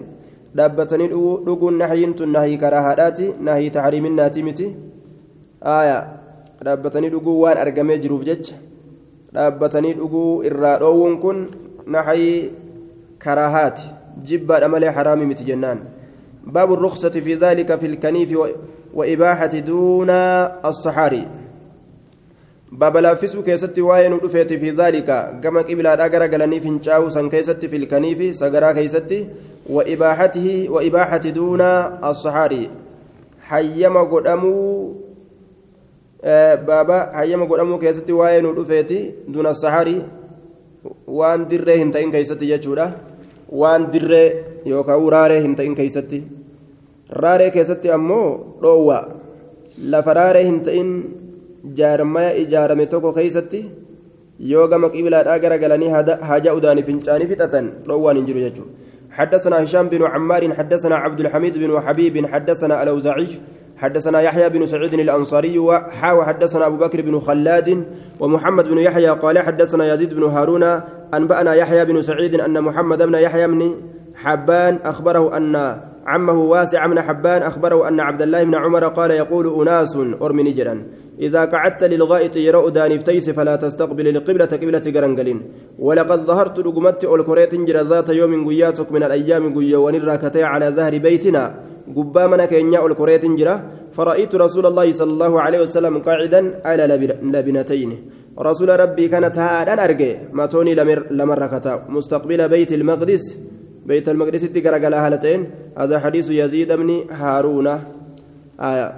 dhaabbatanii 0.56 1.08
dhuguun 1.46 1.74
nahyiin 1.80 2.14
tun 2.18 2.30
nahii 2.32 2.56
karaahaadhaati 2.62 3.24
nahii 3.46 3.70
taxriiminaati 3.74 4.44
miti 4.46 4.66
aya 5.72 5.98
dhaabbatanii 6.66 7.10
dhuguu 7.14 7.34
waan 7.42 7.60
argamee 7.64 7.98
jiruuf 8.04 8.22
jecha 8.28 8.56
dhaabbatanii 9.36 9.92
dhuguu 9.98 10.30
irraa 10.50 10.78
dhoowwuun 10.82 11.18
kun 11.24 11.42
nahii 11.96 12.38
karaahaati 13.24 13.90
jibbaadha 14.30 14.72
malee 14.76 14.94
haraami 15.00 15.28
miti 15.32 15.48
jennaan 15.50 15.84
باب 16.46 16.72
الرخصة 16.72 17.10
في 17.10 17.34
ذلك 22.72 22.96
في 22.96 22.96
الكنيف 22.96 22.96
وإباحة 22.96 22.96
دون 22.96 22.96
الصحاري 22.96 22.96
باب 22.96 22.96
لافسو 22.96 23.42
كيستي 23.42 23.80
واين 23.80 24.12
ودفيت 24.12 24.52
في 24.52 24.70
ذلك 24.70 25.40
كما 25.42 25.60
قبل 25.62 25.86
أداغر 25.86 26.22
غلني 26.32 26.60
فنشاو 26.60 27.08
سن 27.08 27.28
كيستي 27.28 27.68
في 27.68 27.76
الكنيف 27.76 28.36
سغرا 28.36 28.72
كيستي 28.72 29.28
وإباحته 29.70 30.66
وإباحة 30.70 31.16
دون 31.16 31.60
الصحاري 31.60 32.70
حيما 33.40 34.02
قدامو 34.02 34.92
بابا 36.66 36.98
حيما 37.14 37.44
قدامو 37.44 37.78
كيستي 37.78 38.12
واين 38.12 38.46
ودفيت 38.46 38.92
دون 39.28 39.46
الصحاري 39.46 40.02
وان 41.06 41.48
دري 41.48 41.82
هنتين 41.82 42.10
كيستي 42.10 42.46
جچودا 42.56 42.92
وان 43.48 43.90
دري 43.90 44.32
يوكا 44.66 44.94
وراري 44.94 45.38
هنتين 45.38 45.74
كيستي 45.74 46.22
راري 47.12 47.50
كيستي 47.50 47.94
أمو 47.94 48.22
رووا 48.62 48.98
لفراري 49.78 50.42
هنتين 50.48 50.88
jaarmaya 51.74 52.34
ijaarame 52.44 52.86
tokko 52.86 53.12
keeysatti 53.12 53.60
yoo 54.52 54.66
gama 54.68 54.90
qibilaadhaa 54.90 55.38
gara 55.38 55.58
galanii 55.58 55.88
haja 56.30 56.54
udaanii 56.54 56.88
fincaanii 56.90 57.30
fixatan 57.32 57.70
dhoowwaan 57.86 58.16
hin 58.16 58.26
jiru 58.26 58.40
jechuudha. 58.48 58.86
حدثنا 59.16 59.64
هشام 59.64 59.88
بن 59.88 60.02
عمار 60.04 60.54
حدثنا 60.54 60.96
عبد 60.96 61.20
الحميد 61.20 61.58
بن 61.58 61.80
حبيب 61.80 62.26
حدثنا 62.26 62.82
الأوزاعي 62.82 63.28
حدثنا 63.76 64.20
يحيى 64.20 64.48
بن 64.48 64.66
سعيد 64.66 64.94
الأنصاري 64.94 65.58
وحاو 65.58 66.22
حدثنا 66.22 66.66
أبو 66.66 66.76
بكر 66.76 67.02
بن 67.02 67.20
خلاد 67.20 67.84
ومحمد 68.20 68.68
بن 68.68 68.78
يحيى 68.78 69.08
قال 69.08 69.38
حدثنا 69.38 69.94
يزيد 69.94 70.14
بن 70.14 70.22
هارون 70.22 70.62
أنبأنا 71.14 71.54
يحيى 71.54 71.84
بن 71.84 72.02
سعيد 72.02 72.34
أن 72.40 72.62
محمد 72.62 73.02
بن 73.02 73.14
يحيى 73.14 73.46
بن 73.46 73.74
حبان 74.14 74.78
أخبره 74.84 75.36
أن 75.36 75.80
عمه 76.06 76.38
واسع 76.38 76.86
بن 76.86 77.00
حبان 77.00 77.42
أخبره 77.42 77.88
أن 77.88 78.00
عبد 78.00 78.22
الله 78.22 78.44
بن 78.44 78.54
عمر 78.54 78.84
قال 78.88 79.10
يقول 79.10 79.62
أناس 79.62 79.96
أرمني 80.22 80.52
جرا 80.52 80.86
إذا 81.20 81.44
قعدت 81.44 81.84
للغائط 81.84 82.36
يرى 82.36 82.70
داني 82.70 82.98
فتيس 82.98 83.30
فلا 83.30 83.56
تستقبل 83.56 84.08
القبلة 84.08 84.52
قبلة 84.62 84.86
قرنقلين. 84.94 85.38
ولقد 85.78 86.18
ظهرت 86.24 86.58
لقمت 86.60 87.04
الكريت 87.04 87.54
جرى 87.54 87.82
ذات 87.90 88.08
يوم 88.08 88.48
قياتك 88.48 88.92
من 88.92 89.02
الأيام 89.02 89.54
قيا 89.56 89.78
ونراكتي 89.78 90.42
على 90.42 90.66
ظهر 90.70 90.98
بيتنا. 90.98 91.44
قبامنا 91.96 92.44
كينيا 92.46 92.86
الكريت 92.86 93.24
جرى 93.26 93.62
فرأيت 93.92 94.34
رسول 94.34 94.66
الله 94.66 94.92
صلى 94.92 95.12
الله 95.12 95.40
عليه 95.40 95.60
وسلم 95.60 95.98
قاعدا 95.98 96.60
على 96.64 96.84
لبنتين. 97.34 97.90
رسول 98.38 98.80
ربي 98.80 99.08
كانت 99.08 99.38
هذا 99.38 99.72
أرجع 99.84 100.12
ما 100.32 100.46
توني 100.46 100.74
لمر 101.10 101.38
ركتا 101.38 101.86
مستقبل 101.88 102.48
بيت 102.48 102.72
المقدس. 102.72 103.24
بيت 103.86 104.08
المقدس 104.08 104.42
تقرأ 104.50 104.78
هالتين 105.06 105.40
هذا 105.78 105.98
حديث 105.98 106.30
يزيد 106.30 106.72
بن 106.72 106.90
هارون. 107.10 107.66
آية. 108.60 108.88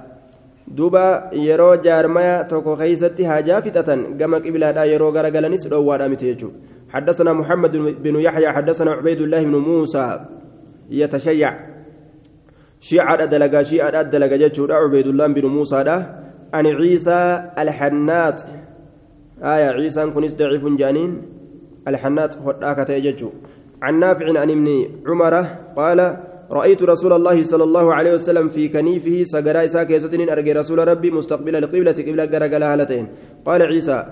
yeroo 1.33 1.77
jaarmaya 1.77 2.45
tokko 2.45 2.77
keeysatti 2.77 3.25
haajaa 3.25 3.63
fixatan 3.63 4.01
gama 4.19 4.41
qiblaadhaa 4.41 4.85
yeroo 4.85 5.13
garagalanis 5.13 5.69
dhoowwaadha 5.69 6.09
miti 6.09 6.27
jechuudha 6.27 6.69
حدثنا 6.89 7.33
محمد 7.33 7.77
بن 7.77 8.21
يحيى 8.21 8.49
حدثنا 8.49 8.91
عبيد 8.93 9.21
الله 9.21 9.43
بن 9.45 9.57
موسى. 9.57 10.21
يتشيع. 10.91 11.53
شيعة 12.81 13.25
دلقا 13.25 13.63
شيعة 13.63 14.03
دلقا 14.03 14.37
جتشورا 14.37 14.75
عبيد 14.75 15.07
الله 15.07 15.27
بن 15.27 15.47
موسى 15.47 15.85
ده 15.85 15.97
عن 16.53 16.67
عيسى 16.67 17.51
الحنات. 17.59 18.43
آية 19.43 19.69
عيسى 19.77 20.11
كنس 20.11 20.35
ضعيف 20.35 20.65
جانين. 20.67 21.23
الحنات 21.89 22.35
خداك 22.35 22.87
تيجتشو 22.87 23.31
عن 23.83 24.01
نافع 24.01 24.41
عن 24.41 24.51
ابن 24.51 24.69
عمر 25.07 25.35
قال 25.77 26.17
رأيت 26.51 26.83
رسول 26.83 27.13
الله 27.13 27.43
صلى 27.43 27.65
الله 27.65 27.95
عليه 27.95 28.15
وسلم 28.15 28.49
في 28.49 28.69
كنيفه 28.69 29.25
سجراء 29.25 29.67
ساكيستين 29.67 30.31
أرجي 30.31 30.53
رسول 30.53 30.89
ربي 30.89 31.11
مستقبل 31.11 31.57
القبلة 31.57 31.93
قبلة 31.93 32.25
جرجل 32.25 32.63
هالتين 32.63 33.07
قال 33.45 33.63
عيسى 33.63 34.05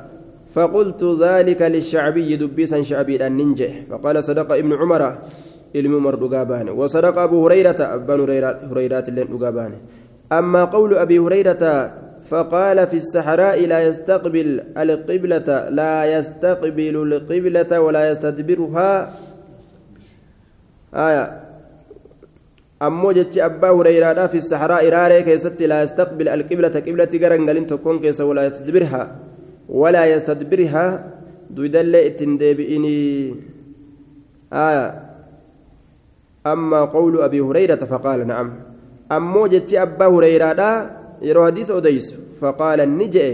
فقلت 0.55 1.05
ذلك 1.21 1.63
للشعبي 1.63 2.37
دبيسا 2.37 2.83
شعبي 2.83 3.27
الننجح 3.27 3.73
فقال 3.91 4.25
صدق 4.25 4.53
ابن 4.53 4.73
عمر. 4.73 5.03
علم 5.77 6.03
مردقابان 6.03 6.69
وصدق 6.69 7.19
أبو 7.19 7.47
هريرة. 7.47 7.77
أبان 7.81 8.21
هريرات 8.71 9.09
اللين 9.09 9.73
أما 10.33 10.65
قول 10.65 10.95
أبي 10.95 11.19
هريرة 11.19 11.93
فقال 12.31 12.87
في 12.87 12.97
الصحراء 12.97 13.67
لا 13.67 13.81
يستقبل 13.83 14.61
القبلة 14.79 15.69
لا 15.71 16.19
يستقبل 16.19 16.97
القبلة 16.97 17.81
ولا 17.81 18.11
يستدبرها 18.11 19.11
آية 20.97 21.47
ammoo 22.81 23.13
jechi 23.17 23.41
abbaa 23.41 23.73
hureyraadhaa 23.73 24.29
fi 24.29 24.41
saxraa 24.47 24.83
iraaree 24.89 25.23
keessatti 25.29 25.69
laa 25.71 25.81
yastaqbil 25.85 26.29
alqiblata 26.29 26.83
qiblatti 26.87 27.19
garangalin 27.23 27.67
tokkoon 27.71 28.01
keessa 28.03 28.27
walaa 28.29 28.45
yastadbirha 28.49 29.01
walaa 29.83 30.07
yastadbirha 30.13 30.83
duydallee 31.57 32.03
ittin 32.09 32.37
deebi'inii 32.43 33.35
aya 34.67 34.85
ammaa 36.53 36.87
qawlu 36.97 37.23
abii 37.29 37.43
hureyrata 37.49 37.89
faqaala 37.93 38.29
nacam 38.33 38.53
ammoo 39.19 39.47
jechi 39.55 39.79
abbaa 39.87 40.11
hureyraadhaa 40.17 40.77
yeroo 41.29 41.47
hadiisa 41.49 41.75
odeysu 41.81 42.15
faqaala 42.41 42.87
ni 42.99 43.09
je'e 43.17 43.33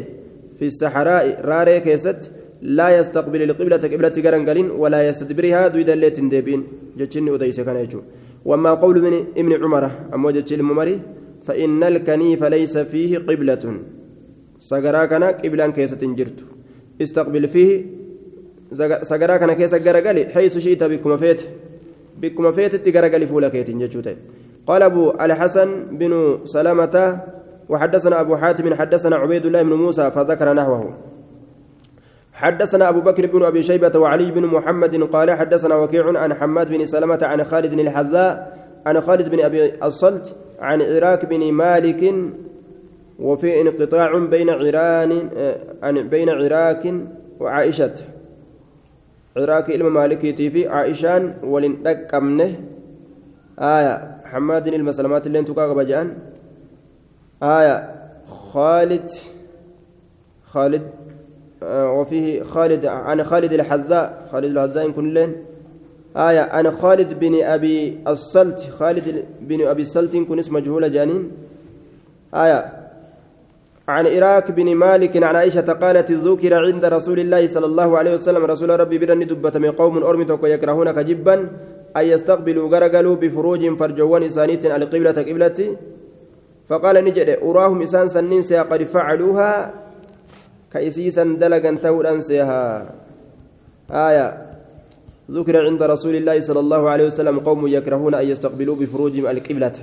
fi 0.58 0.70
saxraa'i 0.80 1.34
raaree 1.50 1.80
keessatti 1.88 2.30
laa 2.62 2.90
yastaqbil 2.98 3.42
alqiblata 3.50 3.88
qiblatti 3.88 4.22
garangalin 4.22 4.70
walaa 4.70 5.02
yastadbirha 5.02 5.70
duydallee 5.74 6.10
ittin 6.12 6.28
deebi'in 6.30 6.62
jechinni 6.96 7.30
odeyse 7.30 7.64
kana 7.64 7.84
jechuudha 7.84 8.20
وما 8.44 8.74
قول 8.74 9.02
من 9.02 9.14
ابن 9.36 9.64
عمر 9.64 9.90
أموجة 10.14 10.54
الممري 10.54 11.00
فإن 11.42 11.82
الكنيف 11.82 12.44
ليس 12.44 12.78
فيه 12.78 13.18
قبلة. 13.18 13.64
سجرا 14.58 15.04
كان 15.04 15.24
قبلا 15.24 15.66
كيسة 15.70 16.02
جرت 16.02 16.38
استقبل 17.02 17.48
فيه 17.48 17.86
سجرا 19.02 19.36
كان 19.36 19.52
كيسة 19.52 19.78
جرجلي 19.78 20.24
حيث 20.34 20.58
شئت 20.58 20.84
بكم 20.84 21.16
فيت. 21.16 21.40
بكم 22.18 22.52
فيت 22.52 22.76
تجرجلي 22.76 23.26
فولا 23.26 23.48
كيت 23.48 23.70
جتشوتي 23.70 24.16
قال 24.66 24.82
أبو 24.82 25.10
الحسن 25.10 25.68
بن 25.94 26.42
سلامة 26.44 27.20
وحدثنا 27.68 28.20
أبو 28.20 28.36
حاتم 28.36 28.74
حدثنا 28.74 29.16
عبيد 29.16 29.46
الله 29.46 29.62
بن 29.62 29.72
موسى 29.72 30.10
فذكر 30.10 30.52
نحوه. 30.52 31.11
حدثنا 32.32 32.88
أبو 32.88 33.00
بكر 33.00 33.26
بن 33.26 33.42
أبي 33.44 33.62
شيبة 33.62 33.98
وعلي 33.98 34.30
بن 34.30 34.46
محمد 34.46 35.02
قال 35.02 35.30
حدثنا 35.30 35.76
وكيع 35.76 36.18
عن 36.18 36.34
حماد 36.34 36.68
بن 36.68 36.86
سلمة 36.86 37.18
عن 37.22 37.44
خالد 37.44 37.70
بن 37.74 37.80
الحذاء 37.80 38.58
عن 38.86 39.00
خالد 39.00 39.28
بن 39.28 39.40
أبي 39.40 39.84
الصلت 39.84 40.36
عن 40.58 40.82
عراك 40.82 41.24
بن 41.24 41.52
مالك 41.52 42.14
وفي 43.18 43.60
انقطاع 43.60 44.18
بين 44.18 44.50
عيران 44.50 45.28
بين 46.08 46.28
عراك 46.28 46.94
وعائشة. 47.40 47.94
عراك 49.36 49.70
إلما 49.70 49.88
مالكي 49.88 50.50
في 50.50 50.68
عائشان 50.68 51.34
ولن 51.44 51.86
أمنه 52.14 52.56
آية 53.58 54.18
حماد 54.24 54.66
المسلمات 54.68 55.26
اللي 55.26 55.38
انتو 55.38 55.54
كاغبا 55.54 55.82
جان. 55.82 56.18
آية 57.42 57.94
خالد 58.24 59.10
خالد 60.44 60.82
آه 60.82 61.01
وفيه 61.70 62.42
خالد 62.42 62.86
عن 62.86 63.24
خالد 63.24 63.52
الحذاء 63.52 64.28
خالد 64.32 64.44
الحذاء 64.44 64.90
كن 64.90 65.08
لين. 65.08 65.36
آية 66.16 66.42
أنا 66.42 66.70
خالد 66.70 67.20
بن 67.20 67.42
أبي 67.42 67.98
السلت 68.08 68.60
خالد 68.60 69.24
بن 69.40 69.66
أبي 69.66 69.82
السلت 69.82 70.16
كن 70.16 70.38
اسم 70.38 70.54
مجهول 70.54 70.90
جانين. 70.90 71.30
آية 72.34 72.72
عن 73.88 74.06
إراك 74.06 74.50
بن 74.50 74.74
مالك 74.74 75.22
عن 75.22 75.36
عائشة 75.36 75.72
قالت 75.72 76.10
ذكر 76.10 76.54
عند 76.54 76.84
رسول 76.84 77.18
الله 77.18 77.46
صلى 77.46 77.66
الله 77.66 77.98
عليه 77.98 78.14
وسلم 78.14 78.44
رسول 78.44 78.80
ربي 78.80 78.98
برني 78.98 79.24
دبة 79.24 79.58
من 79.58 79.70
قوم 79.70 80.02
أرمتك 80.02 80.44
يكرهون 80.44 80.90
كجبا 80.90 81.34
أن 81.96 82.04
يستقبلوا 82.04 82.68
غرقلوا 82.68 83.16
بفروج 83.16 83.76
فرجوان 83.76 84.22
إسانيت 84.22 84.66
على 84.66 84.84
قبلة 84.84 85.10
قبلتي 85.12 85.76
فقال 86.68 87.04
نجد 87.04 87.38
أراهم 87.42 87.82
إسان 87.82 88.08
سنين 88.08 88.42
قد 88.70 88.82
فعلوها 88.82 89.81
كإسيسا 90.72 91.24
دلقا 91.40 91.72
تورا 91.82 92.18
سيها 92.18 92.62
آية. 93.90 94.26
ذكر 95.30 95.54
عند 95.66 95.82
رسول 95.82 96.14
الله 96.14 96.40
صلى 96.40 96.60
الله 96.60 96.82
عليه 96.90 97.06
وسلم 97.06 97.36
قوم 97.40 97.66
يكرهون 97.66 98.14
أن 98.14 98.26
يستقبلوا 98.26 98.76
بفروجهم 98.76 99.26
القبلة. 99.26 99.76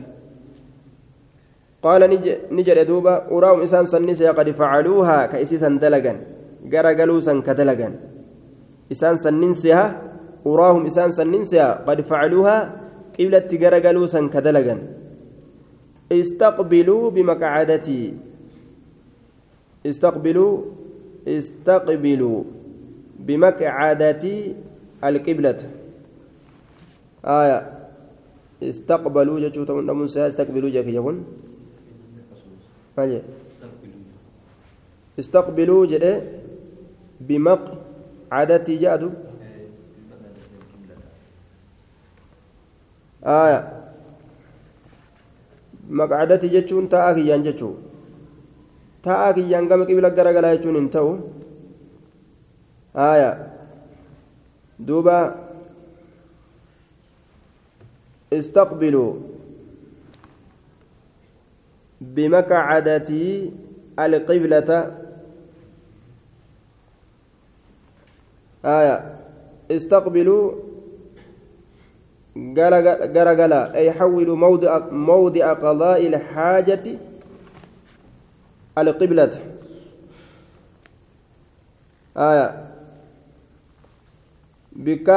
قال 1.83 2.01
نجد 2.51 2.77
دوبا 2.87 3.31
أراهم 3.31 3.61
إسان 3.61 3.85
سنين 3.85 4.15
قد 4.15 4.51
فعلوها 4.51 5.25
كإسيسا 5.25 5.69
دلقا 5.79 6.13
غرقلوا 6.73 7.19
سن 7.19 7.41
كدلقا. 7.41 7.89
إسان 8.91 9.15
سنين 9.17 9.53
أراهم 10.47 10.85
إسان 10.85 11.11
سنين 11.11 11.43
قد 11.87 12.01
فعلوها 12.01 12.57
قبلة 13.19 13.49
غرقلوا 13.61 14.07
سن 14.07 14.29
كدلقا. 14.29 14.75
استقبلوا 16.11 17.03
بمقعدتي. 17.09 18.03
استقبلوا 19.85 20.53
استقبلوا 21.37 22.43
بمقعدتي 23.19 24.55
القبلة. 25.03 25.59
آية. 27.25 27.59
استقبلوا 28.63 29.39
جتشو 29.39 29.63
تمن 29.63 29.87
موسى 29.99 30.27
استقبلوا 30.27 30.69
جاك 30.69 30.87
ماجي 32.97 33.21
استقبلوا 35.19 35.85
جده 35.85 36.13
بمقعدتي 37.21 38.75
جادو 38.77 39.09
آية. 43.23 43.59
jechuun 45.89 46.87
taa'aa 46.89 47.13
kiyyaan 47.17 47.43
jechuu 47.43 47.88
taa'aa 49.01 49.33
kiyyaan 49.33 49.67
gama 49.67 49.85
qibla 49.89 50.09
garagalaa 50.09 50.55
jechuun 50.55 50.79
hin 50.81 50.89
ta'u. 50.89 51.13
Haaya 52.93 53.31
duuba. 54.79 55.19
استقبلوا 58.33 59.13
بمقعدتي 62.01 63.51
القبلة 63.99 64.95
آية 68.65 69.17
استقبلوا 69.71 70.51
غرغلا 72.37 73.75
أي 73.75 73.91
حولوا 73.91 74.35
موضع 74.35 74.79
موضع 74.91 75.53
قضاء 75.53 76.07
الحاجة 76.07 76.85
القبلة 78.81 79.33
آية. 82.17 82.47
بك 84.71 85.09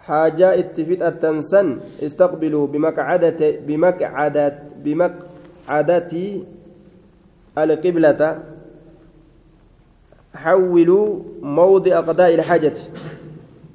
حاجة 0.00 0.48
اتفت 0.58 1.02
التنسن 1.02 1.80
استقبلوا 2.02 2.66
بمقعدة 2.66 3.40
بمقعدة 3.66 4.58
بمقعدة 4.84 6.12
القبلة 7.58 8.42
حولوا 10.34 11.08
موضع 11.42 12.00
قضاء 12.00 12.34
الحاجة. 12.34 12.78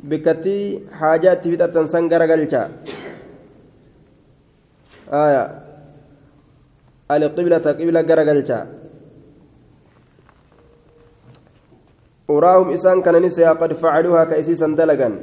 bikkattii 0.04 0.84
haajaa 1.00 1.34
itti 1.40 1.52
fixatan 1.52 1.88
san 1.88 2.10
garagalcha 2.12 2.68
qibla 7.80 8.04
garagalcha 8.10 8.60
uraahum 12.36 12.70
isaan 12.78 13.04
kananis 13.06 13.38
yaa 13.38 13.56
qad 13.62 13.72
facaluuhaa 13.82 14.30
ka 14.30 14.36
isiisan 14.42 14.76
dalagan 14.76 15.16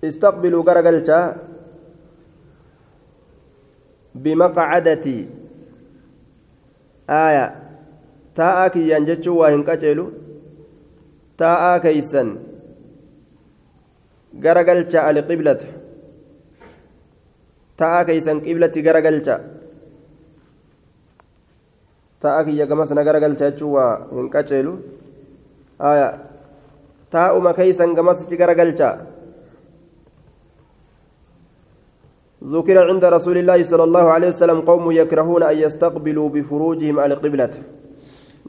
استقبلوا 0.00 0.64
غرغلتا 0.64 1.20
بمقعدتي 4.14 5.18
آية 7.10 7.46
تاءك 8.32 8.74
ينجتشو 8.76 9.32
وهن 9.40 9.60
كجلو 9.68 10.04
taa'aa 11.40 11.76
keeysan 11.84 12.28
garagalcha 14.44 15.04
alqiblata 15.10 15.68
taa'aa 17.80 18.04
keeysan 18.08 18.40
qiblatti 18.44 18.82
garagalcha 18.86 19.36
taa'aa 22.24 22.44
kiyya 22.48 22.66
gamas 22.70 22.90
na 22.96 23.02
garagalcha 23.08 23.50
jechuu 23.50 23.72
waa 23.76 23.92
hin 24.16 24.28
qaceelu 24.34 24.74
taa'uma 27.14 27.56
keeysan 27.60 27.96
gamasichi 28.00 28.36
garagalcha 28.42 28.90
ذكر 32.40 32.76
عند 32.88 33.04
رسول 33.04 33.36
الله 33.36 33.68
صلى 33.68 33.84
الله 33.84 34.04
عليه 34.16 34.28
وسلم 34.32 34.58
قوم 34.64 34.84
يكرهون 34.90 35.42
أن 35.42 35.56
يستقبلوا 35.64 36.28
بفروجهم 36.34 36.96
القبلة 37.00 37.54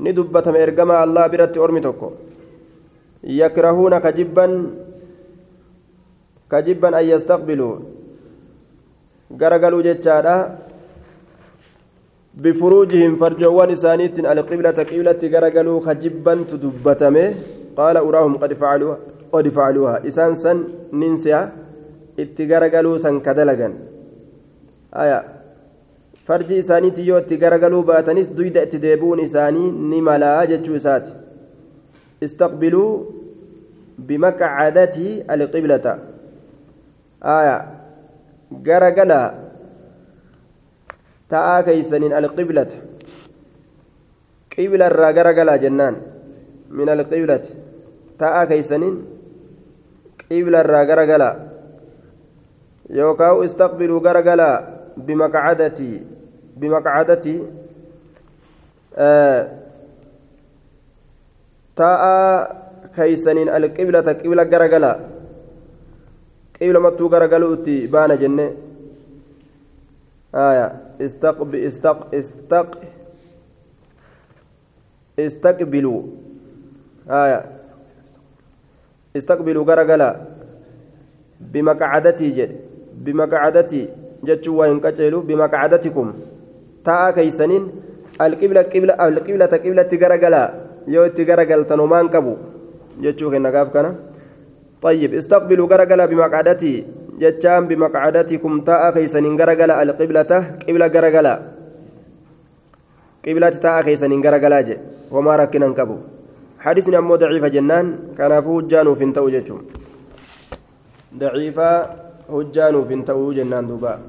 ندبة 0.05 0.47
إرجما 0.63 0.95
الله 1.03 1.23
برت 1.27 1.55
أرمتكم 1.57 2.11
يكرهون 3.23 3.93
كجبا 4.05 4.45
كجبا 6.51 6.89
أن 6.99 7.05
يستقبلوا 7.13 7.73
غرغلوا 9.41 9.81
جتشادا 9.87 10.35
بفروجهم 12.43 13.11
فرجوان 13.21 13.69
إسانيت 13.77 14.15
القبلة 14.19 14.77
قبلة 14.89 15.21
غرغلوا 15.33 15.77
كجبا 15.85 16.33
تدبتمه 16.49 17.27
قال 17.79 17.95
أراهم 17.97 18.33
قد 18.41 18.51
فعلوا 18.53 18.95
قد 19.33 19.45
فعلوها 19.55 19.95
إسان 20.07 20.35
سن 20.43 20.57
ننسيها 20.93 21.41
itti 22.21 22.43
garagaluu 22.45 22.99
san 22.99 23.15
kadalagan 23.25 23.73
aya 25.01 25.19
farji 26.27 26.57
isaaniitti 26.63 27.07
yoo 27.07 27.19
itti 27.23 27.37
garagaluu 27.43 27.83
baatanis 27.89 28.27
duyda 28.37 28.63
itti 28.67 28.77
deebi'uun 28.85 29.19
isaanii 29.27 29.71
ni 29.91 30.01
malaa 30.07 30.45
jechuu 30.51 30.75
isaati. 30.81 31.11
استقبلوا 32.23 33.03
بمقعدتي 33.97 35.23
القبلة 35.33 35.99
آية 37.23 37.80
تاء 41.29 41.61
كيسن 41.61 42.03
القبلة 42.13 42.71
قبلة 44.57 44.87
الرا 44.87 45.09
غرغلا 45.11 45.55
جنان 45.55 45.95
من 46.69 46.89
القبلة 46.89 47.45
تاء 48.19 48.45
كيسن 48.45 48.83
قبلة 50.31 50.61
الرا 50.61 50.81
غرغلا 50.83 51.31
يوكاو 52.89 53.43
استقبلوا 53.43 53.99
غرغلا 53.99 54.51
بمقعدتي 54.97 56.03
بمقعدتي 56.57 57.35
آه 58.95 59.61
taa'a 61.75 62.47
keeysaniin 62.95 63.49
alqiblata 63.49 64.15
qibla 64.21 64.45
garagala 66.61 66.77
قبل 66.77 66.77
متو 66.77 67.07
غرغلوتي 67.07 67.87
بانا 67.87 68.15
جنة. 68.15 68.51
آية. 70.35 70.67
استقب 71.01 71.55
استق 71.55 72.15
استق 72.15 72.69
استقبلوا 75.19 76.01
آية. 77.09 77.45
استقبلوا 79.17 79.63
غرغلا. 79.65 80.09
بمقعدتي 81.41 82.29
جد. 82.29 82.51
بمقعدتي 82.93 83.89
جتشو 84.23 84.61
وين 84.61 84.79
كتشيلو. 84.79 85.19
بمقعدتكم. 85.21 86.13
تاء 86.85 87.11
كيسنين. 87.11 87.63
القبلة 88.21 88.61
قبلة 88.61 88.93
القبلة 89.07 89.45
قبلة 89.45 89.91
غرغلا 90.01 90.43
يو 90.87 91.07
تغرغل 91.07 91.65
تنومان 91.65 92.09
كبو 92.09 92.35
جتشو 93.01 93.31
كنا 93.31 93.49
غاف 93.49 93.69
كنا. 93.73 94.10
طيب 94.81 95.13
استقبلوا 95.13 95.67
غرغلا 95.71 96.05
بمقعدتي. 96.05 96.73
جتشان 97.21 97.67
بمقعدتكم 97.69 98.53
تاء 98.67 98.83
كيسنين 98.95 99.37
غرغلا 99.39 99.75
القبلة 99.83 100.31
قبلة 100.67 100.87
غرغلا. 100.95 101.35
قبلة 103.25 103.55
تاء 103.63 103.81
كيسنين 103.85 104.21
غرغلا 104.25 104.59
جي. 104.67 104.75
وما 105.13 105.33
ركنا 105.35 105.69
كبو 105.77 105.97
حديثنا 106.59 106.97
أمو 106.97 107.15
ضعيفة 107.15 107.47
جنان. 107.47 107.85
كان 108.17 108.33
فوه 108.41 108.61
جانو 108.71 108.95
فين 108.99 109.13
توجتشو 109.13 109.57
ضعيفة 111.17 111.71
hojjaanuuf 112.31 112.87
hin 112.89 113.01
ta'uu 113.07 113.31
jennaan 113.37 113.67
duuba 113.69 113.99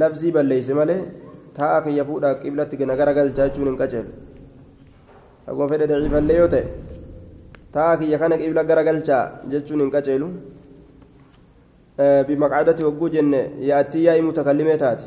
labsii 0.00 0.32
balleeyse 0.36 0.72
malee 0.78 1.00
taa'a 1.58 1.82
kiyya 1.84 2.04
fuudhaa 2.08 2.34
qiblatti 2.42 2.78
gana 2.80 2.96
garagalchaa 3.00 3.48
jechuun 3.48 3.68
hin 3.70 3.76
qaceelu 3.80 4.10
akkuma 5.48 5.68
fedhe 5.72 5.90
daciifallee 5.90 6.38
yoo 6.40 6.48
kiyya 7.74 8.18
kana 8.18 8.38
qibla 8.38 8.64
garagalchaa 8.64 9.24
jechuun 9.50 9.80
hin 9.80 9.90
qaceelu. 9.90 10.28
بمقعدة 11.98 12.86
وجو 12.86 13.08
جنة 13.08 13.36
يأتي 13.70 14.04
يا 14.04 14.20
متكلمة 14.20 14.74
تاتي 14.74 15.04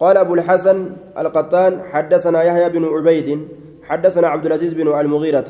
قال 0.00 0.16
أبو 0.16 0.34
الحسن 0.34 0.78
القطان 1.18 1.82
حدثنا 1.92 2.42
يحيى 2.42 2.68
بن 2.68 2.84
عبيد 2.84 3.48
حدثنا 3.88 4.28
عبد 4.28 4.46
العزيز 4.46 4.72
بن 4.72 5.00
المغيرة 5.00 5.44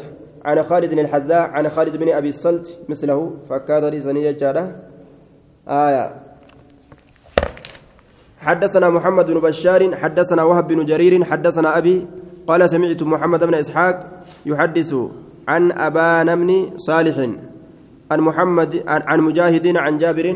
عن 0.45 0.63
خالد 0.63 0.93
الحذاء 0.93 1.51
عن 1.51 1.69
خالد 1.69 1.97
بن 1.97 2.09
أبي 2.09 2.29
الصلت 2.29 2.79
مثله 2.89 3.37
فكاد 3.49 3.85
رزنية 3.85 4.31
جارة 4.31 4.77
آية 5.69 6.23
حدثنا 8.39 8.91
محمد 8.91 9.27
بن 9.31 9.41
بشار 9.41 9.97
حدثنا 9.97 10.43
وهب 10.43 10.69
بن 10.69 10.85
جرير 10.85 11.25
حدثنا 11.25 11.79
أبي 11.79 12.07
قال 12.47 12.71
سمعت 12.71 13.03
محمد 13.03 13.45
بن 13.45 13.55
إسحاق 13.55 13.97
يحدث 14.47 14.95
عن 15.49 15.73
أبان 15.73 16.29
بن 16.41 16.51
صالح 16.77 17.17
عن 18.11 18.21
محمد 18.21 18.83
عن 18.87 19.21
مجاهد 19.21 19.77
عن 19.77 19.99
جابر 19.99 20.27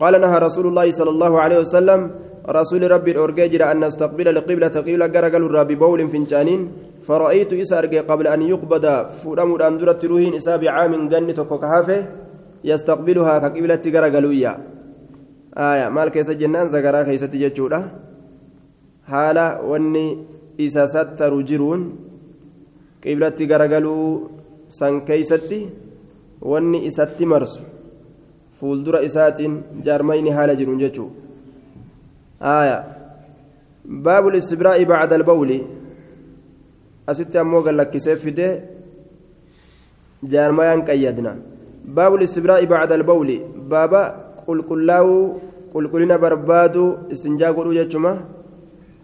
قال 0.00 0.20
نهى 0.20 0.38
رسول 0.38 0.66
الله 0.66 0.90
صلى 0.90 1.10
الله 1.10 1.32
عليه 1.40 1.58
وسلم 1.58 2.00
رسول 2.48 2.82
ربي 2.90 3.10
الأرجاجر 3.10 3.70
أن 3.70 3.84
نستقبل 3.84 4.28
القبلة 4.28 4.68
قبلة 4.68 5.06
جرجل 5.06 5.42
الرب 5.46 5.70
بول 5.82 6.00
فنجانين 6.08 6.60
فرأيت 7.06 7.52
إسا 7.52 7.78
أرجع 7.78 8.00
قبل 8.10 8.26
أن 8.26 8.42
يقبض 8.42 8.86
فرمود 9.22 9.62
أن 9.62 9.78
درت 9.78 10.04
روهين 10.04 10.34
إسا 10.34 10.56
بعام 10.56 11.08
جنة 11.08 11.38
كوكهافه 11.50 12.00
يستقبلها 12.64 13.34
كقبلة 13.38 13.82
جرجلوية 13.94 14.52
آية 15.58 15.88
مال 15.88 16.08
كيس 16.14 16.30
جنان 16.30 16.66
زجرا 16.68 17.02
كيس 17.02 17.20
تجتشورا 17.32 17.80
حالا 19.10 19.46
وني 19.70 20.06
إسا 20.60 20.86
ستر 20.94 21.32
جرون 21.48 21.80
قبلة 23.04 23.38
جرجلو 23.50 23.96
سان 24.78 24.94
كيستي 25.08 25.60
وني 26.50 26.78
إساتي 26.88 27.24
مرسو 27.32 27.62
fuuldura 28.62 29.02
isaatiin 29.02 29.54
jaarmayni 29.86 30.30
haala 30.36 30.54
jiruun 30.58 30.78
jechuudha 30.82 31.22
آية 32.42 32.78
باب 33.84 34.24
الاستبراء 34.28 34.84
بعد 34.84 35.12
البول 35.12 35.50
asitti 37.06 37.38
ammoo 37.38 37.62
gallakkisee 37.66 38.16
fide 38.16 38.46
jaarmayaan 40.32 40.82
qayyadna 40.88 41.32
baabu 41.96 42.18
listibraa'i 42.22 42.66
bacda 42.72 42.94
albawli 42.98 43.36
baaba 43.72 44.02
qulqullaa'uu 44.46 45.24
qulqullina 45.72 46.18
barbaaduu 46.24 46.90
istinjaa 47.14 47.52
godhuu 47.56 47.74
jechuma 47.80 48.12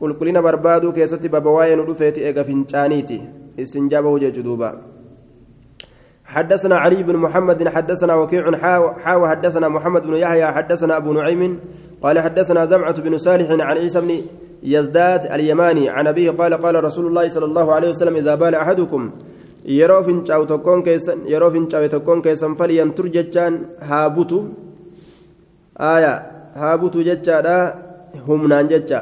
qulqullina 0.00 0.44
barbaaduu 0.46 0.92
keessatti 0.98 1.32
baaba 1.34 1.56
waa'ee 1.56 1.76
nu 1.80 1.88
dhufeeti 1.88 2.24
eega 2.28 2.46
fincaaniiti 2.50 3.18
istinjaa 3.64 4.02
bahuu 4.06 4.22
jechu 4.24 4.46
duuba 4.48 4.70
حدثنا 6.28 6.76
علي 6.76 7.02
بن 7.02 7.16
محمد 7.16 7.68
حدثنا 7.68 8.14
وكيع 8.14 8.44
حاو 9.04 9.26
حدثنا 9.26 9.68
محمد 9.68 10.02
بن 10.02 10.14
يحيى 10.14 10.46
حدثنا 10.46 10.96
أبو 10.96 11.12
نعيم 11.12 11.60
قال 12.02 12.18
حدثنا 12.18 12.64
زمعة 12.64 13.00
بن 13.00 13.18
صالح 13.18 13.50
عن 13.50 13.60
عيسى 13.60 14.00
بن 14.00 14.12
يزداد 14.62 15.32
اليماني 15.32 15.88
عن 15.88 16.06
أبيه 16.06 16.30
قال 16.30 16.54
قال 16.54 16.84
رسول 16.84 17.06
الله 17.06 17.28
صلى 17.28 17.44
الله 17.44 17.66
عليه 17.74 17.88
وسلم 17.88 18.16
إذا 18.16 18.34
بال 18.34 18.54
tokkoon 20.48 20.82
keessan 20.82 21.18
yeroo 21.32 21.50
fincaa'e 21.50 21.88
tokkoon 21.88 22.22
keessan 22.22 22.56
falyantur 22.56 23.08
jechaan 23.16 23.54
haa 23.88 24.08
butu 24.16 24.38
aya 25.76 26.12
haa 26.60 26.76
butu 26.78 27.04
jechaadha 27.08 27.56
humnaan 28.28 28.68
jecha 28.72 29.00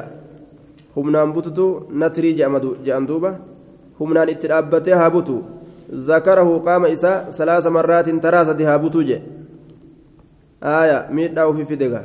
humnaan 0.95 1.31
bututu 1.35 1.87
natrii 2.01 2.33
je'an 2.39 3.07
duuba 3.07 3.31
humnaan 3.99 4.29
itti 4.33 4.49
dhaabbatee 4.51 4.97
haa 5.01 5.09
butu 5.15 5.37
isaa 6.91 7.31
salaasa 7.31 7.69
marraatin 7.69 8.19
taraa 8.19 8.45
sadi 8.45 8.63
haa 8.63 8.79
butuu 8.79 9.03
je 9.03 9.21
aya 10.61 11.07
miidhaa 11.11 11.47
ufi 11.47 11.65
fidega 11.65 12.03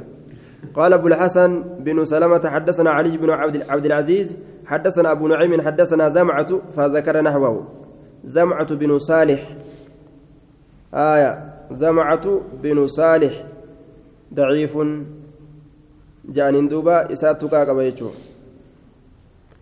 قال 0.74 0.92
أبو 0.92 1.06
الحسن 1.08 1.62
بن 1.78 2.04
سلمة 2.04 2.48
حدثنا 2.48 2.90
علي 2.90 3.16
بن 3.16 3.30
عبد 3.68 3.86
العزيز 3.86 4.34
حدثنا 4.66 5.12
أبو 5.12 5.28
نعيم 5.28 5.60
حدثنا 5.60 6.08
زمعة 6.08 6.60
فذكر 6.76 7.20
نحوه. 7.20 7.66
زمعة 8.24 8.74
بن 8.74 8.98
صالح. 8.98 9.56
آية. 10.94 11.52
زمعة 11.72 12.40
بن 12.62 12.86
صالح. 12.86 13.44
ضعيف. 14.34 14.78
جان 16.28 16.68
دوبا 16.68 17.12
إساتك 17.12 17.54
قبيتشو 17.54 18.10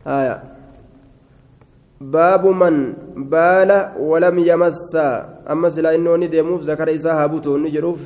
آية. 0.06 0.59
باب 2.01 2.43
من 2.61 2.76
بال 3.15 3.71
ولم 3.99 4.39
يمس 4.39 4.95
أما 5.51 5.69
سلا 5.69 5.95
إنه 5.95 6.15
ندموف 6.15 6.61
ذكر 6.69 6.88
إساها 6.95 7.26
بوتو 7.32 7.57
نجروف 7.57 8.01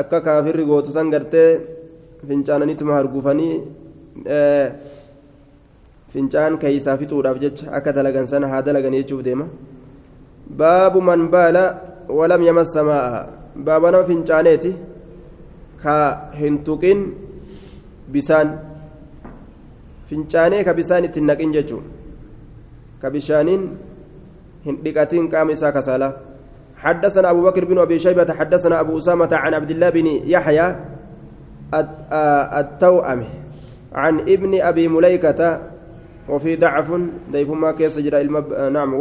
akka 0.00 0.20
kaafirri 0.26 0.64
gootu 0.64 0.92
san 0.94 1.10
gartee 1.10 1.60
fincaananituma 2.28 2.94
hargufanii 2.94 3.54
fincaan 6.12 6.58
keeysaa 6.62 6.96
fixuudhaaf 7.00 7.40
jecha 7.44 7.72
akka 7.78 7.92
dalagan 7.96 8.26
sana 8.32 8.50
haa 8.52 8.62
dalagan 8.68 8.94
jechuuf 8.98 9.22
deema 9.26 9.46
baabu 10.60 11.02
man 11.08 11.26
baala 11.34 11.64
walam 12.18 12.42
yamassa 12.48 12.86
maa'a 12.90 13.20
baaba 13.66 13.92
nama 13.94 14.08
fincaaneeti 14.10 14.72
ka 15.82 15.96
hin 16.40 16.58
tuqin 16.68 17.00
bisaan 18.14 18.48
fincaanee 20.10 20.62
ka 20.68 20.74
bisaan 20.80 21.06
ittiin 21.08 21.26
naqin 21.30 21.54
jechuun 21.58 21.84
Hin 24.65 24.75
dhiqatiin 24.83 25.29
qaama 25.29 25.51
isaa 25.51 25.71
kasaalaa 25.71 26.13
حدثنا 26.75 27.31
أبو 27.31 27.41
بكر 27.41 27.65
بن 27.65 27.77
أبي 27.87 27.99
شيبة 27.99 28.33
حدثنا 28.33 28.79
أبو 28.83 28.97
أسامة 28.97 29.31
عن 29.31 29.53
عبد 29.53 29.71
الله 29.71 29.89
بن 29.89 30.07
يحيى 30.27 30.75
التوأم 32.61 33.21
عن 33.93 34.19
ابن 34.19 34.61
أبي 34.61 34.87
مليكة 34.87 35.39
وفي 36.29 36.55
ضعف 36.55 36.87
ضيف 37.31 37.49
ما 37.49 37.71
كيس 37.71 37.95
جرى 37.99 38.21
المب... 38.21 38.53
نعم 38.75 38.91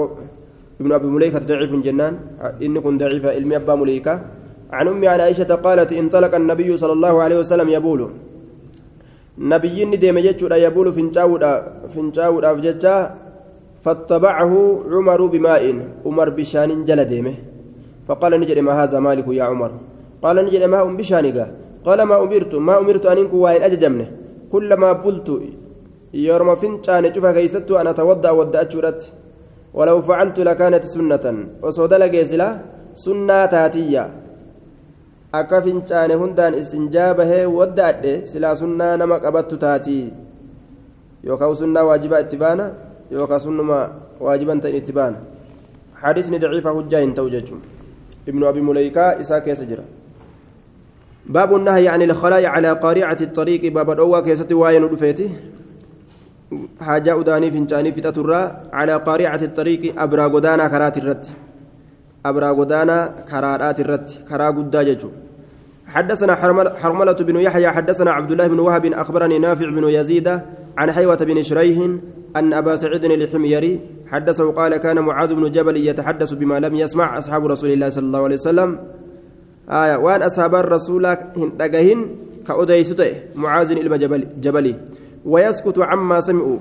ابن 0.80 0.92
أبي 0.92 1.06
مليكة 1.06 1.38
ضعيف 1.38 1.72
جنان 1.82 2.14
إن 2.62 2.78
كن 2.78 2.94
ضعيف 2.98 3.26
علم 3.26 3.52
أبا 3.52 3.74
مليكة. 3.74 4.14
عن 4.70 4.88
أم 4.88 5.02
عن 5.02 5.20
عائشة 5.20 5.50
قالت 5.54 5.92
انطلق 5.92 6.34
النبي 6.34 6.76
صلى 6.76 6.92
الله 6.92 7.14
عليه 7.22 7.38
وسلم 7.42 7.68
يبول. 7.68 8.00
نبي 9.38 9.84
ديم 9.98 10.18
جتشورا 10.18 10.56
يبول 10.56 10.92
فنجاودا 10.92 11.52
فنجاودا 11.90 12.50
فجتشا. 12.54 12.94
فاتبعه 13.84 14.54
عمر 14.92 15.20
بماء. 15.26 15.64
عمر 16.06 16.28
بشان 16.36 16.70
جل 16.88 17.00
ديمه. 17.04 17.34
فقال 18.08 18.32
نجد 18.40 18.58
ما 18.58 18.72
هذا 18.80 18.98
مالك 19.06 19.28
يا 19.28 19.44
عمر. 19.44 19.72
قال 20.22 20.36
نجد 20.46 20.62
ما 20.72 20.78
أم 20.86 20.96
بشانك 20.96 21.38
قال 21.86 21.98
ما 22.02 22.16
أمرت. 22.24 22.54
ما 22.54 22.74
أمرت 22.80 23.06
أن 23.06 23.18
إنكو 23.18 23.36
وين 23.44 23.62
أججمنه 23.62 24.08
كلما 24.52 24.90
بلت 25.04 25.28
يرم 26.14 26.50
فنشان 26.60 27.04
شوفها 27.14 27.32
كيست 27.36 27.70
أن 27.80 27.86
أتوضأ 27.92 28.30
ودأ 28.30 28.60
أجرت 28.60 29.02
ولو 29.74 29.98
فعلت 30.08 30.38
لكانت 30.48 30.84
سنة. 30.94 31.24
وصود 31.62 31.92
لقيسلا 31.94 32.48
سنة 32.94 33.46
تاتية. 33.46 34.04
istinjaa 35.34 37.14
bahee 37.14 37.46
wadda 37.46 37.86
adhe 37.86 38.26
silaa 38.26 38.54
sunnaa 38.54 38.96
nama 38.96 39.18
qabattu 39.18 39.56
taatii 39.56 40.12
yookaan 41.26 41.56
sunnaa 41.56 41.82
waajibaa 41.82 42.20
itti 42.20 42.36
baana 42.36 42.70
yookaan 43.10 43.40
sunnuma 43.40 43.78
waajiban 44.20 44.60
ta'in 44.60 44.76
itti 44.76 44.92
baana. 44.92 45.34
حديثني 46.04 46.38
ضعيفة 46.38 46.70
هجا 46.70 46.98
ينتو 47.00 47.28
ججم 47.28 47.58
ابن 48.28 48.44
أبي 48.44 48.60
مليكة 48.60 49.20
إساك 49.20 49.46
يسجر 49.46 49.80
باب 51.26 51.56
النهي 51.56 51.88
عن 51.88 52.02
الخلاء 52.02 52.44
على 52.46 52.72
قارعة 52.72 53.16
الطريق 53.20 53.72
باب 53.72 53.90
الأوى 53.90 54.22
كيست 54.22 54.52
واين 54.52 54.84
رفيته 54.84 55.30
حاجة 56.80 57.20
أداني 57.20 57.50
فنجاني 57.50 57.92
في 57.92 58.00
تترى 58.00 58.40
على 58.72 58.94
قارعة 58.96 59.42
الطريق 59.42 60.02
أبرا 60.02 60.28
قدانا 60.28 60.68
كرات 60.68 60.98
الرد 60.98 61.26
أبرا 62.26 62.50
قدانا 62.52 63.14
كرات 63.30 63.80
الرد 63.80 64.10
كرا 64.28 64.46
قداجة 64.56 65.02
حدثنا 65.86 66.34
حرملة 66.82 67.12
بن 67.12 67.36
يحيى 67.36 67.70
حدثنا 67.70 68.10
عبد 68.12 68.30
الله 68.32 68.46
بن 68.46 68.58
وهب 68.58 68.86
أخبرني 68.86 69.38
نافع 69.38 69.68
بن 69.70 69.84
يزيد 69.88 70.28
عن 70.76 70.92
حيوة 70.92 71.16
بن 71.16 71.42
شريح 71.42 71.78
أن 72.36 72.52
أبا 72.52 72.76
سعيد 72.76 73.04
الحميري 73.04 73.80
حدثه 74.10 74.52
قال 74.52 74.76
كان 74.76 74.98
معاذ 74.98 75.34
بن 75.34 75.52
جبل 75.52 75.76
يتحدث 75.76 76.32
بما 76.32 76.60
لم 76.60 76.74
يسمع 76.74 77.18
أصحاب 77.18 77.46
رسول 77.46 77.70
الله 77.70 77.88
صلى 77.88 78.06
الله 78.06 78.22
عليه 78.22 78.34
وسلم. 78.34 78.78
آية 79.70 79.96
وأن 79.96 80.22
أصحاب 80.22 80.54
الرسول 80.54 81.06
هندقهن 81.06 82.00
كأديسته 82.46 83.12
معاذ 83.34 83.70
إلما 83.72 83.96
جبل 83.96 84.26
جبلي. 84.40 84.74
ويسكت 85.24 85.78
عما 85.78 86.20
سمعوا. 86.20 86.58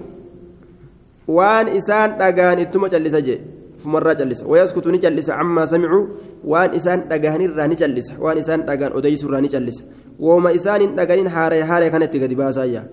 وأن 1.28 1.68
إسان 1.68 2.18
دقان 2.18 2.60
إتما 2.60 2.88
جلس 2.88 3.16
جي 3.16 3.38
فمرة 3.82 4.14
جلس. 4.14 4.44
ويسكت 4.44 4.88
نجلس 4.88 5.30
عما 5.30 5.66
سمعوا. 5.66 6.06
وأن 6.46 6.70
إسان 6.78 7.08
دقان 7.10 7.42
الرا 7.42 7.68
نجلس. 7.68 8.14
وأن 8.20 8.38
إسان 8.38 8.66
دقان 8.66 8.92
أديس 8.94 9.24
الرا 9.24 9.40
نجلس. 9.40 9.84
وما 10.20 10.56
إسان 10.56 10.96
دقان 10.96 11.30
حاري 11.30 11.66
حاري 11.66 11.90
كانت 11.90 12.14
قد 12.18 12.34
باسايا. 12.34 12.88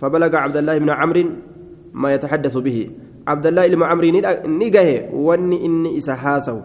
فبلغ 0.00 0.36
عبد 0.36 0.56
الله 0.56 0.78
بن 0.78 0.90
عمرو 0.90 1.24
ما 1.92 2.14
يتحدث 2.14 2.56
به. 2.56 2.90
عبد 3.26 3.46
الله 3.46 3.68
بن 3.68 3.82
عمرو 3.82 4.08
نجاه 4.46 5.14
واني 5.14 5.66
إني 5.66 5.98
إسحاسه 5.98 6.62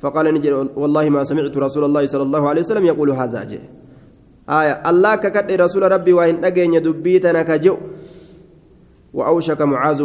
فقال 0.00 0.34
نجي 0.34 0.52
والله 0.52 1.08
ما 1.08 1.24
سمعت 1.24 1.56
رسول 1.56 1.84
الله 1.84 2.06
صلى 2.06 2.22
الله 2.22 2.48
عليه 2.48 2.60
وسلم 2.60 2.84
يقول 2.86 3.10
هذا 3.10 3.44
جي. 3.44 3.60
آية 4.44 4.82
الله 4.90 5.14
ككد 5.14 5.52
رسول 5.52 5.82
ربي 5.92 6.12
وإن 6.12 6.44
أجين 6.44 6.82
دبيتنا 6.82 7.42
كجو 7.42 7.76
وأوشك 9.14 9.60
معاذ 9.62 10.02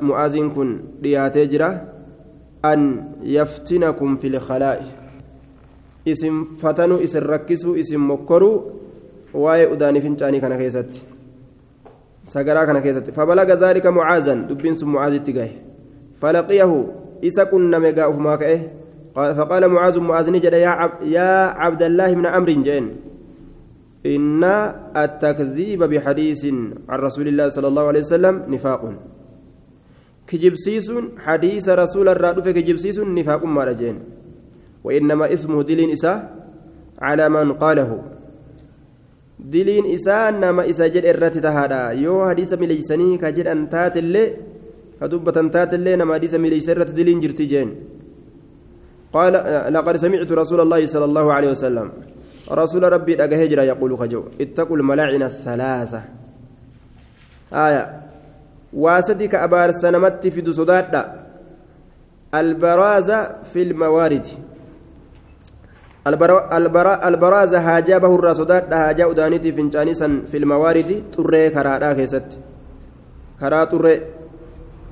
معاذ 0.00 0.34
كن 0.56 0.68
رياتجرة 1.04 1.70
أن 2.64 2.80
يفتنكم 3.22 4.16
في 4.16 4.26
الخلاء. 4.26 4.80
إسم 6.08 6.44
فتنوا 6.44 7.02
إسم 7.04 7.20
ركسوا 7.20 7.80
إسم 7.80 8.10
مكروا 8.10 8.58
واي 9.34 9.72
أداني 9.72 10.00
فنجاني 10.00 10.40
كان 10.40 10.56
كيست. 10.56 11.02
سقرا 12.22 12.64
كان 12.64 12.78
كيست 12.78 13.10
فبلغ 13.10 13.48
ذلك 13.54 13.86
معاذا. 13.86 14.34
دبين 14.34 14.74
سم 14.74 14.92
معاذ 14.92 15.14
اتقاه 15.14 15.50
فلقيه 16.20 16.86
إسا 17.24 17.44
كنا 17.44 17.78
مقا 17.78 18.08
أفما 18.08 18.36
فقال 19.12 19.68
معاذ 19.68 20.00
معاذ 20.00 20.30
نجد 20.30 20.52
يا, 20.52 20.68
عب 20.68 20.92
يا 21.02 21.52
عبد 21.52 21.82
الله 21.82 22.14
بن 22.14 22.26
عمرو 22.26 22.62
جين 22.62 22.96
إن 24.06 24.44
التكذيب 24.96 25.82
بحديث 25.82 26.42
عن 26.88 26.98
رسول 26.98 27.26
الله 27.28 27.48
صلى 27.48 27.68
الله 27.68 27.84
عليه 27.86 28.00
وسلم 28.00 28.34
نفاق. 28.48 28.82
كجبسيس 30.26 30.92
حديث 31.18 31.68
رسول 31.68 32.08
الرادف 32.08 32.48
كجبسيس 32.48 32.98
نفاق 32.98 33.44
ما 33.44 33.64
رجين 33.64 33.96
وإنما 34.84 35.32
اسمه 35.32 35.62
دلين 35.62 35.90
إساء 35.92 36.18
على 36.98 37.28
من 37.28 37.52
قاله. 37.52 38.02
دلين 39.44 39.94
إساء 39.94 40.30
نما 40.30 40.70
إساء 40.70 40.88
جد 40.88 41.04
إرات 41.06 41.38
تهادا 41.38 41.90
يو 42.04 42.28
حديث 42.30 42.54
مليسني 42.54 43.18
كجد 43.18 43.46
أنتات 43.46 43.96
اللي 43.96 44.24
كدبة 45.00 45.40
أنتات 45.40 45.74
اللي 45.74 45.96
نما 45.96 46.14
حديث 46.14 46.34
مليسرة 46.34 46.84
دلين 46.84 47.20
جرتي 47.20 47.44
جين 47.44 47.68
قال 49.12 49.32
لقد 49.74 49.96
سمعت 49.96 50.32
رسول 50.32 50.60
الله 50.60 50.86
صلى 50.86 51.04
الله 51.04 51.32
عليه 51.32 51.50
وسلم 51.50 51.92
رسول 52.50 52.82
ربي 52.92 53.14
دغه 53.14 53.36
هجرا 53.42 53.62
يقول 53.62 53.98
خجو 53.98 54.22
اتقوا 54.40 54.76
الملاعن 54.76 55.22
الثلاثه 55.22 56.02
آية 57.52 58.02
واسدك 58.72 59.34
أبار 59.34 59.70
سنمت 59.72 60.26
في 60.26 60.40
دسودات 60.40 61.06
البراز 62.34 63.10
في 63.52 63.62
الموارد 63.62 64.26
البراز 66.02 67.54
هاجا 67.54 67.98
به 67.98 68.14
الرسودات 68.14 68.72
هاجا 68.72 69.10
أدانيتي 69.10 69.52
فنجاني 69.52 69.94
سن 69.94 70.12
في 70.26 70.36
الموارد 70.36 71.02
تري 71.12 71.50
كرادا 71.50 71.92
كيست. 71.92 72.28
كرا 73.40 73.64
تري 73.64 73.94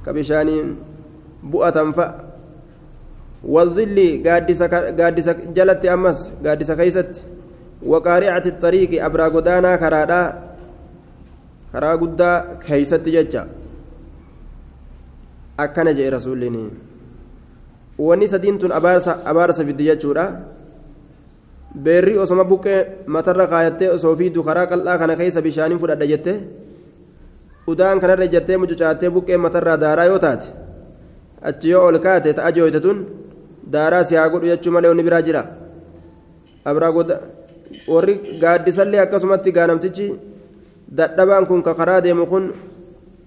كبشاني 0.06 0.56
بؤة 1.42 1.90
فأ 1.90 2.08
والظل 3.44 3.98
قادس 4.26 4.62
جلت 5.56 5.82
أمس 5.86 6.18
قادس 6.46 6.70
كيست. 6.70 7.12
وقارعة 7.82 8.46
الطريق 8.46 9.04
أبرا 9.04 9.26
قدانا 9.34 9.76
كرادا 9.76 10.22
كرا 11.72 11.92
قدا 12.00 12.32
كيست 12.66 13.04
ججا. 13.08 13.42
أكن 15.60 15.86
جاء 15.96 16.08
رسولني 16.14 16.66
wanni 18.00 18.24
sadiin 18.24 18.56
tun 18.56 18.72
abaarsa 18.72 19.60
fiddi 19.60 19.84
jechuudha 19.92 20.24
beerri 21.74 22.18
osoma 22.18 22.44
buqqee 22.44 23.06
matarra 23.06 23.46
kaayattee 23.46 23.90
osoo 23.96 24.16
fiidu 24.16 24.42
karaa 24.42 24.66
qal'aa 24.66 24.98
kana 24.98 25.16
keessa 25.16 25.42
bishaaniin 25.42 25.78
fudhadha 25.78 26.06
jette 26.12 26.32
udaan 27.66 28.00
kanarra 28.00 28.26
jettee 28.26 28.56
mucucaattee 28.56 29.10
buqqee 29.10 29.36
matarraa 29.36 29.76
daaraa 29.76 30.06
yoo 30.10 30.18
taate 30.18 30.46
achi 31.48 31.70
yoo 31.70 31.86
ol 31.86 31.98
kaate 31.98 32.34
ta'a 32.38 32.52
jooyte 32.52 32.80
tun 32.80 32.98
daaraa 33.72 34.04
si 34.04 34.14
haa 34.18 34.28
godhu 34.28 34.46
jechuu 34.52 34.72
malee 34.72 34.90
onni 34.90 35.02
biraa 35.02 35.22
jira. 35.22 35.42
Abraa 36.64 36.92
warri 37.88 38.38
gaaddisallee 38.40 39.00
akkasumatti 39.00 39.52
gaanamtichi 39.52 40.06
dadhabaan 40.96 41.46
kun 41.46 41.62
ka 41.62 41.74
karaa 41.74 42.00
deemu 42.00 42.26
kun 42.26 42.52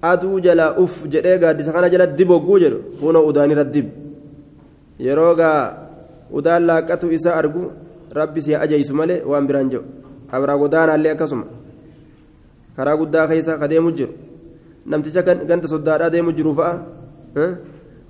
aduu 0.02 0.40
jala 0.46 0.76
uf 0.84 1.06
jedhee 1.08 1.38
gaaddisa 1.40 1.72
kana 1.72 1.90
jala 1.90 2.08
dibogguu 2.08 2.60
jedhu 2.60 2.80
kunoo 3.00 3.28
udaanirra 3.30 3.64
dib. 3.64 3.88
Yeroo 5.00 5.36
gaa 5.36 5.60
udaan 6.32 6.68
laaqqatu 6.70 7.12
isaa 7.12 7.36
argu 7.42 7.72
rabbi 8.20 8.40
si 8.46 8.52
ajaysu 8.64 8.94
malee 9.00 9.20
waan 9.32 9.46
biraan 9.48 9.70
jedhu 9.74 9.86
abraa 10.36 10.58
godaanaallee 10.62 11.12
akkasuma 11.16 11.46
karaa 12.76 12.98
guddaa 13.02 13.28
keessa 13.30 13.58
ka 13.62 13.68
deemu 13.72 13.92
jiru 13.98 14.14
namticha 14.90 15.22
ganta 15.50 15.68
soddaadhaa 15.74 16.10
deemu 16.14 16.32
jiru 16.38 16.52
fa'a 16.60 16.74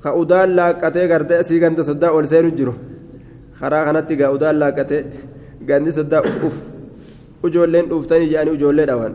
ka 0.04 0.10
udaan 0.22 0.50
laaqqatee 0.58 1.06
gartee 1.12 1.38
asii 1.44 1.60
ganta 1.64 1.84
soddaa 1.90 2.12
ol 2.18 2.26
seenu 2.32 2.52
jiru 2.58 2.74
karaa 3.60 3.84
kanatti 3.88 4.16
gaa 4.20 4.32
udaan 4.36 4.56
laaqqatee 4.62 5.02
ganni 5.70 5.92
soddaa 6.00 6.22
uf 6.30 6.44
uf 6.48 6.58
ijoolleen 7.48 7.86
dhuuftanii 7.92 8.30
jedhanii 8.32 8.56
ijoollee 8.60 8.88
dhawan 8.90 9.14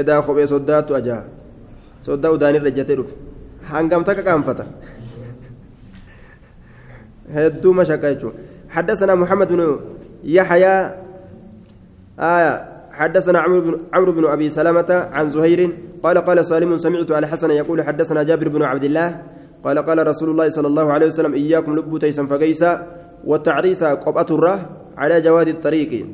edaa 0.00 0.20
kophee 0.26 0.46
soddaattu 0.54 0.92
ajaa 1.00 1.22
soddaa 2.06 2.30
udaanirra 2.36 2.68
ejjatee 2.72 2.96
dhufe 3.00 3.14
hangam 3.70 4.02
takka 4.08 4.22
qaanfata 4.28 4.64
hedduu 7.36 7.72
mashaqqa 7.80 8.08
jechuun 8.14 8.36
حدثنا 8.76 9.14
محمد 9.22 9.48
بن 9.52 9.60
يحيى 10.24 10.94
آية 12.18 12.68
حدثنا 12.92 13.38
عمرو 13.94 14.12
بن 14.12 14.24
أبي 14.24 14.50
سلمة 14.50 15.08
عن 15.12 15.28
زهير 15.28 15.78
قال 16.02 16.18
قال 16.18 16.46
سالم 16.46 16.76
سمعت 16.76 17.12
على 17.12 17.26
حسن 17.26 17.50
يقول 17.50 17.82
حدثنا 17.82 18.22
جابر 18.22 18.48
بن 18.48 18.62
عبد 18.62 18.84
الله 18.84 19.22
قال 19.64 19.78
قال 19.78 20.06
رسول 20.06 20.30
الله 20.30 20.48
صلى 20.48 20.66
الله 20.66 20.92
عليه 20.92 21.06
وسلم 21.06 21.34
إياكم 21.34 21.76
لب 21.76 21.98
تيسا 21.98 22.26
فقيسا 22.26 22.86
والتعريس 23.24 23.84
قبأة 23.84 24.26
الرة 24.30 24.70
على 24.96 25.20
جواد 25.20 25.48
الطريق. 25.48 26.06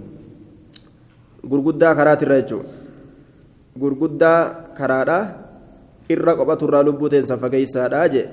غرغدا 1.51 1.93
كرات 1.93 2.23
الرجو 2.23 2.61
غرغدا 3.81 4.35
كرادا 4.79 5.37
إر 6.11 6.31
قبأة 6.31 6.61
الرة 6.63 6.83
لب 6.83 7.09
تيسا 7.09 7.37
فقيسا 7.37 7.87
راجع 7.87 8.25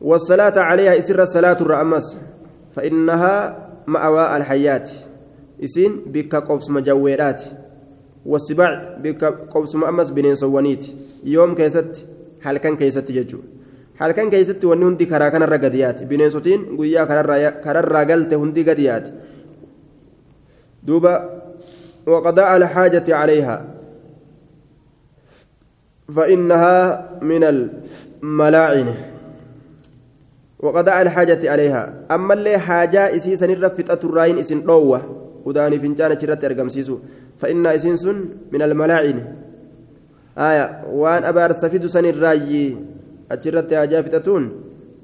والصلاة 0.00 0.52
عليها 0.56 0.98
إسر 0.98 1.22
الصلاة 1.22 1.58
الرأمس 1.60 2.18
فإنها 2.74 3.67
مأوى 3.88 4.36
الحيات 4.36 4.90
إسين 5.64 5.92
بك 6.12 6.34
قوس 6.34 6.70
مجويرات. 6.70 7.42
والسباع 8.26 9.00
بك 9.00 9.24
قوس 9.24 9.72
مأمس 9.74 10.10
بنين 10.10 10.34
سوانيت. 10.36 10.84
يوم 11.24 11.54
كيست 11.54 12.06
هل 12.44 12.56
كان 12.58 12.76
كيست 12.76 13.10
يجو 13.10 13.38
هل 13.98 14.12
كان 14.12 14.30
كيست 14.30 14.64
وني 14.64 14.84
هندي 14.84 15.06
كرا 15.06 15.28
كان 15.28 15.42
الرقديات. 15.42 16.02
بنين 16.02 16.30
سوتين 16.30 16.76
قويا 16.76 17.04
كرا 17.64 17.80
الرقلت 17.80 18.34
هندي 18.34 18.62
قديات. 18.70 19.08
دوبا 20.82 21.42
وقضاء 22.06 22.56
الحاجة 22.56 23.16
عليها. 23.16 23.56
فإنها 26.16 26.76
من 27.22 27.44
الملاعن. 27.44 28.88
وقضاء 30.58 31.02
الحاجة 31.02 31.50
عليها. 31.50 31.94
أما 32.10 32.34
اللي 32.34 32.58
حاجة 32.58 33.16
إسي 33.16 33.36
سنر 33.36 33.68
فتأة 33.68 34.00
الرأين 34.04 34.38
إسن 34.38 34.60
روة 34.60 35.02
وداني 35.44 35.78
فنجانة 35.78 36.18
شرط 36.18 36.44
أرقم 36.44 36.68
سيسو. 36.68 36.98
فإن 37.36 37.66
إسن 37.66 37.96
سن 37.96 38.24
من 38.52 38.62
الملاعين. 38.62 39.18
آية 40.38 40.84
وان 40.90 41.24
أبار 41.24 41.52
سفيد 41.52 41.86
سن 41.86 42.04
الراجي 42.04 42.76
أشرت 43.32 43.74
حاجة 43.74 44.02
فتأتون. 44.02 44.44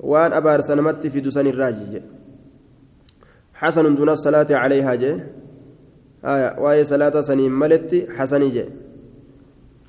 وان 0.05 0.33
أبار 0.33 0.61
سنمت 0.61 1.07
في 1.07 1.21
دسن 1.21 1.47
الراجي 1.47 2.03
حسن 3.55 3.95
دون 3.95 4.09
الصلاة 4.09 4.47
عليها 4.51 4.95
جي 4.95 5.21
آية 6.25 6.61
وهي 6.61 6.85
صلاة 6.85 7.21
سنين 7.21 7.51
ملت 7.51 8.09
حسني 8.17 8.49
جي 8.49 8.65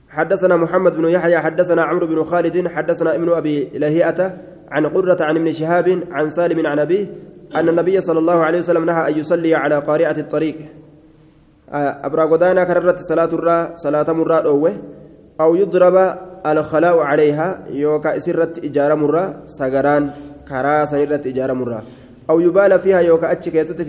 حدثنا 0.09 0.57
محمد 0.57 0.95
بن 0.95 1.05
يحيى 1.09 1.37
حدثنا 1.39 1.83
عمرو 1.83 2.07
بن 2.07 2.23
خالد 2.23 2.67
حدثنا 2.67 3.15
ابن 3.15 3.29
أبي 3.29 3.69
لهيئة 3.73 4.37
عن 4.71 4.85
قرة 4.85 5.17
عن 5.21 5.35
ابن 5.37 5.51
شهاب 5.51 6.03
عن 6.11 6.29
سالم 6.29 6.67
عن 6.67 6.79
أبيه 6.79 7.05
أن 7.55 7.69
النبي 7.69 8.01
صلى 8.01 8.19
الله 8.19 8.43
عليه 8.43 8.59
وسلم 8.59 8.85
نهى 8.85 9.09
أن 9.09 9.17
يصلي 9.17 9.55
على 9.55 9.79
قارعة 9.79 10.15
الطريق. 10.17 10.55
آه، 11.69 12.05
أبرا 12.05 12.25
قدانا 12.25 12.63
كررت 12.63 12.99
صلاة 12.99 13.25
الرا 13.25 13.75
صلاة 13.75 14.13
مرة 14.13 14.35
أوه 14.45 14.73
أو 15.41 15.55
يضرب 15.55 16.17
الخلاء 16.45 16.99
عليها 16.99 17.63
يوكا 17.69 18.19
سرت 18.19 18.65
إجارة 18.65 18.95
مرة 18.95 19.43
سجران 19.45 20.09
كرا 20.49 20.85
سنرت 20.85 21.27
إجارة 21.27 21.53
مرة 21.53 21.83
أو 22.29 22.39
يبال 22.39 22.79
فيها 22.79 22.99
يوكا 22.99 23.31
أتش 23.31 23.49
كيست 23.49 23.81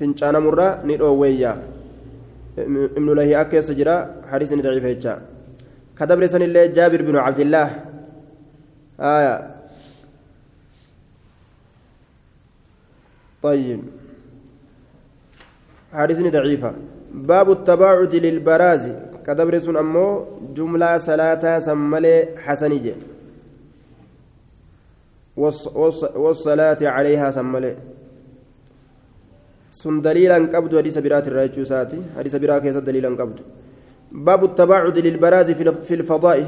فنشان 0.00 0.36
مرة 0.42 0.80
ندوويا. 0.84 1.52
ابن 2.98 3.14
لهي 3.14 3.40
أكي 3.40 3.60
سجرا 3.60 4.10
حديث 4.30 4.54
ضعيف 4.54 5.08
كدبر 5.98 6.26
سن 6.26 6.42
الله 6.42 6.66
جابر 6.66 7.02
بن 7.02 7.16
عبد 7.16 7.40
الله. 7.40 7.70
آية 9.00 9.53
طيب. 13.44 13.80
حديث 15.92 16.18
ضعيفة. 16.36 16.70
باب 17.30 17.48
التباعد 17.50 18.14
للبراز. 18.24 18.84
كدبر 19.26 19.58
سن 19.58 19.76
أمو 19.76 20.06
جملة 20.56 20.98
صلاة 20.98 21.44
سملي 21.58 22.16
حسنية 22.44 22.96
والصلاة 26.16 26.80
عليها 26.96 27.30
سملي 27.30 27.72
سن 29.70 30.00
دليلا 30.00 30.36
قبض 30.52 30.72
حديث 30.78 30.98
برات 31.04 31.28
الراجو 31.28 31.64
ساتي 31.64 32.00
حديث 32.16 32.34
برات 32.36 32.62
كيس 32.62 32.76
دليلا 32.76 33.08
قبض. 33.20 33.38
باب 34.12 34.44
التباعد 34.44 34.98
للبراز 34.98 35.48
في 35.88 35.94
الفضاء. 35.94 36.40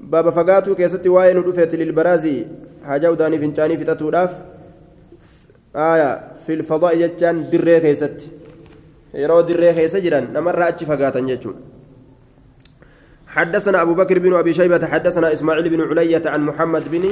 باب 0.00 0.30
فقاتو 0.30 0.74
كيستي 0.74 1.08
واين 1.08 1.36
رفت 1.36 1.74
للبراز. 1.74 2.24
حاجة 2.84 3.10
وداني 3.10 3.38
فنشاني 3.38 3.76
في 3.76 3.84
تتوراف 3.84 4.32
في 5.72 6.52
الفضاء 6.54 6.92
جتان 7.00 7.50
دري 7.50 7.80
كيستي 7.80 8.28
يرو 9.14 9.40
دري 9.40 9.72
كيس 9.72 9.96
جران 9.96 10.32
نمر 10.32 10.68
أتش 10.68 10.84
فقاتا 10.84 11.20
جتون 11.20 11.56
حدثنا 13.26 13.82
أبو 13.82 13.94
بكر 13.94 14.18
بن 14.18 14.34
أبي 14.34 14.52
شيبة 14.52 14.86
حدثنا 14.86 15.32
إسماعيل 15.32 15.68
بن 15.68 15.80
علية 15.80 16.22
عن 16.26 16.40
محمد 16.40 16.84
بن 16.90 17.04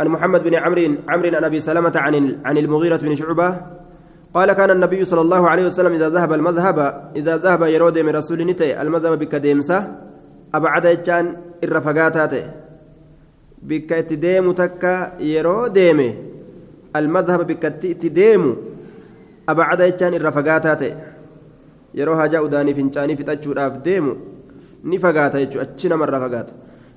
عن 0.00 0.06
محمد 0.08 0.42
بن 0.44 0.54
عمرو 0.54 0.94
عمرو 1.08 1.36
عن 1.36 1.44
أبي 1.44 1.60
سلمة 1.60 1.92
عن 1.96 2.14
عن 2.44 2.58
المغيرة 2.58 2.96
بن 2.96 3.14
شعبة. 3.14 3.60
قال 4.34 4.52
كان 4.52 4.70
النبي 4.70 5.04
صلى 5.04 5.20
الله 5.20 5.48
عليه 5.48 5.66
وسلم 5.66 5.92
إذا 5.92 6.08
ذهب 6.08 6.32
المذهب 6.32 7.10
إذا 7.16 7.36
ذهب 7.36 7.62
يرود 7.62 7.98
من 7.98 8.16
رسول 8.16 8.46
نتي 8.46 8.82
المذهب 8.82 9.18
بكديمسة 9.18 9.78
أبعد 10.54 11.02
جان 11.02 11.36
الرفقاتات 11.64 12.34
بك 13.62 13.92
اتديم 13.92 14.52
تكا 14.52 15.12
يرود 15.20 15.78
المذهب 16.98 17.46
بك 17.46 17.64
اتديم 17.64 18.56
أبعد 19.48 19.80
جان 19.98 20.14
الرفقاتات 20.14 20.82
يروها 21.94 22.26
جاء 22.26 22.46
داني 22.46 22.74
فنشاني 22.74 23.16
فتأجور 23.16 23.68
ديمو 23.68 24.16
نفقات 24.84 25.34
أتشنا 25.36 25.96
مرة 25.96 26.18
فقات 26.28 26.48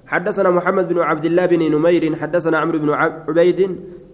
حدثنا 0.08 0.50
محمد 0.50 0.88
بن 0.94 1.00
عبد 1.00 1.26
الله 1.26 1.46
بن 1.46 1.62
نمير 1.76 2.16
حدثنا 2.16 2.58
عمرو 2.58 2.80
بن 2.80 2.90
عبيد 2.90 3.60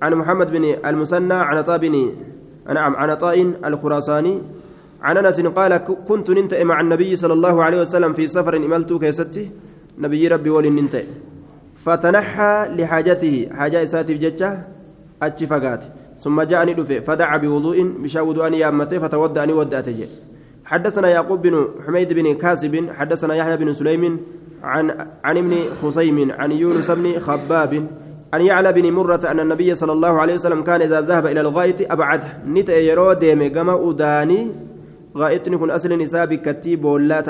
عن 0.01 0.13
محمد 0.13 0.51
بن 0.51 0.75
المثنى 0.85 1.33
عن 1.33 1.61
طاب 1.63 1.79
بن 1.79 1.95
نعم 2.73 2.95
عن 2.95 3.09
عطاء 3.09 3.53
الخراساني 3.65 4.41
عن 5.01 5.17
أنس 5.17 5.41
قال 5.41 5.77
كنت 6.09 6.31
ننتهي 6.31 6.63
مع 6.63 6.81
النبي 6.81 7.15
صلى 7.15 7.33
الله 7.33 7.63
عليه 7.63 7.81
وسلم 7.81 8.13
في 8.13 8.27
سفر 8.27 8.55
املت 8.55 8.93
كيستي 8.93 9.51
نبي 9.97 10.27
ربي 10.27 10.49
ولي 10.49 10.69
ننتهي 10.69 11.03
فتنحى 11.75 12.67
لحاجته 12.77 13.49
حاجة 13.57 13.83
إساتي 13.83 14.13
بججة 15.25 15.33
أتشفقات 15.33 15.85
ثم 16.17 16.41
جاءني 16.41 16.73
دفه 16.73 16.99
فدعا 16.99 17.37
بوضوء 17.37 17.83
بشا 17.83 18.21
وضوء 18.21 18.53
يامته 18.53 18.99
فتودعني 18.99 19.53
ودأته 19.53 20.07
حدثنا 20.65 21.09
يعقوب 21.09 21.41
بن 21.41 21.67
حميد 21.87 22.13
بن 22.13 22.35
كاسب 22.35 22.89
حدثنا 22.93 23.35
يحيى 23.35 23.57
بن 23.57 23.73
سليم 23.73 24.19
عن 24.63 25.07
عن 25.23 25.37
ابن 25.37 25.55
خصيم 25.81 26.31
عن 26.31 26.51
يونس 26.51 26.91
بن 26.91 27.19
خباب 27.19 27.87
أن 28.33 28.41
يعلى 28.41 28.73
بن 28.73 28.91
مرة 28.91 29.19
أن 29.27 29.39
النبي 29.39 29.75
صلى 29.75 29.91
الله 29.91 30.21
عليه 30.21 30.33
وسلم 30.33 30.63
كان 30.63 30.81
إذا 30.81 31.01
ذهب 31.01 31.25
إلى 31.25 31.41
الغائط 31.41 31.91
أبعده 31.91 32.27
نت 32.47 32.69
يرو 32.69 33.13
ديم 33.13 33.53
كما 33.53 33.89
أداني 33.89 34.51
غائط 35.17 35.49
نكون 35.49 35.71
أصل 35.71 35.97
نساء 35.97 36.25
بكتي 36.25 36.75
ولا 36.75 37.21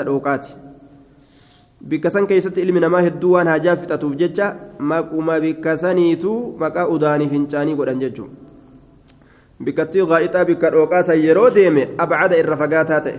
بكسن 1.80 2.26
كيست 2.26 2.58
علم 2.58 2.78
نما 2.78 3.06
هدوان 3.06 3.48
هاجا 3.48 3.74
فتاتوف 3.74 4.12
ججا 4.14 4.46
ماكوما 4.80 5.38
بكسنيتو 5.38 6.56
مكا 6.60 6.94
أداني 6.94 7.28
فنشاني 7.28 7.74
قدن 7.74 7.98
ججو 7.98 8.26
بكتي 9.60 10.02
غائطا 10.02 10.42
بكتوقاسا 10.42 11.14
يرو 11.14 11.48
ديم 11.48 11.76
أبعد 12.00 12.32
الرفقاتاته 12.32 13.16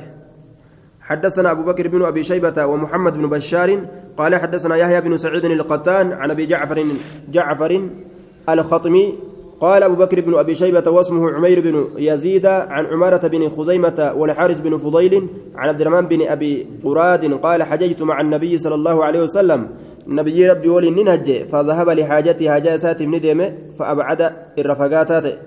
حدثنا 1.01 1.51
أبو 1.51 1.63
بكر 1.63 1.87
بن 1.87 2.01
أبي 2.05 2.23
شيبة 2.23 2.65
ومحمد 2.65 3.13
بن 3.17 3.29
بشار 3.29 3.69
قال 4.17 4.35
حدثنا 4.35 4.75
يحيى 4.75 5.01
بن 5.01 5.17
سعيد 5.17 5.45
القطان 5.45 6.11
عن 6.11 6.31
أبي 6.31 6.45
جعفر 6.45 6.85
جعفر 7.31 7.89
الخطمي 8.49 9.19
قال 9.59 9.83
أبو 9.83 9.95
بكر 9.95 10.21
بن 10.21 10.33
أبي 10.35 10.55
شيبة 10.55 10.91
واسمه 10.91 11.31
عمير 11.31 11.59
بن 11.59 11.87
يزيد 11.97 12.45
عن 12.45 12.85
عمارة 12.85 13.27
بن 13.27 13.49
خزيمة 13.49 14.13
والحارث 14.15 14.59
بن 14.59 14.77
فضيل 14.77 15.27
عن 15.55 15.69
عبد 15.69 15.81
الرحمن 15.81 16.07
بن 16.07 16.27
أبي 16.27 16.67
قراد 16.83 17.33
قال 17.33 17.63
حججت 17.63 18.01
مع 18.01 18.21
النبي 18.21 18.57
صلى 18.57 18.75
الله 18.75 19.05
عليه 19.05 19.23
وسلم. 19.23 19.67
النبي 20.07 20.49
ربي 20.49 20.69
ولي 20.69 20.89
ننهج 20.89 21.45
فذهب 21.51 21.89
لحاجته 21.89 22.49
حاجة 22.49 22.77
سات 22.77 23.01
من 23.01 23.19
ديمة 23.19 23.53
فأبعد 23.79 24.33
الرفقاتات. 24.59 25.39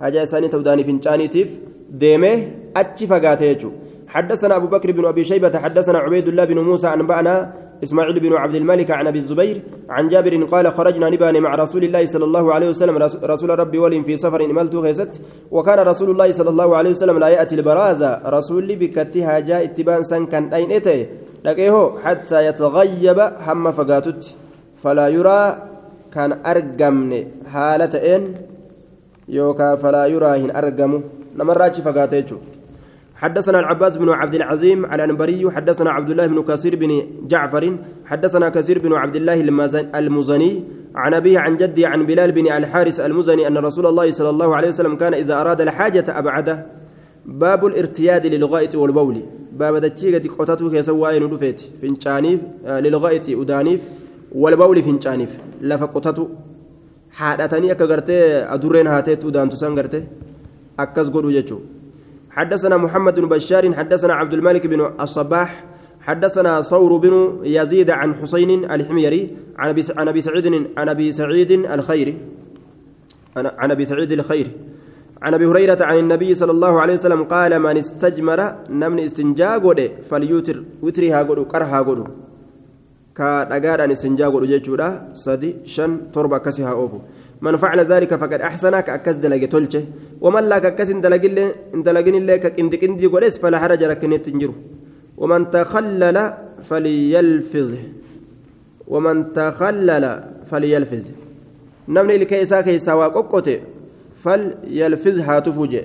حاجة 0.00 0.24
ساني 0.24 0.48
توداني 0.48 0.84
فنشاني 0.84 1.28
تيف 1.28 1.58
ديمة 1.90 2.48
أتش 2.76 3.04
فقاته 3.04 3.70
حدثنا 4.08 4.56
أبو 4.56 4.66
بكر 4.66 4.92
بن 4.92 5.04
أبي 5.04 5.24
شيبة 5.24 5.58
حدثنا 5.58 5.98
عبيد 5.98 6.28
الله 6.28 6.44
بن 6.44 6.58
موسى 6.58 6.86
أنبأنا 6.86 7.52
إسماعيل 7.84 8.20
بن 8.20 8.32
عبد 8.32 8.54
الملك 8.54 8.90
عن 8.90 9.06
أبي 9.06 9.18
الزبير 9.18 9.56
عن 9.88 10.08
جابر 10.08 10.34
قال 10.52 10.66
خرجنا 10.72 11.06
نبان 11.10 11.36
مع 11.40 11.54
رسول 11.54 11.82
الله 11.84 12.06
صلى 12.06 12.24
الله 12.24 12.44
عليه 12.54 12.68
وسلم. 12.68 12.96
رسول 13.32 13.50
ربي 13.58 13.78
ولي 13.78 14.02
في 14.02 14.16
سفر 14.16 14.40
إملت 14.44 14.74
غيست 14.76 15.12
وكان 15.50 15.78
رسول 15.78 16.08
الله 16.10 16.32
صلى 16.32 16.50
الله 16.50 16.76
عليه 16.76 16.90
وسلم 16.90 17.18
لا 17.18 17.28
يأتي 17.28 17.54
البرازة. 17.54 18.10
رسول 18.36 18.76
بكتها 18.80 19.34
جاء 19.48 19.64
اتبان 19.64 20.02
سن 20.02 20.26
كان 20.26 20.44
أين 20.54 20.72
إتي 20.72 21.06
لقيه 21.44 21.76
حتى 22.04 22.46
يتغيب 22.46 23.18
هم 23.46 23.64
فقاتت. 23.72 24.22
فلا 24.82 25.08
يرى 25.08 25.40
كان 26.14 26.30
أرقمن 26.46 27.12
حالة 27.52 27.94
إن 28.16 28.22
يوكا 29.28 29.76
فلا 29.82 30.06
يرى 30.06 30.30
هن 30.40 30.50
أرقم. 30.56 30.92
نمراج 31.38 31.74
فقاتيتشو. 31.86 32.38
حدثنا 33.14 33.58
العباس 33.58 33.96
بن 33.96 34.08
عبد 34.08 34.34
العظيم 34.34 34.86
على 34.86 35.04
الأنبري 35.04 35.50
حدثنا 35.50 35.90
عبد 35.90 36.10
الله 36.10 36.26
بن 36.26 36.42
كثير 36.42 36.76
بن 36.76 37.02
جعفر 37.26 37.76
حدثنا 38.04 38.48
كثير 38.48 38.78
بن 38.78 38.92
عبد 38.92 39.16
الله 39.16 39.40
المزني 39.94 40.64
عن 40.94 41.14
أبيه 41.14 41.38
عن 41.38 41.56
جدي 41.56 41.86
عن 41.86 42.06
بلال 42.06 42.32
بن 42.32 42.52
الحارث 42.52 43.00
المزني 43.00 43.46
أن 43.46 43.58
رسول 43.58 43.86
الله 43.86 44.10
صلى 44.10 44.30
الله 44.30 44.56
عليه 44.56 44.68
وسلم 44.68 44.96
كان 44.96 45.14
إذا 45.14 45.40
أراد 45.40 45.60
الحاجة 45.60 46.04
أبعده 46.08 46.66
باب 47.26 47.66
الارتياد 47.66 48.26
للغائط 48.26 48.74
والبول. 48.74 49.16
باب 49.52 49.76
دتشيغة 49.76 50.28
قطته 50.38 50.70
كيسوا 50.70 51.18
ندفت 51.18 51.60
فنشانيف 51.82 52.40
آه، 52.66 52.80
للغائط 52.80 53.28
أدانيف 53.28 53.80
والبول 54.32 54.82
فنشانيف 54.82 55.38
لفقطته 55.60 56.28
حادثني 57.10 57.72
أكا 57.72 57.84
غرتي 57.84 58.18
أدورين 58.54 58.86
هاتيت 58.86 59.24
أدانتو 59.24 59.56
سان 59.56 59.78
غرتي. 59.78 60.04
أكس 60.78 61.08
قدو 61.08 61.30
جيتشو 61.30 61.58
حدثنا 62.34 62.76
محمد 62.76 63.20
بن 63.20 63.28
بشار 63.28 63.74
حدثنا 63.74 64.14
عبد 64.14 64.34
الملك 64.34 64.66
بن 64.66 64.80
الصباح 65.00 65.64
حدثنا 66.00 66.62
ثور 66.62 66.96
بن 66.96 67.38
يزيد 67.44 67.90
عن 67.90 68.14
حسين 68.14 68.70
الحميري 68.70 69.36
عن 69.58 69.68
أبي 70.08 70.20
سعيد 70.20 70.46
عن 70.76 70.88
أبي 70.88 71.12
سعيد 71.12 71.50
الخيري 71.52 72.14
عن 73.36 73.70
أبي 73.70 73.84
سعيد 73.84 74.12
الخير 74.12 74.50
عن 75.22 75.34
أبي 75.34 75.46
هريرة 75.46 75.78
عن 75.80 75.98
النبي 75.98 76.34
صلى 76.34 76.50
الله 76.50 76.80
عليه 76.80 76.94
وسلم 76.94 77.24
قال 77.24 77.58
من 77.58 77.76
استجمر 77.76 78.40
نمن 78.70 78.98
استنجا 78.98 79.56
غده 79.56 79.88
فليوتر 80.08 80.56
وترها 80.82 81.22
غدو 81.22 81.42
قرها 81.52 81.80
غدو 81.80 82.04
كدغادان 83.16 83.90
استنجا 83.90 84.26
غدو 84.26 84.46
جچودا 84.52 84.88
سدي 85.14 85.50
شن 85.64 85.90
تربة 86.12 86.38
كسها 86.38 86.72
أوفو. 86.72 86.98
من 87.40 87.56
فعل 87.56 87.80
ذلك 87.80 88.14
فقد 88.14 88.40
أحسن 88.40 88.80
كأكس 88.80 89.14
دلق 89.14 89.48
تلشه 89.48 89.84
ومن 90.20 90.44
لا 90.48 90.58
كأكس 90.58 90.90
دلقين 90.90 91.52
الله 91.74 92.36
كإندك 92.36 92.84
إندي 92.84 93.06
قريس 93.06 93.38
فلا 93.38 93.58
حرج 93.58 93.84
لكن 93.84 94.22
تنجره 94.22 94.54
ومن 95.16 95.50
تخلل 95.50 96.32
فليلفظ. 96.62 97.72
ومن 98.88 99.32
تخلل 99.32 100.04
فليلفظ. 100.46 101.04
نمني 101.88 102.18
لكيسا 102.18 102.60
كيسا 102.60 102.92
وقوقته 102.92 103.60
فليلفظها 104.22 105.38
تفوجئ 105.38 105.84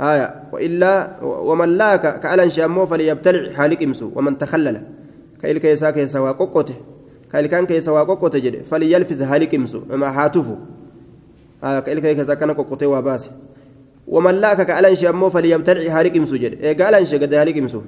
آية. 0.00 0.34
وإلا 0.52 1.16
ومن 1.22 1.68
لاك 1.68 2.20
كألن 2.20 2.50
شامو 2.50 2.86
فليبتلع 2.86 3.52
حالك 3.52 3.82
إمسو. 3.82 4.10
ومن 4.14 4.38
تخلل. 4.38 4.82
كإل 5.42 5.58
كيسا 5.58 5.90
كيسا 5.90 6.18
وقوقته 6.20 6.74
كإل 7.32 7.46
كان 7.46 7.66
كيسا 7.66 7.92
وقوقته 7.92 8.38
جد 8.38 8.62
فليلفظ 8.62 9.22
حالك 9.22 9.54
إمسو. 9.54 9.80
ما 9.90 10.08
هاتفو 10.24 10.54
آية 11.64 11.80
كإل 11.80 11.98
كيسا 11.98 12.34
كان 12.34 12.50
قوقته 12.50 12.86
وباسه 12.86 13.30
ومن 14.08 14.34
لاك 14.34 14.66
كألن 14.66 14.94
شامو 14.94 15.28
فليبتلع 15.28 15.90
حالك 15.90 16.16
إمسو 16.16 16.36
جد 16.36 16.52
إيه 16.62 16.72
قالن 16.78 17.04
شقد 17.04 17.34
حالك 17.34 17.58
إمسو. 17.58 17.80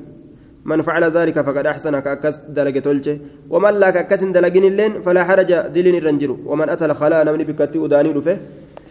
من 0.64 0.82
فعل 0.82 1.04
ذلك 1.04 1.40
فقد 1.40 1.66
أحسن 1.66 1.98
كأكس 1.98 2.36
دلقة 2.48 2.80
تلجه 2.80 3.18
ومن 3.50 3.74
لا 3.80 3.90
كأكس 3.90 4.24
دلقين 4.24 4.64
اللين 4.64 4.92
فلا 5.02 5.24
حرج 5.24 5.50
دلين 5.74 5.94
الرنجر 5.94 6.30
ومن 6.46 6.68
أتى 6.68 6.84
الخلاء 6.84 7.24
نمني 7.24 7.44
بكتي 7.44 7.78
أداني 7.84 8.10
رفه 8.12 8.38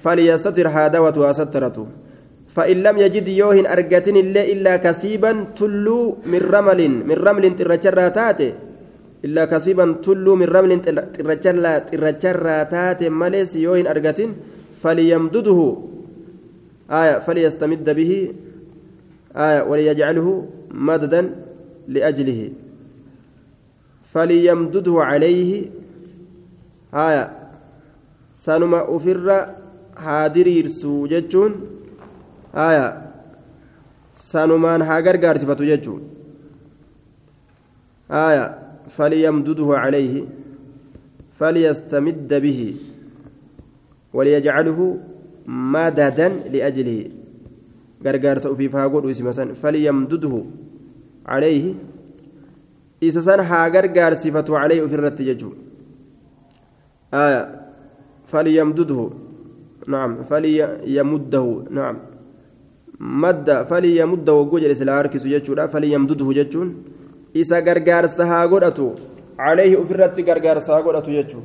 فليستتر 0.03 0.67
هذا 0.67 0.99
وسترته 0.99 1.85
فإن 2.55 2.77
لم 2.83 2.95
يجد 2.97 3.27
يوهن 3.27 3.65
الله 4.23 4.43
إلا 4.53 4.73
كسيبا 4.77 5.31
تلو 5.57 6.17
من 6.31 6.41
رمل 6.53 6.81
من 7.09 7.17
رمل 7.27 7.55
ترجراتات 7.55 8.41
إلا 9.25 9.45
كسيبا 9.45 9.85
تلو 10.03 10.35
من 10.35 10.45
رمل 10.45 10.81
ترجراتات 11.91 13.03
مليس 13.03 13.55
يوهن 13.55 13.87
أرجتن 13.87 14.29
فليمدده. 14.81 15.77
آية 16.91 17.19
فليستمد 17.19 17.89
به. 17.89 18.33
آية 19.35 19.61
وليجعله 19.69 20.47
مددا 20.71 21.35
لأجله. 21.87 22.51
فليمدده 24.03 24.95
عليه. 25.03 25.69
آية 26.93 27.23
سنما 28.35 28.95
أفر 28.95 29.47
هادريرسو 29.97 31.07
جتشون. 31.07 31.51
آية 32.55 32.87
سنمان 34.15 34.81
هاجر 34.81 35.15
قارتفة 35.25 35.53
جتشون. 35.53 36.01
آية 38.11 38.66
فليمدده 38.89 39.69
عليه 39.77 40.15
فليستمد 41.39 42.33
به 42.33 42.75
وليجعله 44.13 44.79
مددا 45.47 46.29
لأجله. 46.53 46.99
haa 48.73 48.89
godhu 48.89 49.09
isima 49.09 49.33
san 49.33 49.55
falyamdudhu 49.55 50.45
عليه. 51.25 51.73
isa 53.01 53.21
san 53.21 53.39
haa 53.41 53.69
gargaarsifatu 53.69 54.53
calayhi 54.53 54.81
ofirratti 54.81 55.25
jechuu 55.29 55.53
آية 57.13 57.41
فليمدده 58.27 59.09
نعم 59.87 60.23
فليمده 60.23 61.63
نعم. 61.71 61.97
مد 62.99 63.49
فليمده 63.69 64.33
وجوجل 64.33 64.71
إسلا 64.71 65.01
هركس 65.01 65.23
جتشورا 65.27 65.67
فليمدده 65.67 66.27
جتشون 66.33 66.67
إسا 67.36 67.58
غرغار 67.66 68.06
سها 68.06 68.40
غدتو 68.52 68.88
عليه 69.38 69.72
أفرت 69.82 70.16
غرغار 70.28 70.58
سها 70.66 70.78
غدتو 70.86 71.10
جتشو 71.16 71.40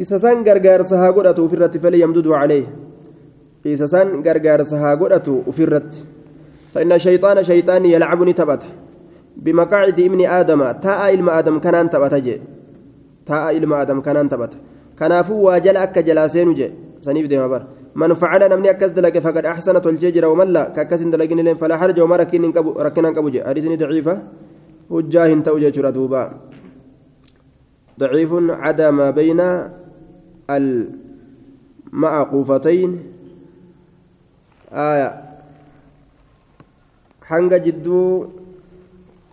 إسا 0.00 0.18
سان 0.18 0.38
غرغار 0.46 0.82
سها 0.82 1.08
غدتو 1.16 1.46
أفرت 1.46 1.74
فليمدده 1.82 2.36
عليه 2.42 2.66
إسا 3.66 3.86
سان 3.92 4.08
غرغار 4.26 4.60
سها 4.62 4.90
غدتو 5.00 5.34
أفرت 5.50 5.90
فإن 6.74 6.92
الشيطان 6.92 7.36
شيطان 7.50 7.82
يلعبني 7.94 8.32
تبت 8.32 8.62
بمقاعد 9.36 10.00
ابن 10.00 10.20
آدم 10.26 10.60
تاء 10.72 11.14
إلما 11.14 11.38
آدم 11.38 11.58
كان 11.58 11.90
تبت 11.90 12.14
جي 12.14 12.40
تاء 13.26 13.56
إلما 13.56 13.82
آدم 13.82 14.00
كان 14.00 14.28
تبت 14.28 14.52
كنافو 14.98 15.34
واجل 15.46 15.76
أكا 15.76 16.00
جلاسين 16.00 16.54
جي 16.54 16.68
سنيف 17.00 17.26
ديما 17.26 17.46
بر 17.46 17.62
من 17.95 18.13
فعل 18.13 18.49
نمني 18.49 18.69
أكس 18.69 18.89
دلق 18.91 19.19
فقد 19.19 19.45
أحسن 19.45 19.81
تلجيجر 19.81 20.25
ومن 20.25 20.47
لا 20.47 20.63
كأكس 20.75 21.01
دلقين 21.01 21.39
لين 21.39 21.57
فلا 21.57 21.77
حرج 21.77 21.99
وما 21.99 22.15
ركين 22.15 22.53
ركنا 22.87 23.11
كبو 23.11 23.29
جي 23.29 23.43
حديثني 23.43 23.75
ضعيفة. 23.75 24.21
وجاه 24.89 25.33
توجه 25.47 25.89
دوبا. 25.89 26.23
ضعيف 27.99 28.31
عدا 28.49 28.91
ما 28.91 29.09
بين 29.09 29.41
المعقوفتين. 31.93 32.91
آية. 34.71 35.25
hanga 37.29 37.59
jidduu 37.59 38.33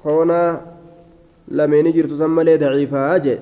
koonaa 0.02 0.60
lameeni 1.48 1.92
jirtu 1.92 2.16
san 2.16 2.30
malee 2.36 2.58
daciifaa 2.58 3.18
jee 3.24 3.40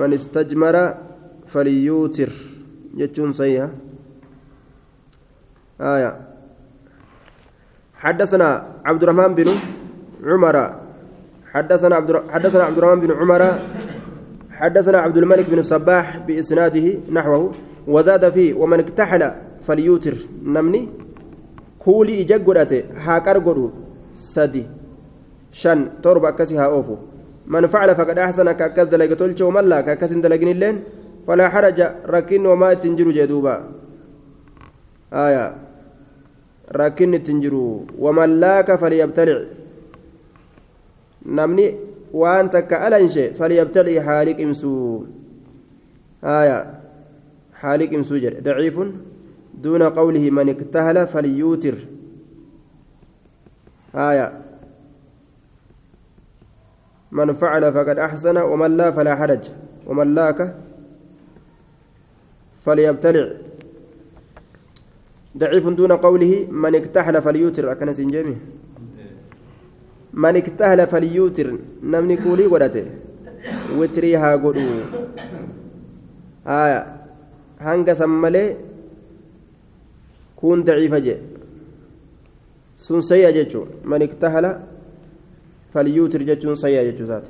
man 0.00 0.12
istajmara 0.12 0.82
jechuun 2.96 3.32
sayha 3.32 3.70
آية 5.80 6.16
حدثنا 7.94 8.48
عبد 8.84 9.02
الرحمن 9.02 9.34
بن 9.34 9.48
عمر 10.24 10.56
حدثنا 11.52 11.96
عبد 11.96 12.22
حدثنا 12.30 12.64
عبد 12.64 12.78
الرحمن 12.78 13.00
بن 13.00 13.10
عمر 13.12 13.42
حدثنا 14.50 14.98
عبد 14.98 15.16
الملك 15.16 15.50
بن 15.50 15.58
الصباح 15.58 16.18
بإسناده 16.18 16.86
نحوه 17.12 17.52
وزاد 17.88 18.30
فيه 18.30 18.54
ومن 18.54 18.78
اكتحل 18.80 19.30
فليوتر 19.62 20.14
نمني 20.44 20.88
kuulii 21.80 22.20
ija 22.20 22.38
godhate 22.38 22.84
haa 23.04 23.20
qar 23.24 23.40
godhu 23.40 23.72
sadi 24.12 24.66
shan 25.50 25.90
torba 26.02 26.28
akkasi 26.28 26.56
haa 26.60 26.68
oofu 26.68 26.98
man 27.46 27.68
facala 27.68 27.94
faqad 27.94 28.18
axsana 28.18 28.54
ka 28.54 28.64
akkas 28.64 28.88
dalage 28.92 29.16
tolche 29.16 29.44
wamallaa 29.44 29.82
ittiin 32.76 32.96
jiru 32.96 33.12
jee 33.12 33.26
duuba 33.26 33.54
aya 35.10 35.44
rakkinni 36.80 37.16
ittiin 37.20 37.40
jiru 37.44 37.86
wamallaaka 37.98 38.78
falyabtalic 38.78 39.48
namni 41.24 41.66
waan 42.12 42.50
takka 42.50 42.80
alanshe 42.86 43.30
falyabtalic 43.38 44.02
haa 44.06 44.24
liqimsuu 44.24 45.06
aya 46.22 46.58
haa 47.62 47.76
liqimsuu 47.76 48.18
jedhe 48.24 48.40
daciifun 48.48 49.10
دون 49.62 49.82
قوله 49.82 50.30
من 50.30 50.48
اكتهل 50.48 51.06
فليوتر 51.06 51.74
آية 53.94 54.32
من 57.12 57.32
فعل 57.32 57.72
فقد 57.72 57.98
أحسن 57.98 58.36
ومن 58.36 58.76
لا 58.76 58.90
فلا 58.90 59.16
حرج 59.16 59.44
ومن 59.86 60.14
لاك 60.14 60.54
فليبتلع. 62.64 63.26
ضعيف 65.38 65.68
دون 65.68 65.92
قوله 65.92 66.46
من 66.50 66.74
اكتحل 66.74 67.22
فليوتر 67.22 67.72
أكن 67.72 67.92
سنجمي 67.92 68.36
من 70.12 70.36
اكتهل 70.36 70.86
فليوتر 70.86 71.48
نمني 71.82 72.16
كولي 72.16 72.46
ودته. 72.46 72.86
وتريها 73.78 74.36
قدو. 74.36 74.68
آية. 76.46 76.80
هنگ 77.60 77.92
سمالي 77.92 78.56
كون 80.36 80.64
ضعيف 80.64 80.94
جي. 80.94 81.16
سن 82.76 83.00
سيئة 83.00 83.66
من 83.84 84.02
اكتهل 84.02 84.44
فليوتر 85.72 86.22
جيتشون 86.22 86.54
سيئة 86.54 86.82
جيتشو 86.82 87.20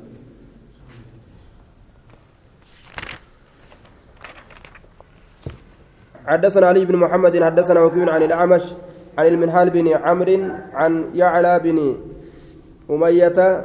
حدثنا 6.31 6.67
علي 6.67 6.85
بن 6.85 6.97
محمد 6.97 7.43
حدثنا 7.43 7.81
وكيل 7.83 8.09
عن 8.09 8.23
الأعمش 8.23 8.63
عن 9.19 9.27
المنهال 9.27 9.71
بن 9.71 9.89
عمرو 9.89 10.49
عن 10.75 11.05
يعلى 11.15 11.59
بن 11.59 11.97
أمية 12.91 13.65